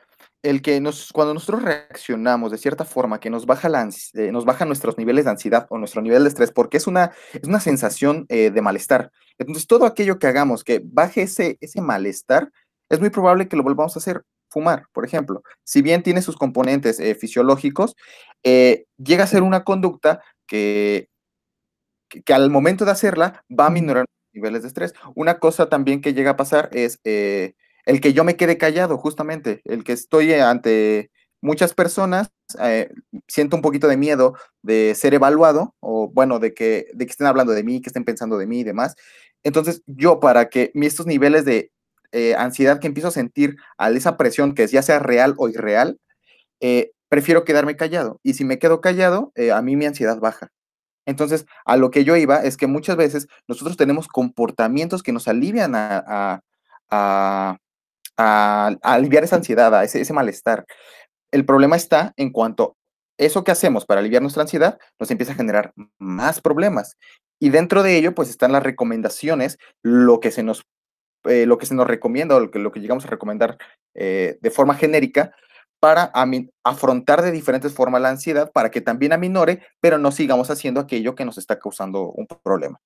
El 0.44 0.62
que 0.62 0.80
nos, 0.80 1.12
cuando 1.12 1.34
nosotros 1.34 1.64
reaccionamos 1.64 2.52
de 2.52 2.60
cierta 2.60 2.86
forma, 2.86 3.20
que 3.20 3.32
nos 3.32 3.48
baja, 3.48 3.68
la, 3.68 3.90
eh, 4.14 4.32
nos 4.32 4.46
baja 4.46 4.64
nuestros 4.66 4.96
niveles 4.96 5.26
de 5.26 5.32
ansiedad 5.32 5.66
o 5.70 5.80
nuestro 5.80 6.04
nivel 6.04 6.22
de 6.22 6.30
estrés, 6.30 6.52
porque 6.52 6.78
es 6.78 6.86
una, 6.86 7.12
es 7.34 7.48
una 7.48 7.60
sensación 7.60 8.28
eh, 8.30 8.52
de 8.52 8.62
malestar. 8.62 9.12
Entonces, 9.40 9.66
todo 9.66 9.86
aquello 9.86 10.20
que 10.20 10.28
hagamos 10.28 10.64
que 10.64 10.82
baje 10.84 11.24
ese, 11.24 11.58
ese 11.62 11.82
malestar, 11.82 12.52
es 12.90 13.00
muy 13.00 13.10
probable 13.10 13.48
que 13.48 13.58
lo 13.58 13.64
volvamos 13.64 13.96
a 13.96 14.00
hacer. 14.00 14.24
Fumar, 14.56 14.88
por 14.94 15.04
ejemplo, 15.06 15.44
si 15.66 15.82
bien 15.82 16.02
tiene 16.02 16.22
sus 16.22 16.38
componentes 16.38 17.02
eh, 17.02 17.14
fisiológicos, 17.14 17.96
llega 18.42 19.26
a 19.26 19.28
ser 19.28 19.44
una 19.44 19.66
conducta 19.66 20.22
que, 20.48 21.10
que, 22.08 22.22
que, 22.22 22.34
al 22.34 22.50
momento 22.50 22.86
de 22.86 22.92
hacerla 22.92 23.44
va 23.52 23.66
a 23.66 23.70
minorar 23.70 24.06
niveles 24.36 24.62
de 24.62 24.68
estrés. 24.70 24.94
Una 25.14 25.40
cosa 25.40 25.68
también 25.68 26.02
que 26.02 26.14
llega 26.14 26.32
a 26.32 26.38
pasar 26.38 26.70
es 26.72 27.00
eh, 27.04 27.56
el 27.86 28.02
que 28.02 28.14
yo 28.14 28.24
me 28.24 28.36
quede 28.36 28.58
callado, 28.58 28.98
justamente, 28.98 29.62
el 29.66 29.84
que 29.84 29.94
estoy 29.94 30.34
ante 30.34 31.12
muchas 31.42 31.74
personas, 31.74 32.32
eh, 32.62 32.90
siento 33.28 33.56
un 33.56 33.62
poquito 33.62 33.88
de 33.88 33.98
miedo 33.98 34.36
de 34.62 34.96
ser 34.96 35.14
evaluado 35.14 35.76
o 35.80 36.10
bueno, 36.10 36.40
de 36.40 36.54
que, 36.54 36.88
de 36.94 37.06
que 37.06 37.12
estén 37.12 37.28
hablando 37.28 37.54
de 37.54 37.64
mí, 37.64 37.82
que 37.82 37.90
estén 37.90 38.06
pensando 38.06 38.38
de 38.38 38.48
mí 38.48 38.62
y 38.62 38.64
demás. 38.64 38.96
Entonces, 39.44 39.84
yo 39.86 40.20
para 40.20 40.50
que 40.50 40.72
estos 40.74 41.06
niveles 41.06 41.46
de 41.46 41.72
eh, 42.16 42.36
ansiedad 42.36 42.80
que 42.80 42.88
empiezo 42.88 43.10
a 43.10 43.12
sentir 43.12 43.58
al 43.78 43.98
esa 43.98 44.18
presión, 44.18 44.56
que 44.56 44.68
ya 44.68 44.82
sea 44.82 45.00
real 45.00 45.36
o 45.38 45.50
irreal, 45.50 46.00
prefiero 47.10 47.46
quedarme 47.46 47.76
callado. 47.76 48.20
Y 48.24 48.34
si 48.34 48.46
me 48.46 48.60
quedo 48.60 48.82
callado, 48.82 49.32
a 49.54 49.62
mí 49.62 49.76
mi 49.76 49.86
ansiedad 49.86 50.20
baja. 50.20 50.52
Entonces, 51.06 51.46
a 51.66 51.78
lo 51.78 51.92
que 51.92 52.04
yo 52.04 52.16
iba 52.16 52.38
es 52.44 52.58
que 52.58 52.68
muchas 52.68 52.98
veces 52.98 53.28
nosotros 53.48 53.78
tenemos 53.78 54.08
comportamientos 54.08 55.04
que 55.04 55.12
nos 55.12 55.28
alivian 55.28 55.74
a, 55.76 56.42
aliviar 58.18 59.24
esa 59.24 59.36
ansiedad, 59.36 59.74
a 59.76 59.84
ese, 59.84 60.14
malestar. 60.14 60.66
El 61.32 61.46
problema 61.46 61.76
está 61.76 62.14
en 62.18 62.32
cuanto 62.32 62.78
eso 63.18 63.44
que 63.44 63.52
hacemos 63.52 63.86
para 63.86 64.02
aliviar 64.02 64.22
nuestra 64.22 64.42
ansiedad 64.42 64.78
nos 65.00 65.10
empieza 65.10 65.34
a 65.34 65.36
generar 65.36 65.74
más 66.00 66.42
problemas. 66.42 66.98
Y 67.40 67.50
dentro 67.50 67.84
de 67.84 67.98
ello, 67.98 68.16
pues 68.16 68.30
están 68.30 68.52
las 68.52 68.64
recomendaciones, 68.64 69.58
lo 69.84 70.20
que 70.20 70.32
se 70.32 70.44
nos, 70.44 70.66
eh, 71.28 71.46
lo 71.46 71.58
que 71.58 71.66
se 71.66 71.76
nos 71.76 71.88
recomienda 71.88 72.36
o 72.36 72.40
lo 72.40 72.52
que, 72.52 72.60
lo 72.60 72.72
que 72.72 72.80
llegamos 72.80 73.06
a 73.06 73.10
recomendar 73.10 73.58
eh, 73.94 74.38
de 74.42 74.52
forma 74.52 74.76
genérica 74.76 75.36
para 75.80 76.12
afrontar 76.64 77.22
de 77.22 77.32
diferentes 77.32 77.74
formas 77.74 78.02
la 78.02 78.10
ansiedad 78.10 78.52
para 78.52 78.72
que 78.72 78.82
también 78.82 79.14
aminore, 79.14 79.62
pero 79.80 79.98
no 79.98 80.12
sigamos 80.12 80.50
haciendo 80.50 80.80
aquello 80.80 81.16
que 81.16 81.26
nos 81.26 81.38
está 81.38 81.60
causando 81.60 82.12
un 82.12 82.26
problema. 82.26 82.80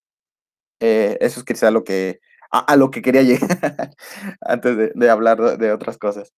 Eh, 0.82 1.17
eso 1.21 1.39
es 1.39 1.45
quizá 1.45 1.71
lo 1.71 1.84
que, 1.84 2.19
a, 2.52 2.75
lo 2.75 2.91
que 2.91 3.02
quería 3.02 3.21
llegar 3.21 3.49
antes 4.41 4.93
de, 4.93 5.10
hablar 5.10 5.58
de, 5.58 5.71
otras 5.71 5.97
cosas. 5.97 6.34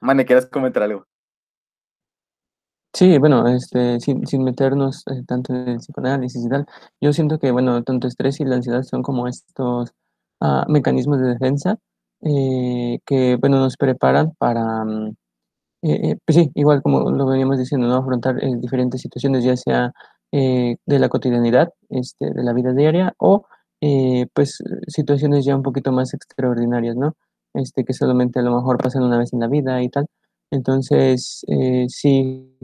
Mane, 0.00 0.24
¿quieres 0.24 0.46
comentar 0.46 0.82
algo? 0.82 1.06
Sí, 2.92 3.18
bueno, 3.18 3.46
este, 3.46 4.00
sin, 4.00 4.42
meternos 4.42 5.04
tanto 5.26 5.52
en 5.54 5.68
el 5.68 5.78
psicoanálisis 5.78 6.44
y 6.44 6.48
tal, 6.48 6.66
yo 7.00 7.12
siento 7.12 7.38
que, 7.38 7.50
bueno, 7.50 7.82
tanto 7.84 8.08
estrés 8.08 8.40
y 8.40 8.44
la 8.44 8.56
ansiedad 8.56 8.82
son 8.82 9.02
como 9.02 9.28
estos 9.28 9.92
ah, 10.40 10.64
mecanismos 10.68 11.20
de 11.20 11.28
defensa 11.28 11.78
eh, 12.22 12.98
que, 13.06 13.36
bueno, 13.36 13.58
nos 13.60 13.76
preparan 13.76 14.32
para, 14.38 14.84
mm, 14.84 15.14
eh, 15.82 16.10
eh, 16.10 16.16
pues 16.24 16.36
sí, 16.36 16.50
igual 16.54 16.82
como 16.82 17.10
lo 17.10 17.26
veníamos 17.26 17.58
diciendo, 17.58 17.86
¿no? 17.88 17.96
Afrontar 17.96 18.42
eh, 18.42 18.56
diferentes 18.58 19.00
situaciones, 19.00 19.44
ya 19.44 19.56
sea 19.56 19.92
de 20.30 20.98
la 20.98 21.08
cotidianidad, 21.08 21.72
este, 21.88 22.32
de 22.34 22.42
la 22.44 22.52
vida 22.52 22.74
diaria, 22.74 23.14
o 23.18 23.46
pues 24.34 24.62
situaciones 24.86 25.46
ya 25.46 25.56
un 25.56 25.62
poquito 25.62 25.90
más 25.92 26.12
extraordinarias, 26.12 26.96
¿no? 26.96 27.16
Este, 27.54 27.84
que 27.84 27.94
solamente 27.94 28.38
a 28.38 28.42
lo 28.42 28.54
mejor 28.54 28.76
pasan 28.78 29.04
una 29.04 29.16
vez 29.18 29.32
en 29.32 29.40
la 29.40 29.48
vida 29.48 29.82
y 29.82 29.88
tal. 29.88 30.06
Entonces, 30.50 31.44
sí, 31.88 32.58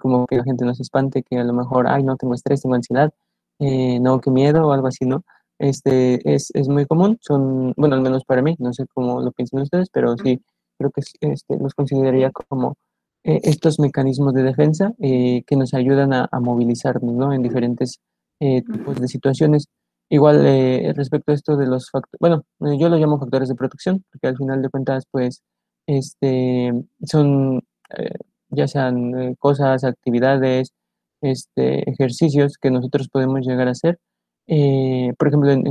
como 0.00 0.26
que 0.28 0.36
la 0.36 0.44
gente 0.44 0.64
no 0.64 0.74
se 0.74 0.82
espante, 0.82 1.24
que 1.24 1.38
a 1.38 1.44
lo 1.44 1.52
mejor, 1.54 1.88
ay, 1.88 2.04
no, 2.04 2.16
tengo 2.16 2.34
estrés, 2.34 2.62
tengo 2.62 2.76
ansiedad, 2.76 3.12
no, 3.58 4.20
qué 4.20 4.30
miedo 4.30 4.68
o 4.68 4.72
algo 4.72 4.86
así, 4.86 5.04
¿no? 5.04 5.24
Este, 5.62 6.20
es, 6.34 6.50
es 6.54 6.68
muy 6.68 6.86
común, 6.86 7.18
son, 7.20 7.72
bueno, 7.76 7.94
al 7.94 8.00
menos 8.00 8.24
para 8.24 8.42
mí, 8.42 8.56
no 8.58 8.72
sé 8.72 8.84
cómo 8.92 9.20
lo 9.20 9.30
piensan 9.30 9.62
ustedes, 9.62 9.90
pero 9.92 10.16
sí, 10.16 10.42
creo 10.76 10.90
que 10.90 11.02
este, 11.20 11.56
los 11.56 11.72
consideraría 11.74 12.32
como 12.32 12.74
eh, 13.22 13.38
estos 13.44 13.78
mecanismos 13.78 14.34
de 14.34 14.42
defensa 14.42 14.92
eh, 15.00 15.44
que 15.46 15.54
nos 15.54 15.72
ayudan 15.72 16.12
a, 16.14 16.28
movilizarnos 16.40 17.14
¿no? 17.14 17.32
en 17.32 17.44
diferentes 17.44 18.00
eh, 18.40 18.62
tipos 18.62 19.00
de 19.00 19.06
situaciones. 19.06 19.68
Igual 20.08 20.42
respecto 20.96 21.30
a 21.30 21.34
esto 21.36 21.56
de 21.56 21.66
los 21.66 21.90
factores, 21.90 22.18
bueno, 22.18 22.42
yo 22.76 22.88
lo 22.88 22.96
llamo 22.96 23.20
factores 23.20 23.48
de 23.48 23.54
protección, 23.54 24.04
porque 24.10 24.26
al 24.26 24.36
final 24.36 24.62
de 24.62 24.68
cuentas, 24.68 25.04
pues, 25.12 25.42
este, 25.86 26.72
son 27.04 27.62
ya 28.50 28.66
sean 28.66 29.36
cosas, 29.36 29.84
actividades, 29.84 30.72
este, 31.20 31.88
ejercicios 31.88 32.58
que 32.58 32.70
nosotros 32.72 33.08
podemos 33.08 33.46
llegar 33.46 33.68
a 33.68 33.72
hacer. 33.72 34.00
Por 34.46 35.28
ejemplo, 35.28 35.50
en, 35.50 35.66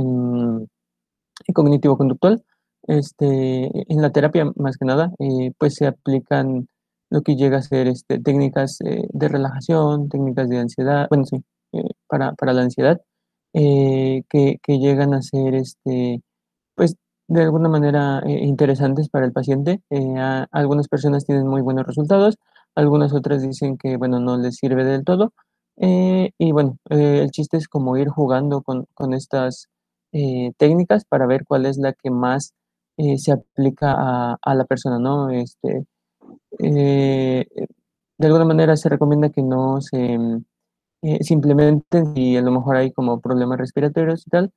en 1.46 1.54
cognitivo-conductual, 1.54 2.42
este, 2.86 3.70
en 3.92 4.02
la 4.02 4.10
terapia, 4.10 4.50
más 4.56 4.76
que 4.76 4.84
nada, 4.84 5.12
eh, 5.18 5.52
pues 5.58 5.74
se 5.74 5.86
aplican 5.86 6.68
lo 7.10 7.22
que 7.22 7.36
llega 7.36 7.58
a 7.58 7.62
ser 7.62 7.86
este, 7.88 8.18
técnicas 8.20 8.78
eh, 8.84 9.06
de 9.10 9.28
relajación, 9.28 10.08
técnicas 10.08 10.48
de 10.48 10.58
ansiedad, 10.58 11.06
bueno, 11.08 11.24
sí, 11.26 11.44
eh, 11.72 11.90
para, 12.08 12.32
para, 12.34 12.52
la 12.52 12.62
ansiedad, 12.62 13.00
que, 13.52 14.22
que, 14.62 14.78
llegan 14.78 15.14
a 15.14 15.22
ser, 15.22 15.54
este, 15.54 16.22
pues, 16.74 16.96
de 17.28 17.42
alguna 17.42 17.68
manera 17.68 18.22
interesantes 18.26 19.08
para 19.08 19.26
el 19.26 19.32
paciente. 19.32 19.80
algunas 20.52 20.88
personas 20.88 21.24
tienen 21.26 21.46
muy 21.46 21.62
buenos 21.62 21.86
resultados, 21.86 22.36
algunas 22.74 23.12
otras 23.12 23.42
dicen 23.42 23.76
que, 23.78 23.96
bueno, 23.98 24.20
no 24.20 24.38
les 24.38 24.56
sirve 24.56 24.84
del 24.84 25.04
todo. 25.04 25.32
Y 25.76 26.52
bueno, 26.52 26.78
el 26.90 27.30
chiste 27.30 27.56
es 27.56 27.68
como 27.68 27.96
ir 27.96 28.08
jugando 28.08 28.62
con, 28.62 28.86
con 28.94 29.14
estas 29.14 29.68
técnicas 30.58 31.04
para 31.04 31.26
ver 31.26 31.44
cuál 31.46 31.66
es 31.66 31.78
la 31.78 31.92
que 31.92 32.10
más 32.10 32.54
eh, 32.98 33.18
se 33.18 33.32
aplica 33.32 33.92
a, 33.96 34.38
a, 34.42 34.54
la 34.54 34.64
persona, 34.64 34.98
¿no? 34.98 35.30
Este, 35.30 35.86
eh, 36.60 37.46
de 38.18 38.26
alguna 38.26 38.44
manera 38.44 38.76
se 38.76 38.88
recomienda 38.88 39.30
que 39.30 39.42
no 39.42 39.80
se, 39.80 40.18
mm, 40.18 40.44
eh, 41.02 41.24
simplemente 41.24 42.04
si 42.14 42.36
a 42.36 42.42
lo 42.42 42.52
mejor 42.52 42.76
hay 42.76 42.92
como 42.92 43.20
problemas 43.20 43.58
respiratorios 43.58 44.26
y 44.26 44.30
tal, 44.30 44.52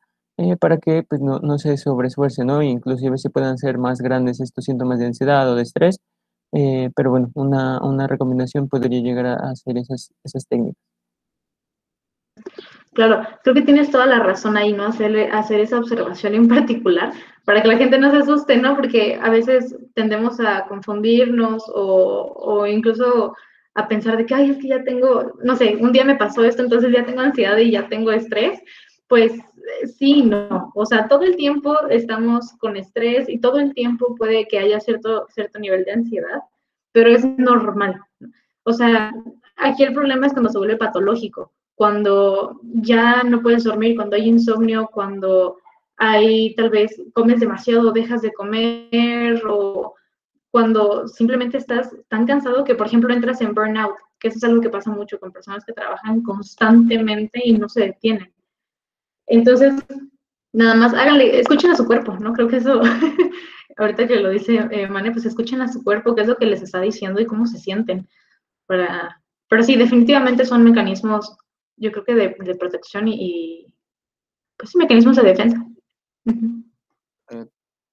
para 0.60 0.80
que 0.80 1.04
pues, 1.04 1.22
no, 1.22 1.40
no 1.40 1.58
se 1.60 1.78
sobreesfuerce, 1.78 2.46
¿no? 2.46 2.62
Inclusive 2.64 3.18
se 3.18 3.30
puedan 3.30 3.58
ser 3.58 3.78
más 3.80 4.02
grandes 4.02 4.42
estos 4.42 4.66
síntomas 4.66 5.00
de 5.00 5.08
ansiedad 5.08 5.50
o 5.52 5.56
de 5.56 5.64
estrés, 5.64 5.98
pero 6.52 7.12
bueno, 7.12 7.32
una, 7.36 7.82
una 7.84 8.08
recomendación 8.08 8.70
podría 8.70 9.02
llegar 9.02 9.26
a 9.28 9.52
hacer 9.52 9.78
esas, 9.78 10.12
esas 10.24 10.48
técnicas. 10.48 10.95
Claro, 12.94 13.28
creo 13.44 13.56
que 13.56 13.62
tienes 13.62 13.92
toda 13.92 14.06
la 14.06 14.20
razón 14.20 14.56
ahí, 14.56 14.72
¿no? 14.72 14.86
Hacer, 14.86 15.30
hacer 15.34 15.60
esa 15.60 15.80
observación 15.80 16.34
en 16.34 16.48
particular 16.48 17.12
para 17.44 17.62
que 17.62 17.68
la 17.68 17.78
gente 17.78 18.00
no 18.00 18.10
se 18.10 18.18
asuste, 18.18 18.58
¿no? 18.58 18.76
Porque 18.76 19.20
a 19.22 19.30
veces 19.30 19.76
tendemos 19.94 20.40
a 20.40 20.66
confundirnos 20.66 21.64
o, 21.74 22.34
o 22.38 22.66
incluso 22.66 23.36
a 23.76 23.88
pensar 23.90 24.18
de 24.18 24.26
que, 24.26 24.34
ay, 24.34 24.52
es 24.52 24.58
que 24.58 24.70
ya 24.70 24.84
tengo, 24.84 25.34
no 25.44 25.56
sé, 25.58 25.76
un 25.76 25.92
día 25.92 26.06
me 26.06 26.16
pasó 26.16 26.44
esto, 26.46 26.64
entonces 26.64 26.94
ya 26.94 27.06
tengo 27.06 27.20
ansiedad 27.20 27.58
y 27.58 27.72
ya 27.72 27.90
tengo 27.90 28.12
estrés, 28.12 28.60
pues 29.08 29.34
eh, 29.34 29.88
sí, 29.88 30.24
no. 30.24 30.72
O 30.76 30.86
sea, 30.86 31.08
todo 31.08 31.24
el 31.24 31.36
tiempo 31.36 31.76
estamos 31.90 32.54
con 32.60 32.78
estrés 32.78 33.28
y 33.28 33.40
todo 33.40 33.60
el 33.60 33.74
tiempo 33.74 34.16
puede 34.16 34.48
que 34.48 34.60
haya 34.60 34.80
cierto, 34.80 35.28
cierto 35.30 35.60
nivel 35.60 35.84
de 35.84 35.92
ansiedad, 35.92 36.40
pero 36.94 37.10
es 37.10 37.26
normal. 37.38 38.00
O 38.64 38.72
sea, 38.72 39.12
aquí 39.58 39.84
el 39.84 39.94
problema 39.94 40.28
es 40.28 40.34
cuando 40.34 40.50
se 40.50 40.58
vuelve 40.58 40.78
patológico, 40.78 41.52
cuando 41.76 42.60
ya 42.64 43.24
no 43.24 43.42
puedes 43.42 43.66
dormir, 43.66 43.96
cuando 43.96 44.16
hay 44.16 44.28
insomnio, 44.28 44.90
cuando 44.92 45.58
hay 45.98 46.56
tal 46.56 46.70
vez 46.70 47.02
comes 47.14 47.40
demasiado, 47.40 47.92
dejas 47.92 48.22
de 48.22 48.34
comer 48.34 49.42
o 49.48 49.94
cuando 50.52 51.08
simplemente 51.08 51.58
estás 51.58 51.94
tan 52.08 52.26
cansado 52.26 52.64
que, 52.64 52.76
por 52.76 52.88
ejemplo, 52.88 53.14
entras 53.14 53.42
en 53.42 53.54
burnout, 53.54 53.96
que 54.20 54.30
eso 54.30 54.38
es 54.38 54.44
algo 54.46 54.62
que 54.62 54.70
pasa 54.70 54.90
mucho 54.90 55.20
con 55.20 55.34
personas 55.34 55.66
que 55.66 55.74
trabajan 55.74 56.22
constantemente 56.22 57.42
y 57.44 57.58
no 57.58 57.68
se 57.68 57.82
detienen. 57.82 58.34
Entonces, 59.28 59.74
nada 60.54 60.76
más 60.76 60.94
háganle, 60.94 61.40
escuchen 61.40 61.72
a 61.72 61.76
su 61.76 61.86
cuerpo, 61.86 62.18
¿no? 62.20 62.32
Creo 62.32 62.48
que 62.48 62.58
eso, 62.58 62.82
ahorita 63.78 64.08
que 64.08 64.16
lo 64.16 64.30
dice 64.30 64.66
eh, 64.72 64.88
Mane, 64.88 65.12
pues 65.12 65.26
escuchen 65.26 65.62
a 65.62 65.68
su 65.68 65.84
cuerpo, 65.84 66.16
qué 66.16 66.22
es 66.22 66.28
lo 66.28 66.38
que 66.38 66.46
les 66.46 66.62
está 66.62 66.80
diciendo 66.80 67.20
y 67.20 67.26
cómo 67.26 67.46
se 67.48 67.60
sienten. 67.60 68.08
Para, 68.66 69.22
pero 69.50 69.62
sí, 69.62 69.76
definitivamente 69.76 70.46
son 70.46 70.64
mecanismos, 70.64 71.38
yo 71.78 71.92
creo 71.92 72.04
que 72.04 72.16
de, 72.16 72.56
protección 72.56 73.08
y, 73.08 73.68
pues 74.58 74.72
sí, 74.72 74.78
mecanismos 74.78 75.16
de 75.16 75.24
defensa. 75.24 75.58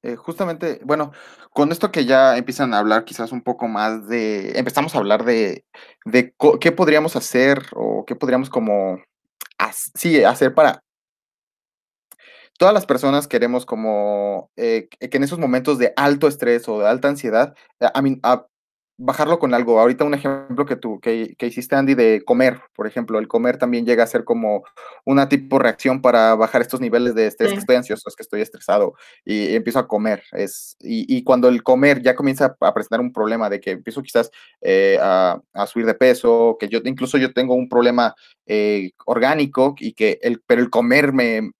Eh, 0.04 0.16
justamente, 0.16 0.80
bueno, 0.84 1.12
con 1.52 1.70
esto 1.70 1.92
que 1.92 2.04
ya 2.04 2.36
empiezan 2.36 2.74
a 2.74 2.78
hablar 2.78 3.04
quizás 3.04 3.30
un 3.30 3.42
poco 3.42 3.68
más 3.68 4.08
de, 4.08 4.58
empezamos 4.58 4.94
a 4.94 4.98
hablar 4.98 5.24
de, 5.24 5.64
de 6.04 6.34
qué 6.60 6.72
podríamos 6.72 7.14
hacer 7.14 7.62
o 7.74 8.04
qué 8.04 8.16
podríamos 8.16 8.50
como, 8.50 8.98
sí, 9.94 10.24
hacer 10.24 10.54
para 10.54 10.82
todas 12.58 12.74
las 12.74 12.86
personas 12.86 13.26
queremos 13.26 13.66
como 13.66 14.50
eh, 14.56 14.88
que 14.88 15.16
en 15.16 15.24
esos 15.24 15.38
momentos 15.38 15.78
de 15.78 15.92
alto 15.96 16.28
estrés 16.28 16.68
o 16.68 16.78
de 16.78 16.88
alta 16.88 17.08
ansiedad, 17.08 17.54
eh, 17.80 17.86
a, 17.86 18.02
a, 18.22 18.46
bajarlo 18.96 19.38
con 19.38 19.54
algo. 19.54 19.80
Ahorita 19.80 20.04
un 20.04 20.14
ejemplo 20.14 20.66
que 20.66 20.76
tú, 20.76 21.00
que, 21.00 21.34
que, 21.36 21.46
hiciste, 21.46 21.74
Andy, 21.74 21.94
de 21.94 22.22
comer, 22.24 22.60
por 22.74 22.86
ejemplo, 22.86 23.18
el 23.18 23.28
comer 23.28 23.56
también 23.58 23.84
llega 23.84 24.04
a 24.04 24.06
ser 24.06 24.24
como 24.24 24.64
una 25.04 25.28
tipo 25.28 25.58
reacción 25.58 26.00
para 26.00 26.34
bajar 26.34 26.62
estos 26.62 26.80
niveles 26.80 27.14
de 27.14 27.26
estrés, 27.26 27.52
que 27.52 27.58
estoy 27.58 27.76
ansioso, 27.76 28.08
es 28.08 28.16
que 28.16 28.22
estoy 28.22 28.40
estresado 28.40 28.94
y, 29.24 29.54
empiezo 29.54 29.78
a 29.78 29.88
comer. 29.88 30.22
Es, 30.32 30.76
y, 30.80 31.16
y, 31.16 31.24
cuando 31.24 31.48
el 31.48 31.62
comer 31.62 32.02
ya 32.02 32.14
comienza 32.14 32.56
a 32.60 32.74
presentar 32.74 33.00
un 33.00 33.12
problema 33.12 33.50
de 33.50 33.60
que 33.60 33.72
empiezo 33.72 34.02
quizás 34.02 34.30
eh, 34.60 34.98
a, 35.00 35.40
a, 35.52 35.66
subir 35.66 35.86
de 35.86 35.94
peso, 35.94 36.56
que 36.58 36.68
yo 36.68 36.80
incluso 36.84 37.18
yo 37.18 37.32
tengo 37.32 37.54
un 37.54 37.68
problema 37.68 38.14
eh, 38.46 38.92
orgánico 39.06 39.74
y 39.78 39.94
que 39.94 40.18
el, 40.22 40.42
pero 40.46 40.60
el 40.60 40.70
comer 40.70 41.12
me, 41.12 41.50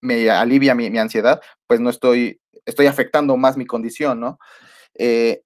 me 0.00 0.30
alivia 0.30 0.74
mi, 0.74 0.90
mi, 0.90 0.98
ansiedad, 0.98 1.40
pues 1.66 1.80
no 1.80 1.90
estoy, 1.90 2.40
estoy 2.66 2.86
afectando 2.86 3.36
más 3.36 3.56
mi 3.56 3.66
condición, 3.66 4.20
¿no? 4.20 4.38
Eh, 4.94 5.42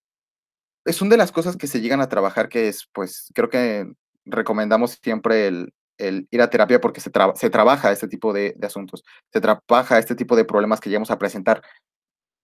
es 0.86 1.02
una 1.02 1.10
de 1.10 1.16
las 1.18 1.32
cosas 1.32 1.56
que 1.56 1.66
se 1.66 1.80
llegan 1.80 2.00
a 2.00 2.08
trabajar, 2.08 2.48
que 2.48 2.68
es, 2.68 2.88
pues, 2.92 3.30
creo 3.34 3.50
que 3.50 3.92
recomendamos 4.24 4.98
siempre 5.02 5.48
el, 5.48 5.72
ir 5.98 6.42
a 6.42 6.50
terapia 6.50 6.80
porque 6.80 7.00
se, 7.00 7.10
se 7.34 7.50
trabaja 7.50 7.90
este 7.90 8.08
tipo 8.08 8.32
de, 8.32 8.54
de, 8.56 8.66
asuntos, 8.66 9.04
se 9.32 9.40
trabaja 9.40 9.98
este 9.98 10.14
tipo 10.14 10.36
de 10.36 10.44
problemas 10.44 10.80
que 10.80 10.90
llegamos 10.90 11.10
a 11.10 11.18
presentar 11.18 11.62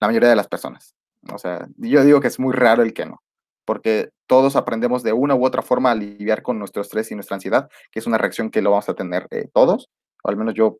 la 0.00 0.08
mayoría 0.08 0.28
de 0.28 0.36
las 0.36 0.48
personas. 0.48 0.94
O 1.32 1.38
sea, 1.38 1.68
yo 1.76 2.02
digo 2.04 2.20
que 2.20 2.28
es 2.28 2.40
muy 2.40 2.52
raro 2.52 2.82
el 2.82 2.92
que 2.92 3.06
no, 3.06 3.22
porque 3.64 4.10
todos 4.26 4.56
aprendemos 4.56 5.02
de 5.02 5.12
una 5.12 5.34
u 5.34 5.44
otra 5.44 5.62
forma 5.62 5.92
a 5.92 5.94
lidiar 5.94 6.42
con 6.42 6.58
nuestro 6.58 6.82
estrés 6.82 7.10
y 7.10 7.14
nuestra 7.14 7.36
ansiedad, 7.36 7.70
que 7.90 8.00
es 8.00 8.06
una 8.06 8.18
reacción 8.18 8.50
que 8.50 8.62
lo 8.62 8.70
vamos 8.70 8.88
a 8.88 8.94
tener 8.94 9.28
eh, 9.30 9.48
todos, 9.52 9.88
o 10.24 10.28
al 10.28 10.36
menos 10.36 10.54
yo, 10.54 10.78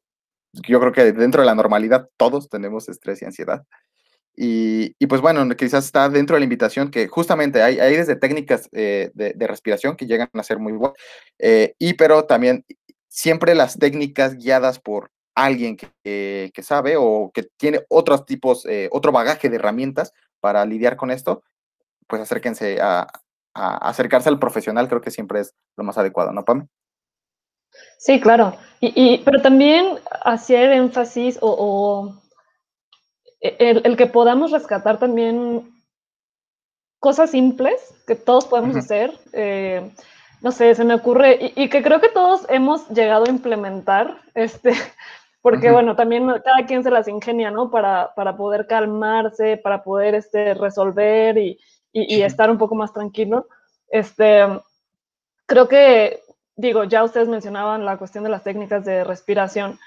yo 0.55 0.81
creo 0.81 0.93
que 0.93 1.13
dentro 1.13 1.43
de 1.43 1.47
la 1.47 1.55
normalidad 1.55 2.09
todos 2.17 2.49
tenemos 2.49 2.89
estrés 2.89 3.23
y 3.23 3.27
ansiedad. 3.27 3.65
Y, 4.35 5.07
pues 5.07 5.21
bueno, 5.21 5.47
quizás 5.57 5.85
está 5.85 6.09
dentro 6.09 6.35
de 6.35 6.41
la 6.41 6.45
invitación 6.45 6.91
que 6.91 7.07
justamente 7.07 7.63
hay, 7.63 7.77
desde 7.77 8.17
técnicas 8.17 8.69
eh, 8.73 9.11
de, 9.15 9.47
respiración 9.47 9.95
que 9.97 10.07
llegan 10.07 10.31
a 10.33 10.43
ser 10.43 10.59
muy 10.59 10.73
buenas, 10.73 10.97
eh, 11.39 11.75
y 11.79 11.95
pero 11.95 12.25
también 12.25 12.65
siempre 13.09 13.55
las 13.55 13.79
técnicas 13.79 14.37
guiadas 14.37 14.79
por 14.79 15.11
alguien 15.35 15.77
que, 15.77 16.53
sabe 16.63 16.97
o 16.97 17.31
que 17.33 17.45
tiene 17.59 17.85
otros 17.89 18.25
tipos, 18.25 18.65
eh, 18.67 18.89
otro 18.91 19.13
bagaje 19.13 19.51
de 19.51 19.57
herramientas 19.57 20.13
para 20.41 20.65
lidiar 20.65 20.97
con 20.97 21.11
esto, 21.11 21.43
pues 22.07 22.23
acérquense 22.23 22.81
a, 22.81 23.07
acercarse 23.55 24.31
al 24.31 24.39
profesional, 24.39 24.89
creo 24.89 25.03
que 25.03 25.11
siempre 25.11 25.41
es 25.41 25.55
lo 25.77 25.85
más 25.85 25.99
adecuado, 25.99 26.33
¿no, 26.33 26.43
Pam? 26.43 26.69
Sí, 27.99 28.19
claro. 28.19 28.57
Y, 28.81 29.19
pero 29.25 29.43
también 29.43 29.99
hacer 30.25 30.73
énfasis 30.73 31.39
o 31.43 32.22
el, 33.43 33.83
el, 33.85 33.97
que 33.97 34.07
podamos 34.07 34.53
rescatar 34.53 34.99
también 34.99 35.69
cosas 37.01 37.31
simples 37.33 37.75
que 38.07 38.15
todos 38.15 38.47
podemos 38.47 38.77
uh 38.77 38.79
-huh. 38.79 38.83
hacer. 38.83 39.19
Eh, 39.33 39.91
no 40.41 40.53
sé, 40.53 40.75
se 40.75 40.85
me 40.85 40.95
ocurre, 40.95 41.53
y, 41.57 41.65
y, 41.65 41.69
que 41.69 41.83
creo 41.83 42.01
que 42.01 42.09
todos 42.09 42.47
hemos 42.49 42.89
llegado 42.89 43.25
a 43.27 43.31
implementar, 43.31 44.19
este, 44.35 44.71
porque 45.43 45.67
uh 45.67 45.71
-huh. 45.71 45.75
bueno, 45.75 45.97
también 45.97 46.27
cada 46.45 46.65
quien 46.67 46.83
se 46.85 46.91
las 46.91 47.09
ingenia, 47.09 47.51
¿no? 47.51 47.71
Para, 47.71 48.15
para 48.15 48.37
poder 48.37 48.67
calmarse, 48.67 49.57
para 49.57 49.83
poder 49.83 50.15
este, 50.15 50.55
resolver 50.55 51.37
y, 51.39 51.59
y, 51.93 52.17
y 52.17 52.23
estar 52.23 52.51
un 52.51 52.59
poco 52.59 52.75
más 52.77 52.93
tranquilo. 52.93 53.47
Este, 53.89 54.45
creo 55.47 55.69
que, 55.69 56.23
digo, 56.57 56.85
ya 56.85 57.05
ustedes 57.05 57.29
mencionaban 57.29 57.85
la 57.85 57.99
cuestión 57.99 58.25
de 58.25 58.31
las 58.31 58.45
técnicas 58.45 58.85
de 58.85 59.05
respiración. 59.05 59.79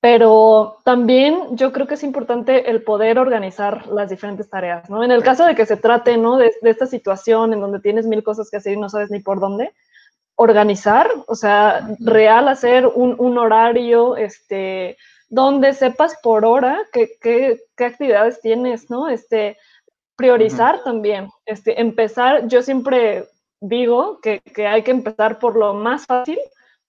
Pero 0.00 0.78
también 0.84 1.56
yo 1.56 1.72
creo 1.72 1.86
que 1.86 1.94
es 1.94 2.02
importante 2.02 2.70
el 2.70 2.82
poder 2.82 3.18
organizar 3.18 3.86
las 3.88 4.10
diferentes 4.10 4.48
tareas, 4.48 4.88
¿no? 4.90 5.02
En 5.02 5.10
el 5.10 5.22
caso 5.22 5.44
de 5.44 5.54
que 5.54 5.66
se 5.66 5.76
trate, 5.76 6.16
¿no? 6.16 6.36
De, 6.36 6.52
de, 6.60 6.70
esta 6.70 6.86
situación 6.86 7.52
en 7.52 7.60
donde 7.60 7.80
tienes 7.80 8.06
mil 8.06 8.22
cosas 8.22 8.50
que 8.50 8.58
hacer 8.58 8.74
y 8.74 8.76
no 8.76 8.88
sabes 8.88 9.10
ni 9.10 9.20
por 9.20 9.40
dónde, 9.40 9.72
organizar, 10.36 11.10
o 11.26 11.34
sea, 11.34 11.88
real 11.98 12.48
hacer 12.48 12.86
un, 12.86 13.16
un 13.18 13.38
horario, 13.38 14.16
este, 14.16 14.98
donde 15.28 15.72
sepas 15.72 16.14
por 16.22 16.44
hora 16.44 16.78
qué, 16.92 17.12
qué, 17.20 17.60
qué 17.76 17.84
actividades 17.86 18.40
tienes, 18.40 18.90
¿no? 18.90 19.08
Este, 19.08 19.56
priorizar 20.14 20.76
uh 20.76 20.78
-huh. 20.78 20.84
también, 20.84 21.30
este, 21.46 21.80
empezar, 21.80 22.46
yo 22.48 22.62
siempre 22.62 23.28
digo 23.60 24.20
que, 24.20 24.40
que 24.40 24.66
hay 24.66 24.82
que 24.82 24.90
empezar 24.90 25.38
por 25.38 25.56
lo 25.56 25.74
más 25.74 26.04
fácil 26.06 26.38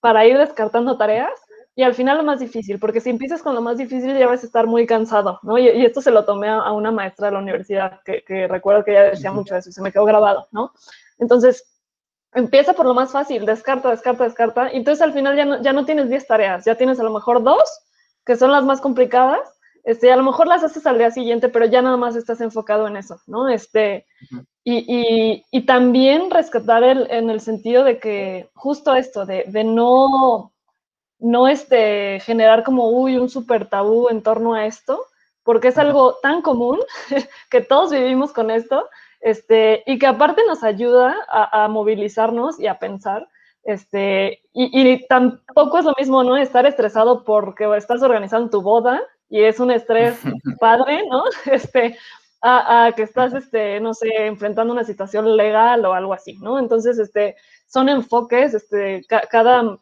para 0.02 0.26
ir 0.26 0.38
descartando 0.38 0.98
tareas 0.98 1.32
y 1.78 1.84
al 1.84 1.94
final 1.94 2.18
lo 2.18 2.24
más 2.24 2.40
difícil, 2.40 2.80
porque 2.80 3.00
si 3.00 3.12
empiezas 3.12 3.44
con 3.44 3.54
lo 3.54 3.62
más 3.62 3.78
difícil 3.78 4.18
ya 4.18 4.26
vas 4.26 4.42
a 4.42 4.48
estar 4.48 4.66
muy 4.66 4.88
cansado, 4.88 5.40
¿no? 5.44 5.60
Y, 5.60 5.70
y 5.70 5.86
esto 5.86 6.02
se 6.02 6.10
lo 6.10 6.26
tomé 6.26 6.48
a, 6.50 6.58
a, 6.58 6.72
una 6.72 6.90
maestra 6.92 7.28
de 7.28 7.34
la 7.34 7.40
universidad, 7.40 8.02
que, 8.04 8.24
que 8.24 8.48
recuerdo 8.48 8.84
que 8.84 8.92
ella 8.92 9.04
decía 9.12 9.32
mucho 9.32 9.56
eso 9.56 9.70
y 9.70 9.74
se 9.74 9.84
me 9.84 9.92
quedó 9.92 10.04
grabado, 10.06 10.48
¿no? 10.52 10.72
Entonces, 11.20 11.72
empieza 12.34 12.74
por 12.74 12.88
lo 12.88 12.96
más 12.96 13.12
fácil, 13.12 13.46
descarta, 13.46 13.92
descarta, 13.92 14.24
descarta, 14.24 14.74
y 14.74 14.78
entonces 14.78 15.04
al 15.04 15.14
final 15.14 15.38
ya 15.38 15.46
no, 15.46 15.62
ya 15.62 15.72
no 15.72 15.86
tienes 15.86 16.10
10 16.10 16.26
tareas, 16.26 16.66
ya 16.66 16.74
tienes 16.74 17.00
a 17.00 17.04
lo 17.04 17.14
mejor 17.14 17.44
dos, 17.44 17.70
que 18.26 18.36
son 18.36 18.52
las 18.52 18.66
más 18.66 18.82
complicadas, 18.82 19.48
este, 19.84 20.12
a 20.12 20.18
lo 20.18 20.24
mejor 20.24 20.48
las 20.48 20.64
haces 20.64 20.88
al 20.88 20.98
día 20.98 21.12
siguiente, 21.12 21.48
pero 21.48 21.68
ya 21.68 21.84
nada 21.84 21.96
más 21.96 22.16
estás 22.16 22.42
enfocado 22.42 22.88
en 22.88 22.98
eso, 22.98 23.22
¿no? 23.28 23.50
Este, 23.50 24.08
uh 24.32 24.38
-huh. 24.38 24.46
y, 24.64 24.78
y, 24.88 25.46
y, 25.52 25.66
también 25.68 26.32
rescatar 26.32 26.84
el, 26.84 27.08
en 27.12 27.30
el 27.30 27.40
sentido 27.40 27.84
de 27.84 28.00
que 28.00 28.50
justo 28.56 28.96
esto, 28.96 29.28
de, 29.28 29.44
de 29.48 29.64
no 29.64 30.54
no 31.20 31.48
este, 31.48 32.20
generar 32.22 32.64
como, 32.64 32.90
uy, 32.90 33.18
un 33.18 33.30
súper 33.30 33.68
tabú 33.68 34.10
en 34.10 34.22
torno 34.22 34.54
a 34.54 34.66
esto, 34.66 35.04
porque 35.44 35.70
es 35.70 35.78
algo 35.78 36.16
tan 36.22 36.42
común 36.42 36.80
que 37.50 37.62
todos 37.62 37.92
vivimos 37.92 38.34
con 38.34 38.52
esto, 38.52 38.88
este, 39.22 39.84
y 39.86 39.98
que 39.98 40.08
aparte 40.08 40.44
nos 40.48 40.64
ayuda 40.64 41.16
a, 41.30 41.64
a 41.66 41.68
movilizarnos 41.68 42.60
y 42.60 42.68
a 42.68 42.80
pensar. 42.80 43.28
Este, 43.64 44.42
y, 44.54 44.70
y, 44.82 45.08
tampoco 45.08 45.80
es 45.80 45.86
lo 45.86 45.94
mismo, 45.98 46.24
¿no? 46.24 46.38
Estar 46.38 46.66
estresado 46.66 47.26
porque 47.26 47.66
estás 47.76 48.02
organizando 48.02 48.50
tu 48.50 48.62
boda 48.62 49.02
y 49.30 49.42
es 49.42 49.60
un 49.60 49.72
estrés 49.72 50.20
padre, 50.60 51.04
¿no? 51.10 51.24
Este, 51.52 51.98
a, 52.42 52.86
a, 52.86 52.92
que 52.94 53.04
estás, 53.04 53.34
este, 53.34 53.80
no 53.82 53.94
sé, 53.94 54.08
enfrentando 54.26 54.72
una 54.72 54.84
situación 54.84 55.36
legal 55.36 55.86
o 55.86 55.94
algo 55.94 56.14
así, 56.14 56.38
¿no? 56.38 56.60
Entonces, 56.60 56.98
este, 57.00 57.36
son 57.66 57.90
enfoques, 57.90 58.54
este, 58.54 59.04
ca 59.08 59.22
cada 59.30 59.78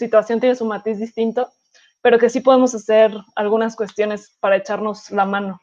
situación 0.00 0.40
tiene 0.40 0.56
su 0.56 0.64
matiz 0.64 0.98
distinto, 0.98 1.48
pero 2.02 2.18
que 2.18 2.30
sí 2.30 2.40
podemos 2.40 2.74
hacer 2.74 3.12
algunas 3.36 3.76
cuestiones 3.76 4.36
para 4.40 4.56
echarnos 4.56 5.10
la 5.10 5.26
mano. 5.26 5.60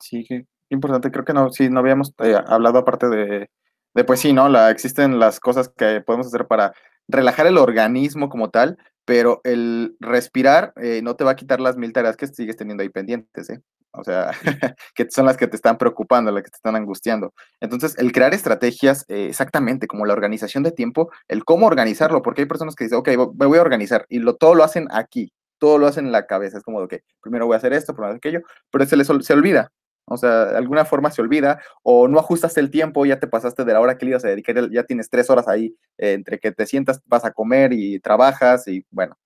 Sí, 0.00 0.24
qué 0.28 0.44
importante. 0.70 1.10
Creo 1.10 1.24
que 1.24 1.32
no, 1.32 1.50
sí, 1.50 1.70
no 1.70 1.80
habíamos 1.80 2.12
eh, 2.22 2.36
hablado 2.46 2.78
aparte 2.78 3.08
de, 3.08 3.50
de, 3.94 4.04
pues 4.04 4.20
sí, 4.20 4.32
¿no? 4.32 4.48
La, 4.48 4.70
existen 4.70 5.18
las 5.18 5.40
cosas 5.40 5.68
que 5.68 6.00
podemos 6.00 6.26
hacer 6.26 6.46
para 6.46 6.72
relajar 7.06 7.46
el 7.46 7.58
organismo 7.58 8.28
como 8.28 8.50
tal, 8.50 8.76
pero 9.04 9.40
el 9.44 9.96
respirar 10.00 10.72
eh, 10.76 11.00
no 11.02 11.16
te 11.16 11.24
va 11.24 11.32
a 11.32 11.36
quitar 11.36 11.60
las 11.60 11.76
mil 11.76 11.92
tareas 11.92 12.16
que 12.16 12.26
sigues 12.26 12.56
teniendo 12.56 12.82
ahí 12.82 12.88
pendientes, 12.88 13.50
¿eh? 13.50 13.62
O 13.92 14.04
sea, 14.04 14.30
que 14.94 15.10
son 15.10 15.26
las 15.26 15.36
que 15.36 15.46
te 15.46 15.56
están 15.56 15.76
preocupando, 15.78 16.30
las 16.30 16.44
que 16.44 16.50
te 16.50 16.56
están 16.56 16.76
angustiando. 16.76 17.34
Entonces, 17.60 17.98
el 17.98 18.12
crear 18.12 18.32
estrategias, 18.34 19.04
eh, 19.08 19.26
exactamente 19.28 19.86
como 19.86 20.06
la 20.06 20.12
organización 20.12 20.62
de 20.62 20.72
tiempo, 20.72 21.10
el 21.28 21.44
cómo 21.44 21.66
organizarlo, 21.66 22.22
porque 22.22 22.42
hay 22.42 22.48
personas 22.48 22.74
que 22.76 22.84
dicen, 22.84 22.98
ok, 22.98 23.08
me 23.36 23.46
voy 23.46 23.58
a 23.58 23.62
organizar, 23.62 24.06
y 24.08 24.20
lo, 24.20 24.36
todo 24.36 24.54
lo 24.54 24.64
hacen 24.64 24.86
aquí, 24.92 25.32
todo 25.58 25.78
lo 25.78 25.86
hacen 25.86 26.06
en 26.06 26.12
la 26.12 26.26
cabeza, 26.26 26.58
es 26.58 26.64
como, 26.64 26.78
ok, 26.80 26.94
primero 27.20 27.46
voy 27.46 27.54
a 27.54 27.58
hacer 27.58 27.72
esto, 27.72 27.94
primero 27.94 28.14
aquello, 28.14 28.42
pero 28.70 28.86
se 28.86 28.96
les 28.96 29.08
se 29.08 29.32
olvida, 29.32 29.72
o 30.06 30.16
sea, 30.16 30.46
de 30.46 30.56
alguna 30.56 30.84
forma 30.84 31.10
se 31.10 31.22
olvida, 31.22 31.60
o 31.82 32.08
no 32.08 32.18
ajustaste 32.18 32.60
el 32.60 32.70
tiempo, 32.70 33.06
ya 33.06 33.20
te 33.20 33.28
pasaste 33.28 33.64
de 33.64 33.72
la 33.72 33.80
hora 33.80 33.96
que 33.96 34.06
le 34.06 34.10
ibas 34.10 34.24
a 34.24 34.28
dedicar, 34.28 34.70
ya 34.70 34.84
tienes 34.84 35.08
tres 35.08 35.30
horas 35.30 35.46
ahí 35.48 35.76
eh, 35.98 36.12
entre 36.14 36.38
que 36.40 36.52
te 36.52 36.66
sientas, 36.66 37.00
vas 37.06 37.24
a 37.24 37.32
comer 37.32 37.72
y 37.72 38.00
trabajas, 38.00 38.66
y 38.66 38.84
bueno, 38.90 39.16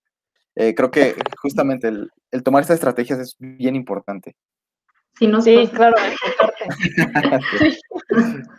eh, 0.56 0.74
creo 0.74 0.90
que 0.90 1.14
justamente 1.40 1.88
el, 1.88 2.10
tomar 2.42 2.62
estas 2.62 2.76
estrategias 2.76 3.18
es 3.18 3.36
bien 3.38 3.76
importante. 3.76 4.36
Sí, 5.18 5.26
no 5.26 5.40
sí, 5.40 5.68
claro, 5.72 5.96
sí. 7.58 7.78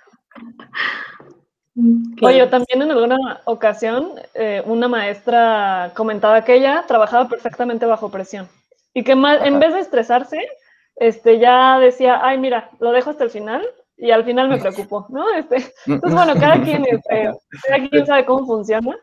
Oye, 2.22 2.48
también 2.48 2.82
en 2.82 2.92
alguna 2.92 3.42
ocasión 3.44 4.12
eh, 4.34 4.64
una 4.66 4.88
maestra 4.88 5.92
comentaba 5.94 6.46
que 6.46 6.56
ella 6.56 6.86
trabajaba 6.88 7.28
perfectamente 7.28 7.86
bajo 7.86 8.10
presión 8.10 8.48
y 8.94 9.04
que 9.04 9.12
en 9.12 9.60
vez 9.60 9.74
de 9.74 9.82
estresarse, 9.82 10.48
este, 10.96 11.38
ya 11.38 11.78
decía, 11.80 12.22
ay, 12.24 12.38
mira, 12.38 12.70
lo 12.80 12.94
dejo 12.94 13.10
hasta 13.10 13.26
el 13.26 13.30
final 13.30 13.62
y 13.98 14.12
al 14.12 14.24
final 14.24 14.48
me 14.48 14.58
preocupo, 14.58 15.06
¿no? 15.10 15.30
Este, 15.32 15.58
entonces, 15.86 16.14
bueno, 16.14 16.40
cada 16.40 16.62
quien, 16.62 16.86
este, 16.86 17.32
cada 17.68 17.90
quien 17.90 18.06
sabe 18.06 18.26
cómo 18.26 18.46
funciona, 18.46 18.98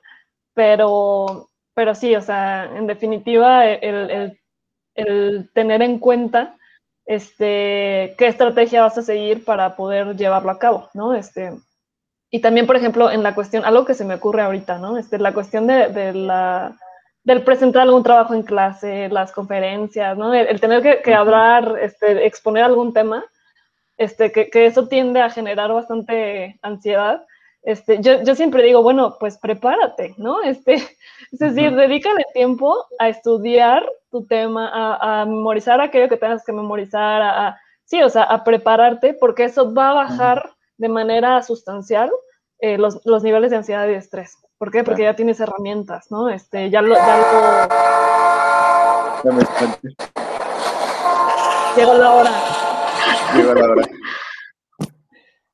pero, 0.54 1.50
pero 1.74 1.94
sí, 1.94 2.14
o 2.14 2.20
sea, 2.20 2.64
en 2.76 2.86
definitiva, 2.86 3.66
el, 3.66 4.38
el, 4.94 5.50
tener 5.52 5.82
en 5.82 5.98
cuenta 5.98 6.56
este, 7.06 8.14
qué 8.18 8.26
estrategia 8.26 8.82
vas 8.82 8.98
a 8.98 9.02
seguir 9.02 9.44
para 9.44 9.74
poder 9.76 10.16
llevarlo 10.16 10.50
a 10.50 10.58
cabo, 10.58 10.88
¿no? 10.94 11.14
Este, 11.14 11.52
y 12.30 12.40
también, 12.40 12.66
por 12.66 12.76
ejemplo, 12.76 13.10
en 13.10 13.22
la 13.22 13.34
cuestión, 13.34 13.64
algo 13.64 13.84
que 13.84 13.94
se 13.94 14.04
me 14.04 14.14
ocurre 14.14 14.42
ahorita, 14.42 14.78
¿no? 14.78 14.98
Este, 14.98 15.18
la 15.18 15.34
cuestión 15.34 15.66
de, 15.66 15.88
de 15.88 16.14
la 16.14 16.76
del 17.24 17.42
presentar 17.42 17.82
algún 17.82 18.02
trabajo 18.02 18.34
en 18.34 18.42
clase, 18.42 19.08
las 19.08 19.32
conferencias, 19.32 20.16
¿no? 20.16 20.34
El, 20.34 20.60
tener 20.60 21.02
que, 21.02 21.14
hablar, 21.14 21.78
este, 21.80 22.26
exponer 22.26 22.64
algún 22.64 22.92
tema, 22.92 23.24
este, 23.96 24.32
que, 24.32 24.66
eso 24.66 24.88
tiende 24.88 25.20
a 25.20 25.30
generar 25.30 25.72
bastante 25.72 26.58
ansiedad. 26.62 27.24
Este, 27.62 28.00
yo, 28.00 28.22
yo, 28.22 28.34
siempre 28.34 28.64
digo, 28.64 28.82
bueno, 28.82 29.16
pues 29.20 29.38
prepárate, 29.38 30.14
¿no? 30.18 30.42
Este, 30.42 30.74
es 31.32 31.38
decir, 31.38 31.74
dedícale 31.74 32.24
tiempo 32.34 32.86
a 32.98 33.08
estudiar 33.08 33.84
tu 34.10 34.26
tema, 34.26 34.70
a, 34.72 35.24
memorizar 35.24 35.80
aquello 35.80 36.08
que 36.08 36.16
tengas 36.16 36.44
que 36.44 36.52
memorizar, 36.52 37.22
a, 37.22 37.60
sí, 37.84 38.02
o 38.02 38.08
sea, 38.08 38.24
a 38.24 38.42
prepararte, 38.42 39.14
porque 39.14 39.44
eso 39.44 39.72
va 39.72 39.90
a 39.90 39.94
bajar 39.94 40.50
de 40.76 40.88
manera 40.88 41.40
sustancial 41.42 42.10
eh, 42.58 42.78
los, 42.78 43.00
los 43.04 43.22
niveles 43.22 43.50
de 43.50 43.58
ansiedad 43.58 43.86
y 43.86 43.90
de 43.90 43.96
estrés. 43.96 44.36
¿Por 44.58 44.70
qué? 44.70 44.84
Porque 44.84 45.02
ya 45.02 45.14
tienes 45.14 45.40
herramientas, 45.40 46.10
¿no? 46.10 46.28
Este, 46.28 46.70
ya 46.70 46.82
lo, 46.82 46.94
ya 46.94 47.18
lo... 47.18 47.68
Llegó 51.76 51.94
la 51.94 52.12
hora. 52.12 52.30
Llegó 53.34 53.54
la 53.54 53.70
hora. 53.70 53.82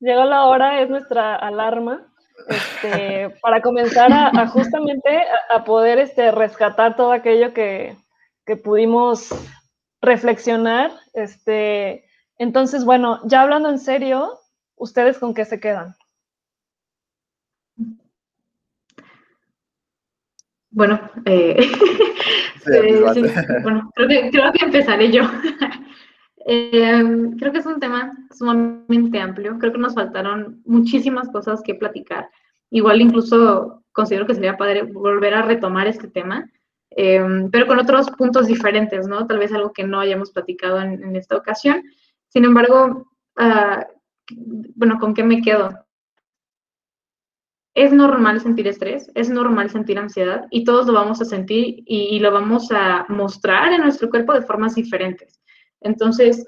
Llegó 0.00 0.24
la 0.24 0.46
hora, 0.46 0.80
es 0.80 0.88
nuestra 0.90 1.36
alarma. 1.36 2.06
Este, 2.48 3.30
para 3.42 3.60
comenzar 3.60 4.12
a, 4.12 4.46
justamente 4.46 5.24
a, 5.50 5.64
poder 5.64 5.98
este, 5.98 6.30
rescatar 6.30 6.96
todo 6.96 7.12
aquello 7.12 7.52
que, 7.52 7.96
que 8.46 8.56
pudimos 8.56 9.30
reflexionar. 10.00 10.92
Este, 11.14 12.04
entonces, 12.38 12.84
bueno, 12.84 13.20
ya 13.24 13.42
hablando 13.42 13.68
en 13.68 13.78
serio, 13.78 14.38
¿ustedes 14.76 15.18
con 15.18 15.34
qué 15.34 15.44
se 15.44 15.60
quedan? 15.60 15.94
Bueno, 20.70 21.00
eh, 21.24 21.56
eh, 22.72 23.00
bueno 23.62 23.90
creo, 23.94 24.08
que, 24.08 24.30
creo 24.30 24.52
que 24.52 24.64
empezaré 24.64 25.10
yo. 25.10 25.22
Eh, 26.50 27.04
creo 27.38 27.52
que 27.52 27.58
es 27.58 27.66
un 27.66 27.78
tema 27.78 28.10
sumamente 28.34 29.20
amplio. 29.20 29.58
Creo 29.58 29.70
que 29.70 29.78
nos 29.78 29.94
faltaron 29.94 30.62
muchísimas 30.64 31.28
cosas 31.28 31.62
que 31.62 31.74
platicar. 31.74 32.30
Igual 32.70 33.02
incluso 33.02 33.84
considero 33.92 34.26
que 34.26 34.34
sería 34.34 34.56
padre 34.56 34.82
volver 34.82 35.34
a 35.34 35.42
retomar 35.42 35.86
este 35.86 36.08
tema, 36.08 36.50
pero 36.88 37.66
con 37.66 37.78
otros 37.78 38.10
puntos 38.12 38.46
diferentes, 38.46 39.06
¿no? 39.06 39.26
Tal 39.26 39.38
vez 39.38 39.52
algo 39.52 39.72
que 39.72 39.84
no 39.84 40.00
hayamos 40.00 40.30
platicado 40.30 40.80
en, 40.80 41.16
esta 41.16 41.36
ocasión. 41.36 41.82
Sin 42.28 42.44
embargo, 42.44 43.10
ah, 43.36 43.86
bueno, 44.74 44.98
¿con 44.98 45.14
qué 45.14 45.24
me 45.24 45.42
quedo? 45.42 45.70
es 47.78 47.92
normal 47.92 48.40
sentir 48.40 48.66
estrés, 48.66 49.08
es 49.14 49.30
normal 49.30 49.70
sentir 49.70 50.00
ansiedad 50.00 50.46
y 50.50 50.64
todos 50.64 50.86
lo 50.86 50.94
vamos 50.94 51.20
a 51.20 51.24
sentir 51.24 51.84
y, 51.86 52.18
lo 52.18 52.32
vamos 52.32 52.72
a 52.72 53.06
mostrar 53.08 53.72
en 53.72 53.82
nuestro 53.82 54.10
cuerpo 54.10 54.32
de 54.32 54.42
formas 54.42 54.74
diferentes. 54.74 55.40
Entonces, 55.80 56.46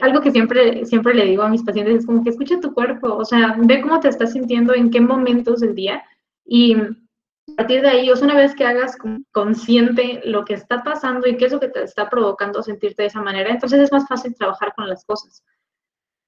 algo 0.00 0.20
que 0.20 0.30
siempre, 0.30 0.84
siempre 0.86 1.14
le 1.14 1.26
digo 1.26 1.42
a 1.42 1.48
mis 1.48 1.62
pacientes 1.62 2.00
es 2.00 2.06
como 2.06 2.22
que 2.24 2.30
escucha 2.30 2.60
tu 2.60 2.72
cuerpo, 2.74 3.14
o 3.14 3.24
sea, 3.24 3.56
ve 3.58 3.80
cómo 3.80 4.00
te 4.00 4.08
estás 4.08 4.32
sintiendo, 4.32 4.74
en 4.74 4.90
qué 4.90 5.00
momentos 5.00 5.60
del 5.60 5.74
día 5.74 6.02
y 6.44 6.74
a 6.74 7.56
partir 7.56 7.82
de 7.82 7.88
ahí, 7.88 8.10
o 8.10 8.16
sea, 8.16 8.26
una 8.26 8.36
vez 8.36 8.54
que 8.54 8.64
hagas 8.64 8.96
consciente 9.30 10.22
lo 10.24 10.44
que 10.44 10.54
está 10.54 10.82
pasando 10.82 11.28
y 11.28 11.36
qué 11.36 11.44
es 11.44 11.52
lo 11.52 11.60
que 11.60 11.68
te 11.68 11.84
está 11.84 12.08
provocando 12.08 12.62
sentirte 12.62 13.02
de 13.02 13.08
esa 13.08 13.22
manera, 13.22 13.50
entonces 13.50 13.80
es 13.80 13.92
más 13.92 14.08
fácil 14.08 14.34
trabajar 14.34 14.72
con 14.74 14.88
las 14.88 15.04
cosas. 15.04 15.44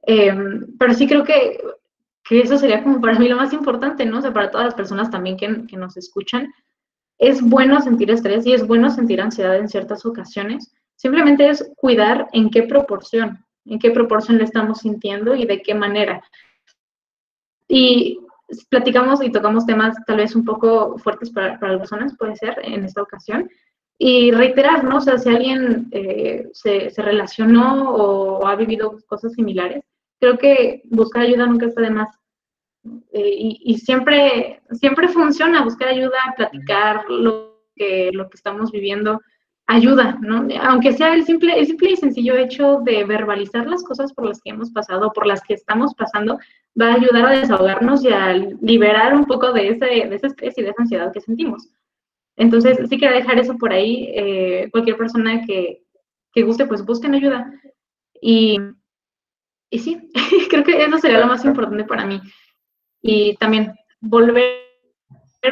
Em, 0.02 0.76
pero 0.78 0.94
sí 0.94 1.08
creo 1.08 1.24
que 1.24 1.58
que 2.28 2.40
eso 2.40 2.58
sería 2.58 2.82
como 2.82 3.00
para 3.00 3.18
mí 3.18 3.28
lo 3.28 3.36
más 3.36 3.52
importante, 3.52 4.04
¿no? 4.04 4.18
O 4.18 4.22
sea, 4.22 4.32
para 4.32 4.50
todas 4.50 4.66
las 4.66 4.74
personas 4.74 5.10
también 5.10 5.36
que 5.36 5.76
nos 5.76 5.96
escuchan, 5.96 6.52
es 7.18 7.40
bueno 7.40 7.80
sentir 7.80 8.10
estrés 8.10 8.46
y 8.46 8.52
es 8.52 8.66
bueno 8.66 8.90
sentir 8.90 9.20
ansiedad 9.20 9.56
en 9.56 9.68
ciertas 9.68 10.04
ocasiones. 10.04 10.74
Simplemente 10.96 11.48
es 11.48 11.70
cuidar 11.76 12.28
en 12.32 12.50
qué 12.50 12.64
proporción, 12.64 13.44
en 13.64 13.78
qué 13.78 13.90
proporción 13.90 14.38
le 14.38 14.44
estamos 14.44 14.78
sintiendo 14.78 15.34
y 15.34 15.46
de 15.46 15.62
qué 15.62 15.74
manera. 15.74 16.22
Y 17.68 18.18
platicamos 18.70 19.22
y 19.22 19.30
tocamos 19.30 19.66
temas 19.66 19.96
tal 20.06 20.18
vez 20.18 20.34
un 20.34 20.44
poco 20.44 20.98
fuertes 20.98 21.30
para, 21.30 21.58
para 21.58 21.72
las 21.72 21.80
personas, 21.80 22.16
puede 22.16 22.36
ser, 22.36 22.58
en 22.62 22.84
esta 22.84 23.02
ocasión. 23.02 23.50
Y 23.98 24.30
reiterar, 24.30 24.84
¿no? 24.84 24.98
O 24.98 25.00
sea, 25.00 25.18
si 25.18 25.30
alguien 25.30 25.88
eh, 25.90 26.48
se, 26.52 26.90
se, 26.90 27.02
relacionó 27.02 27.94
o 27.94 28.46
ha 28.46 28.54
vivido 28.54 28.98
cosas 29.06 29.32
similares, 29.32 29.84
creo 30.20 30.36
que 30.38 30.82
buscar 30.90 31.22
ayuda 31.22 31.46
nunca 31.46 31.66
está 31.66 31.80
de 31.80 31.90
más. 31.90 32.10
Eh, 33.12 33.58
y, 33.60 33.78
siempre, 33.78 34.60
siempre 34.72 35.08
funciona 35.08 35.64
buscar 35.64 35.88
ayuda, 35.88 36.18
platicar 36.36 37.04
lo 37.08 37.62
que, 37.74 38.10
lo 38.12 38.28
que 38.28 38.36
estamos 38.36 38.70
viviendo, 38.70 39.20
ayuda, 39.66 40.18
¿no? 40.20 40.46
Aunque 40.62 40.92
sea 40.92 41.14
el 41.14 41.24
simple, 41.24 41.58
el 41.58 41.66
simple 41.66 41.92
y 41.92 41.96
sencillo 41.96 42.36
hecho 42.36 42.80
de 42.84 43.04
verbalizar 43.04 43.66
las 43.66 43.82
cosas 43.82 44.12
por 44.12 44.26
las 44.26 44.40
que 44.40 44.50
hemos 44.50 44.70
pasado, 44.70 45.12
por 45.12 45.26
las 45.26 45.42
que 45.42 45.54
estamos 45.54 45.94
pasando, 45.94 46.38
va 46.80 46.92
a 46.92 46.94
ayudar 46.94 47.26
a 47.26 47.38
desahogarnos 47.38 48.04
y 48.04 48.08
a 48.08 48.32
liberar 48.32 49.14
un 49.14 49.24
poco 49.24 49.52
de 49.52 49.68
ese, 49.68 49.86
de 49.86 50.14
ese 50.14 50.28
estrés 50.28 50.56
y 50.56 50.62
de 50.62 50.70
esa 50.70 50.82
ansiedad 50.82 51.12
que 51.12 51.20
sentimos. 51.20 51.68
Entonces, 52.36 52.78
sí 52.88 52.98
quiero 52.98 53.14
dejar 53.14 53.38
eso 53.38 53.56
por 53.56 53.72
ahí. 53.72 54.12
Eh, 54.14 54.68
cualquier 54.70 54.96
persona 54.96 55.42
que, 55.46 55.82
que 56.32 56.42
guste, 56.42 56.66
pues 56.66 56.84
busquen 56.84 57.14
ayuda. 57.14 57.50
Y 58.20 58.58
y 59.70 59.78
sí, 59.78 60.10
creo 60.50 60.64
que 60.64 60.82
eso 60.82 60.98
sería 60.98 61.20
lo 61.20 61.26
más 61.26 61.44
importante 61.44 61.84
para 61.84 62.06
mí. 62.06 62.20
Y 63.02 63.36
también 63.36 63.74
volver 64.00 64.65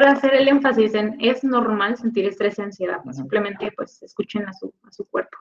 a 0.03 0.11
hacer 0.11 0.33
el 0.33 0.47
énfasis 0.47 0.93
en 0.93 1.15
es 1.19 1.43
normal 1.43 1.97
sentir 1.97 2.25
estrés 2.25 2.57
y 2.59 2.61
ansiedad, 2.63 2.99
simplemente 3.11 3.71
pues 3.75 4.01
escuchen 4.03 4.47
a 4.47 4.53
su, 4.53 4.73
a 4.83 4.91
su 4.91 5.05
cuerpo. 5.05 5.37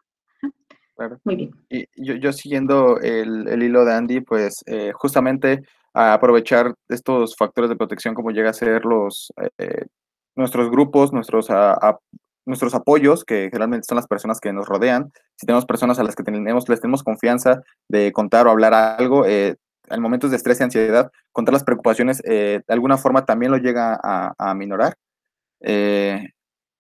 Muy 1.24 1.36
bien. 1.36 1.50
Y 1.68 1.86
yo, 1.96 2.14
yo 2.14 2.32
siguiendo 2.32 3.00
el, 3.00 3.48
el, 3.48 3.62
hilo 3.62 3.84
de 3.84 3.94
Andy, 3.94 4.20
pues 4.20 4.62
eh, 4.66 4.92
justamente 4.94 5.62
a 5.92 6.12
aprovechar 6.12 6.74
estos 6.88 7.36
factores 7.36 7.68
de 7.68 7.76
protección 7.76 8.14
como 8.14 8.30
llega 8.30 8.50
a 8.50 8.55
ser 8.55 8.84
los, 8.84 9.32
eh, 9.59 9.86
nuestros 10.36 10.70
grupos, 10.70 11.12
nuestros 11.12 11.50
a, 11.50 11.98
nuestros 12.46 12.74
apoyos, 12.74 13.24
que 13.24 13.48
generalmente 13.50 13.86
son 13.88 13.96
las 13.96 14.07
personas 14.07 14.38
que 14.38 14.52
nos 14.52 14.66
rodean, 14.66 15.11
si 15.34 15.46
tenemos 15.46 15.64
personas 15.64 15.98
a 15.98 16.05
las 16.05 16.14
que 16.14 16.22
tenemos, 16.22 16.68
les 16.68 16.80
tenemos 16.80 17.02
confianza 17.02 17.62
de 17.88 18.12
contar 18.12 18.46
o 18.46 18.50
hablar 18.50 18.74
algo, 18.74 19.24
eh, 19.24 19.57
en 19.89 20.01
momentos 20.03 20.30
de 20.30 20.37
estrés 20.37 20.61
y 20.61 20.64
ansiedad, 20.64 21.11
contar 21.32 21.53
las 21.53 21.64
preocupaciones 21.64 22.22
eh, 22.24 22.62
de 22.66 22.74
alguna 22.74 22.99
forma 22.99 23.24
también 23.24 23.53
lo 23.53 23.59
llega 23.59 23.99
a, 24.03 24.35
a 24.39 24.55
minorar. 24.55 24.97
Eh, 25.61 26.30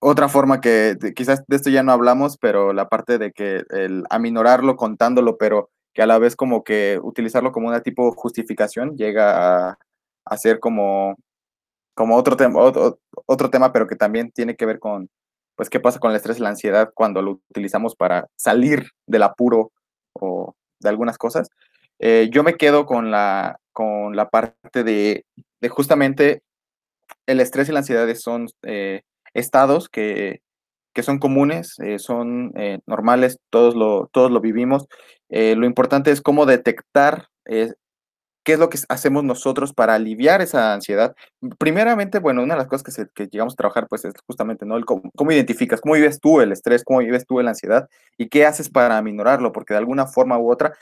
otra 0.00 0.28
forma 0.28 0.60
que 0.60 0.96
quizás 1.16 1.42
de 1.46 1.56
esto 1.56 1.70
ya 1.70 1.82
no 1.82 1.92
hablamos, 1.92 2.36
pero 2.36 2.72
la 2.72 2.88
parte 2.88 3.18
de 3.18 3.32
que 3.32 3.64
el 3.70 4.04
aminorarlo 4.10 4.76
contándolo, 4.76 5.38
pero 5.38 5.70
que 5.94 6.02
a 6.02 6.06
la 6.06 6.18
vez 6.18 6.36
como 6.36 6.64
que 6.64 7.00
utilizarlo 7.02 7.52
como 7.52 7.68
una 7.68 7.80
tipo 7.80 8.12
justificación 8.12 8.96
llega 8.96 9.68
a, 9.70 9.78
a 10.26 10.36
ser 10.36 10.60
como, 10.60 11.16
como 11.94 12.16
otro, 12.16 12.36
tema 12.36 12.60
otro, 12.60 12.98
otro 13.26 13.48
tema, 13.48 13.72
pero 13.72 13.86
que 13.86 13.96
también 13.96 14.30
tiene 14.32 14.56
que 14.56 14.66
ver 14.66 14.78
con, 14.78 15.08
pues 15.56 15.70
qué 15.70 15.80
pasa 15.80 16.00
con 16.00 16.10
el 16.10 16.16
estrés 16.16 16.38
y 16.38 16.42
la 16.42 16.50
ansiedad 16.50 16.90
cuando 16.94 17.22
lo 17.22 17.40
utilizamos 17.50 17.94
para 17.96 18.28
salir 18.36 18.90
del 19.06 19.22
apuro 19.22 19.72
o 20.14 20.54
de 20.80 20.88
algunas 20.88 21.16
cosas. 21.16 21.48
Eh, 21.98 22.28
yo 22.30 22.42
me 22.42 22.54
quedo 22.54 22.86
con 22.86 23.10
la, 23.10 23.58
con 23.72 24.16
la 24.16 24.28
parte 24.28 24.84
de, 24.84 25.24
justamente 25.70 26.42
el 27.26 27.40
estrés 27.40 27.68
y 27.68 27.72
la 27.72 27.80
ansiedad 27.80 28.12
son 28.14 28.48
eh, 28.62 29.02
estados 29.32 29.88
que, 29.88 30.40
son 31.02 31.18
comunes, 31.18 31.76
eh, 31.80 31.98
son 31.98 32.52
normales, 32.86 33.38
todos 33.50 33.74
lo, 33.74 34.08
todos 34.12 34.30
lo 34.30 34.40
vivimos. 34.40 34.86
lo 35.28 35.66
importante 35.66 36.10
es 36.10 36.20
cómo 36.20 36.46
detectar 36.46 37.28
qué 38.44 38.52
es 38.52 38.58
lo 38.58 38.68
que 38.68 38.78
hacemos 38.88 39.24
nosotros 39.24 39.72
para 39.72 39.94
aliviar 39.94 40.42
esa 40.42 40.74
ansiedad. 40.74 41.16
Primeramente, 41.58 42.18
bueno, 42.20 42.42
una 42.42 42.54
de 42.54 42.58
las 42.58 42.68
cosas 42.68 43.08
que, 43.14 43.26
llegamos 43.26 43.54
a 43.54 43.56
trabajar, 43.56 43.86
pues 43.88 44.04
es 44.04 44.12
justamente, 44.26 44.66
¿no? 44.66 44.76
El 44.76 44.84
cómo, 44.84 45.32
identificas, 45.32 45.80
cómo 45.80 45.94
vives 45.94 46.20
tú 46.20 46.40
el 46.40 46.52
estrés, 46.52 46.84
cómo 46.84 47.00
vives 47.00 47.26
tú 47.26 47.40
la 47.40 47.50
ansiedad 47.50 47.88
y 48.18 48.28
qué 48.28 48.44
haces 48.46 48.68
para 48.68 48.98
aminorarlo, 48.98 49.50
porque 49.50 49.74
de 49.74 49.78
alguna 49.78 50.06
forma 50.06 50.38
u 50.38 50.52
otra, 50.52 50.74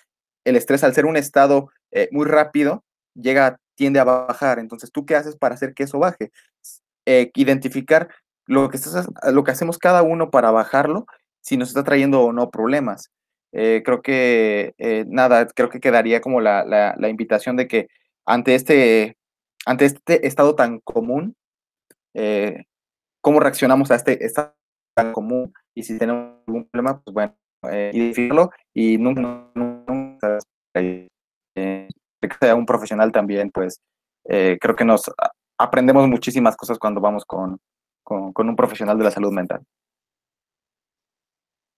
el 0.44 0.56
estrés 0.56 0.84
al 0.84 0.94
ser 0.94 1.06
un 1.06 1.16
estado 1.16 1.70
eh, 1.90 2.08
muy 2.10 2.26
rápido, 2.26 2.84
llega, 3.14 3.58
tiende 3.74 4.00
a 4.00 4.04
bajar. 4.04 4.58
Entonces, 4.58 4.90
¿tú 4.92 5.06
qué 5.06 5.16
haces 5.16 5.36
para 5.36 5.54
hacer 5.54 5.74
que 5.74 5.84
eso 5.84 5.98
baje? 5.98 6.30
Eh, 7.06 7.30
identificar 7.34 8.08
lo 8.46 8.68
que, 8.68 8.76
estás, 8.76 9.08
lo 9.32 9.44
que 9.44 9.50
hacemos 9.50 9.78
cada 9.78 10.02
uno 10.02 10.30
para 10.30 10.50
bajarlo, 10.50 11.06
si 11.40 11.56
nos 11.56 11.68
está 11.68 11.84
trayendo 11.84 12.22
o 12.22 12.32
no 12.32 12.50
problemas. 12.50 13.10
Eh, 13.52 13.82
creo 13.84 14.02
que, 14.02 14.74
nada, 15.08 15.46
creo 15.46 15.68
que 15.68 15.80
quedaría 15.80 16.20
como 16.20 16.40
la, 16.40 16.64
la, 16.64 17.08
invitación 17.08 17.56
de 17.56 17.68
que 17.68 17.88
ante 18.24 18.54
este, 18.54 19.18
ante 19.66 19.84
este 19.84 20.26
estado 20.26 20.54
tan 20.54 20.80
común, 20.80 21.36
cómo 23.20 23.40
reaccionamos 23.40 23.90
a 23.90 23.96
este 23.96 24.24
estado 24.24 24.54
tan 24.94 25.12
común 25.12 25.52
y 25.74 25.82
si 25.82 25.98
tenemos 25.98 26.38
algún 26.46 26.66
problema, 26.66 27.00
pues 27.02 27.14
bueno, 27.14 27.36
identificarlo 27.92 28.50
y 28.72 28.96
nunca 28.98 29.52
que 30.74 31.08
sea 32.40 32.54
un 32.54 32.66
profesional 32.66 33.12
también, 33.12 33.50
pues 33.50 33.80
creo 34.24 34.76
que 34.76 34.84
nos 34.84 35.10
aprendemos 35.58 36.08
muchísimas 36.08 36.56
cosas 36.56 36.78
cuando 36.78 37.00
vamos 37.00 37.24
con, 37.24 37.58
con, 38.02 38.32
con 38.32 38.48
un 38.48 38.56
profesional 38.56 38.98
de 38.98 39.04
la 39.04 39.10
salud 39.10 39.32
mental. 39.32 39.60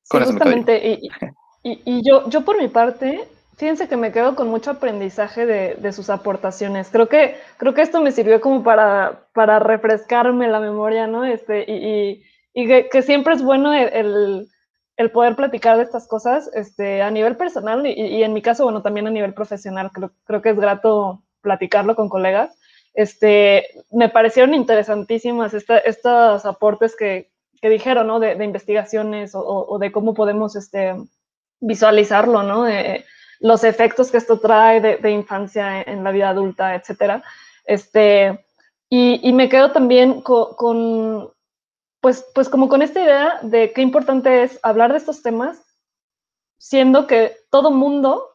Sí, 0.05 0.19
justamente, 0.19 0.87
y, 0.87 1.81
y, 1.85 2.03
yo, 2.07 2.29
yo 2.29 2.45
por 2.45 2.59
mi 2.59 2.69
parte, 2.69 3.27
fíjense 3.57 3.89
que 3.89 3.97
me 3.97 4.13
quedo 4.13 4.37
con 4.37 4.49
mucho 4.49 4.71
aprendizaje 4.71 5.47
de, 5.47 5.93
sus 5.93 6.11
aportaciones. 6.11 6.91
Creo 6.91 7.09
que, 7.09 7.37
creo 7.57 7.73
que 7.73 7.81
esto 7.83 8.03
me 8.03 8.13
sirvió 8.13 8.41
como 8.41 8.63
para, 8.63 9.27
para 9.33 9.59
refrescarme 9.59 10.47
la 10.49 10.61
memoria, 10.61 11.07
¿no? 11.07 11.25
Este, 11.25 11.65
y, 11.67 12.23
que, 12.55 13.03
siempre 13.03 13.35
es 13.35 13.43
bueno 13.43 13.73
el, 13.73 14.49
poder 15.13 15.37
platicar 15.37 15.77
de 15.77 15.83
estas 15.83 16.07
cosas 16.07 16.51
este, 16.55 17.03
a 17.03 17.11
nivel 17.11 17.37
personal 17.37 17.87
y, 17.87 18.23
en 18.23 18.33
mi 18.33 18.43
caso, 18.43 18.65
bueno, 18.65 18.83
también 18.83 19.07
a 19.07 19.11
nivel 19.11 19.35
profesional. 19.35 19.91
Creo, 19.93 20.13
creo 20.25 20.43
que 20.43 20.51
es 20.51 20.57
grato 20.57 21.23
platicarlo 21.41 21.97
con 21.97 22.09
colegas. 22.09 22.57
Este, 22.95 23.67
me 23.91 24.09
parecieron 24.09 24.55
interesantísimas 24.55 25.53
estos 25.53 26.45
aportes 26.47 26.97
que, 26.97 27.31
dijeron, 27.61 28.07
¿no? 28.07 28.21
De, 28.21 28.45
investigaciones 28.45 29.33
o, 29.35 29.79
de 29.81 29.91
cómo 29.91 30.13
podemos 30.15 30.55
este, 30.55 30.95
visualizarlo, 31.61 32.43
¿no? 32.43 32.67
los 33.41 33.65
efectos 33.65 34.11
que 34.11 34.19
esto 34.19 34.39
trae 34.39 34.81
de, 34.81 35.11
infancia 35.11 35.83
en, 35.83 36.05
la 36.05 36.13
vida 36.13 36.31
adulta, 36.31 36.75
etcétera. 36.75 37.23
Este, 37.65 38.45
y, 38.89 39.33
me 39.33 39.49
quedo 39.49 39.73
también 39.73 40.21
con, 40.23 41.31
pues, 42.05 42.23
pues 42.35 42.51
como 42.51 42.69
con 42.69 42.83
esta 42.83 43.03
idea 43.03 43.39
de 43.41 43.73
qué 43.73 43.81
importante 43.81 44.43
es 44.43 44.61
hablar 44.63 44.93
de 44.93 44.99
estos 44.99 45.23
temas, 45.23 45.65
siendo 46.59 47.07
que 47.07 47.33
todo 47.51 47.71
mundo, 47.71 48.29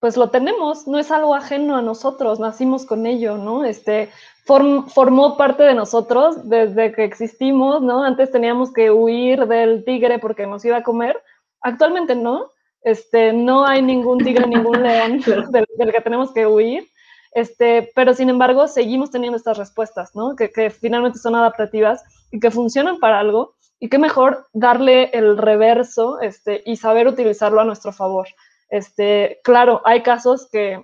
pues 0.00 0.16
lo 0.16 0.30
tenemos, 0.30 0.86
no 0.86 0.98
es 0.98 1.10
algo 1.10 1.34
ajeno 1.34 1.76
a 1.76 1.82
nosotros, 1.82 2.40
nacimos 2.40 2.86
con 2.86 3.04
ello, 3.04 3.36
¿no? 3.36 3.66
Este, 3.66 4.08
formó 4.46 5.36
parte 5.36 5.64
de 5.64 5.74
nosotros 5.74 6.48
desde 6.48 6.92
que 6.92 7.04
existimos, 7.04 7.82
¿no? 7.82 8.02
Antes 8.02 8.30
teníamos 8.32 8.72
que 8.72 8.90
huir 8.90 9.46
del 9.46 9.84
tigre 9.84 10.18
porque 10.18 10.46
nos 10.46 10.64
iba 10.64 10.78
a 10.78 10.82
comer, 10.82 11.22
Actualmente 11.66 12.14
no, 12.14 12.52
este, 12.82 13.32
no 13.32 13.66
hay 13.66 13.82
ningún 13.82 14.18
tigre, 14.18 14.46
ningún 14.46 14.82
león 14.84 15.20
del, 15.50 15.66
que 15.92 16.00
tenemos 16.00 16.32
que 16.32 16.46
huir, 16.46 16.88
este, 17.36 17.92
pero 17.94 18.14
sin 18.14 18.30
embargo 18.30 18.66
seguimos 18.66 19.10
teniendo 19.10 19.36
estas 19.36 19.58
respuestas, 19.58 20.14
¿no? 20.14 20.34
Que, 20.36 20.50
que, 20.50 20.70
finalmente 20.70 21.18
son 21.18 21.34
adaptativas 21.34 22.02
y 22.32 22.40
que 22.40 22.50
funcionan 22.50 22.98
para 22.98 23.20
algo 23.20 23.56
y 23.78 23.90
qué 23.90 23.98
mejor 23.98 24.46
darle 24.54 25.10
el 25.12 25.36
reverso 25.36 26.18
este, 26.22 26.62
y 26.64 26.76
saber 26.76 27.06
utilizarlo 27.06 27.60
a 27.60 27.66
nuestro 27.66 27.92
favor. 27.92 28.26
Este, 28.70 29.38
claro, 29.44 29.82
hay 29.84 30.02
casos 30.02 30.48
que 30.50 30.82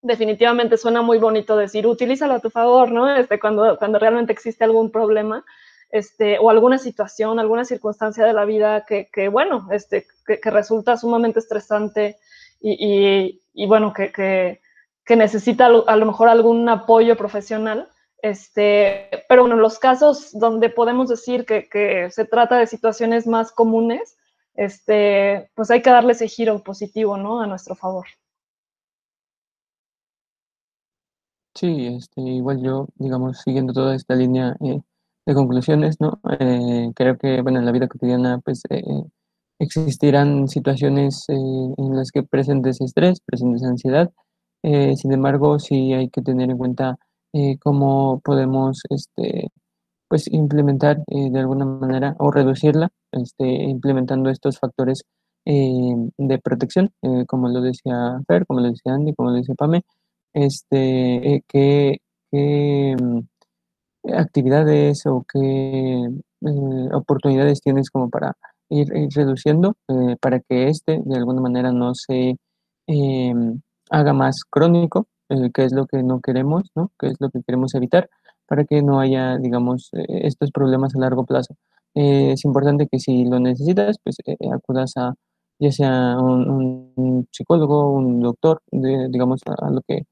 definitivamente 0.00 0.76
suena 0.76 1.02
muy 1.02 1.18
bonito 1.18 1.56
decir 1.56 1.88
utilízalo 1.88 2.34
a 2.34 2.40
tu 2.40 2.50
favor, 2.50 2.92
¿no? 2.92 3.12
Este, 3.12 3.40
cuando, 3.40 3.76
cuando 3.76 3.98
realmente 3.98 4.32
existe 4.32 4.62
algún 4.62 4.92
problema, 4.92 5.44
este, 5.90 6.38
o 6.38 6.50
alguna 6.50 6.78
situación, 6.78 7.40
alguna 7.40 7.64
circunstancia 7.64 8.24
de 8.24 8.32
la 8.32 8.44
vida 8.44 8.86
que, 8.86 9.28
bueno, 9.28 9.66
este, 9.72 10.06
que, 10.24 10.50
resulta 10.52 10.96
sumamente 10.96 11.40
estresante 11.40 12.16
y, 12.60 13.66
bueno, 13.66 13.92
que, 13.92 14.60
necesita 15.16 15.66
a 15.66 15.96
lo 15.96 16.06
mejor 16.06 16.28
algún 16.28 16.68
apoyo 16.68 17.16
profesional. 17.16 17.88
Este, 18.22 19.08
pero 19.28 19.42
bueno, 19.42 19.56
en 19.56 19.62
los 19.62 19.78
casos 19.78 20.30
donde 20.32 20.68
podemos 20.68 21.08
decir 21.08 21.46
que, 21.46 22.08
se 22.10 22.24
trata 22.24 22.58
de 22.58 22.66
situaciones 22.66 23.26
más 23.26 23.50
comunes, 23.52 24.16
este, 24.54 25.50
pues 25.54 25.70
hay 25.70 25.80
que 25.80 25.90
darle 25.90 26.12
ese 26.12 26.28
giro 26.28 26.62
positivo, 26.62 27.16
¿no? 27.16 27.40
A 27.40 27.46
nuestro 27.46 27.74
favor. 27.74 28.06
Sí, 31.54 31.86
este, 31.86 32.20
igual 32.20 32.62
yo, 32.62 32.88
digamos, 32.96 33.40
siguiendo 33.40 33.72
toda 33.72 33.94
esta 33.94 34.14
línea, 34.14 34.56
eh, 34.60 34.80
de 35.26 35.34
conclusiones, 35.34 36.00
¿no? 36.00 36.20
Eh, 36.38 36.92
creo 36.94 37.18
que, 37.18 37.42
bueno, 37.42 37.58
en 37.58 37.66
la 37.66 37.72
vida 37.72 37.88
cotidiana, 37.88 38.38
pues, 38.44 38.62
eh, 38.70 38.82
existirán 39.58 40.48
situaciones 40.48 41.26
en 41.28 41.96
las 41.96 42.10
que 42.12 42.22
presentes 42.22 42.80
estrés, 42.80 43.20
presentes 43.20 43.62
ansiedad. 43.62 44.10
Sin 44.62 45.12
embargo, 45.12 45.58
sí 45.58 45.92
hay 45.92 46.08
que 46.10 46.22
tener 46.22 46.50
en 46.50 46.58
cuenta 46.58 46.96
cómo 47.60 48.20
podemos, 48.24 48.82
este, 48.90 49.48
pues, 50.08 50.32
implementar 50.32 51.02
de 51.06 51.38
alguna 51.38 51.64
manera 51.64 52.16
o 52.18 52.30
reducirla, 52.30 52.90
este, 53.12 53.44
implementando 53.46 54.30
estos 54.30 54.58
factores 54.58 55.04
de 55.44 56.38
protección, 56.42 56.92
como 57.26 57.48
lo 57.48 57.60
decía 57.62 58.20
Fer, 58.26 58.46
como 58.46 58.60
lo 58.60 58.68
decía 58.70 58.94
Andy, 58.94 59.14
como 59.14 59.30
lo 59.30 59.36
decía 59.36 59.54
Pame, 59.56 59.82
este, 60.34 61.42
que, 61.48 61.98
que 62.30 62.96
actividades 64.14 65.06
o 65.06 65.24
qué 65.30 66.08
eh, 66.42 66.88
oportunidades 66.92 67.60
tienes 67.60 67.90
como 67.90 68.08
para 68.10 68.34
ir, 68.68 68.88
reduciendo 69.14 69.76
eh, 69.88 70.16
para 70.20 70.40
que 70.40 70.68
este 70.68 71.00
de 71.04 71.16
alguna 71.16 71.40
manera 71.40 71.72
no 71.72 71.94
se 71.94 72.36
em, 72.86 73.60
haga 73.90 74.12
más 74.12 74.44
crónico, 74.44 75.06
eh, 75.28 75.50
que 75.52 75.64
es 75.64 75.72
lo 75.72 75.86
que 75.86 76.02
no 76.02 76.20
queremos, 76.20 76.70
¿no? 76.74 76.90
que 76.98 77.08
es 77.08 77.16
lo 77.20 77.30
que 77.30 77.42
queremos 77.42 77.74
evitar, 77.74 78.08
para 78.46 78.64
que 78.64 78.82
no 78.82 79.00
haya, 79.00 79.38
digamos, 79.38 79.90
estos 79.92 80.50
problemas 80.50 80.94
a 80.96 81.00
largo 81.00 81.24
plazo. 81.24 81.54
es 81.94 82.44
importante 82.44 82.88
que 82.90 82.98
si 82.98 83.24
lo 83.24 83.38
necesitas, 83.38 83.98
pues 84.02 84.16
acudas 84.52 84.96
a 84.96 85.14
ya 85.60 85.70
sea 85.72 86.18
un, 86.18 87.28
psicólogo, 87.30 87.92
un 87.92 88.20
doctor, 88.20 88.62
digamos, 88.72 89.42
a, 89.46 89.70
lo 89.70 89.82
que 89.82 90.04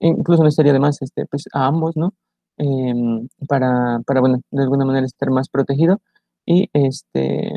incluso 0.00 0.42
no 0.42 0.48
estaría 0.48 0.72
de 0.72 0.80
más, 0.80 1.00
este, 1.02 1.26
pues 1.26 1.44
a 1.52 1.66
ambos, 1.66 1.96
¿no? 1.96 2.14
Em, 2.56 3.28
para, 3.48 4.00
para, 4.06 4.20
bueno, 4.20 4.40
de 4.50 4.62
alguna 4.62 4.84
manera 4.84 5.06
estar 5.06 5.30
más 5.30 5.48
protegido 5.48 6.00
y 6.46 6.68
este, 6.72 7.52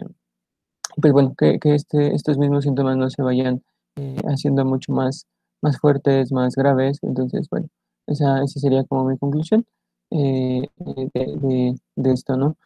pues 1.02 1.14
bueno, 1.14 1.36
que, 1.38 1.60
que 1.60 1.76
este, 1.76 2.16
estos 2.16 2.38
mismos 2.38 2.64
síntomas 2.66 2.98
no 2.98 3.10
se 3.10 3.22
vayan 3.22 3.64
eh, 3.96 4.18
haciendo 4.26 4.66
mucho 4.66 4.92
más, 4.92 5.26
más 5.62 5.80
fuertes, 5.80 6.32
más 6.32 6.56
graves. 6.56 7.00
Entonces, 7.02 7.48
bueno, 7.50 7.68
esa, 8.08 8.44
esa 8.44 8.60
sería 8.60 8.84
como 8.86 9.06
mi 9.06 9.18
conclusión 9.18 9.66
eh, 10.12 10.68
de, 10.78 12.12
esto, 12.12 12.38
¿no? 12.38 12.58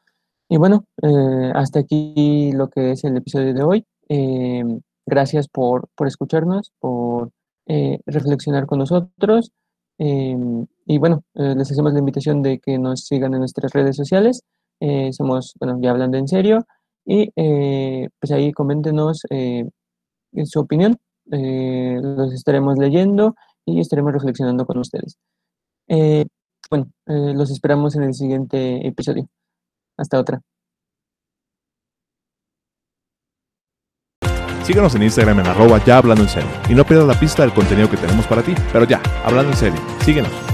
Y 0.49 0.57
bueno, 0.57 0.85
eh, 1.01 1.51
hasta 1.55 1.79
aquí 1.79 2.51
lo 2.53 2.69
que 2.69 2.91
es 2.91 3.03
el 3.03 3.17
episodio 3.17 3.53
de 3.53 3.63
hoy. 3.63 3.85
Em, 4.09 4.81
gracias 5.05 5.47
por, 5.47 5.87
por 5.95 6.07
escucharnos, 6.07 6.71
por 6.79 7.31
reflexionar 8.05 8.65
con 8.65 8.79
nosotros. 8.79 9.51
Em, 10.03 10.65
y 10.87 10.97
bueno, 10.97 11.23
eh, 11.35 11.53
les 11.55 11.71
hacemos 11.71 11.93
la 11.93 11.99
invitación 11.99 12.41
de 12.41 12.59
que 12.59 12.79
nos 12.79 13.01
sigan 13.05 13.33
en 13.35 13.39
nuestras 13.41 13.71
redes 13.71 13.95
sociales. 13.95 14.43
Eh, 14.79 15.13
somos, 15.13 15.53
bueno, 15.59 15.77
ya 15.79 15.91
hablando 15.91 16.17
en 16.17 16.27
serio. 16.27 16.65
Y 17.05 17.31
eh, 17.35 18.09
pues 18.19 18.31
ahí 18.31 18.51
coméntenos 18.51 19.21
su 20.45 20.59
opinión. 20.59 20.97
Eh, 21.31 21.99
los 22.01 22.33
estaremos 22.33 22.77
leyendo 22.77 23.35
y 23.65 23.79
estaremos 23.79 24.13
reflexionando 24.13 24.65
con 24.65 24.77
ustedes. 24.79 25.17
Eh, 25.87 26.25
bueno, 26.69 26.91
eh, 27.07 27.33
los 27.35 27.51
esperamos 27.51 27.95
en 27.95 28.03
el 28.03 28.13
siguiente 28.13 28.87
episodio. 28.87 29.27
Hasta 29.97 30.19
otra. 30.19 30.41
síguenos 34.71 34.95
en 34.95 35.03
Instagram 35.03 35.39
en 35.41 35.47
arroba 35.47 35.83
ya 35.83 35.97
hablando 35.97 36.23
en 36.23 36.29
serio 36.29 36.49
y 36.69 36.73
no 36.73 36.85
pierdas 36.85 37.05
la 37.05 37.19
pista 37.19 37.43
del 37.43 37.53
contenido 37.53 37.89
que 37.89 37.97
tenemos 37.97 38.25
para 38.25 38.41
ti. 38.41 38.53
Pero 38.71 38.85
ya, 38.85 39.01
hablando 39.25 39.51
en 39.51 39.57
serio, 39.57 39.81
síguenos. 40.05 40.50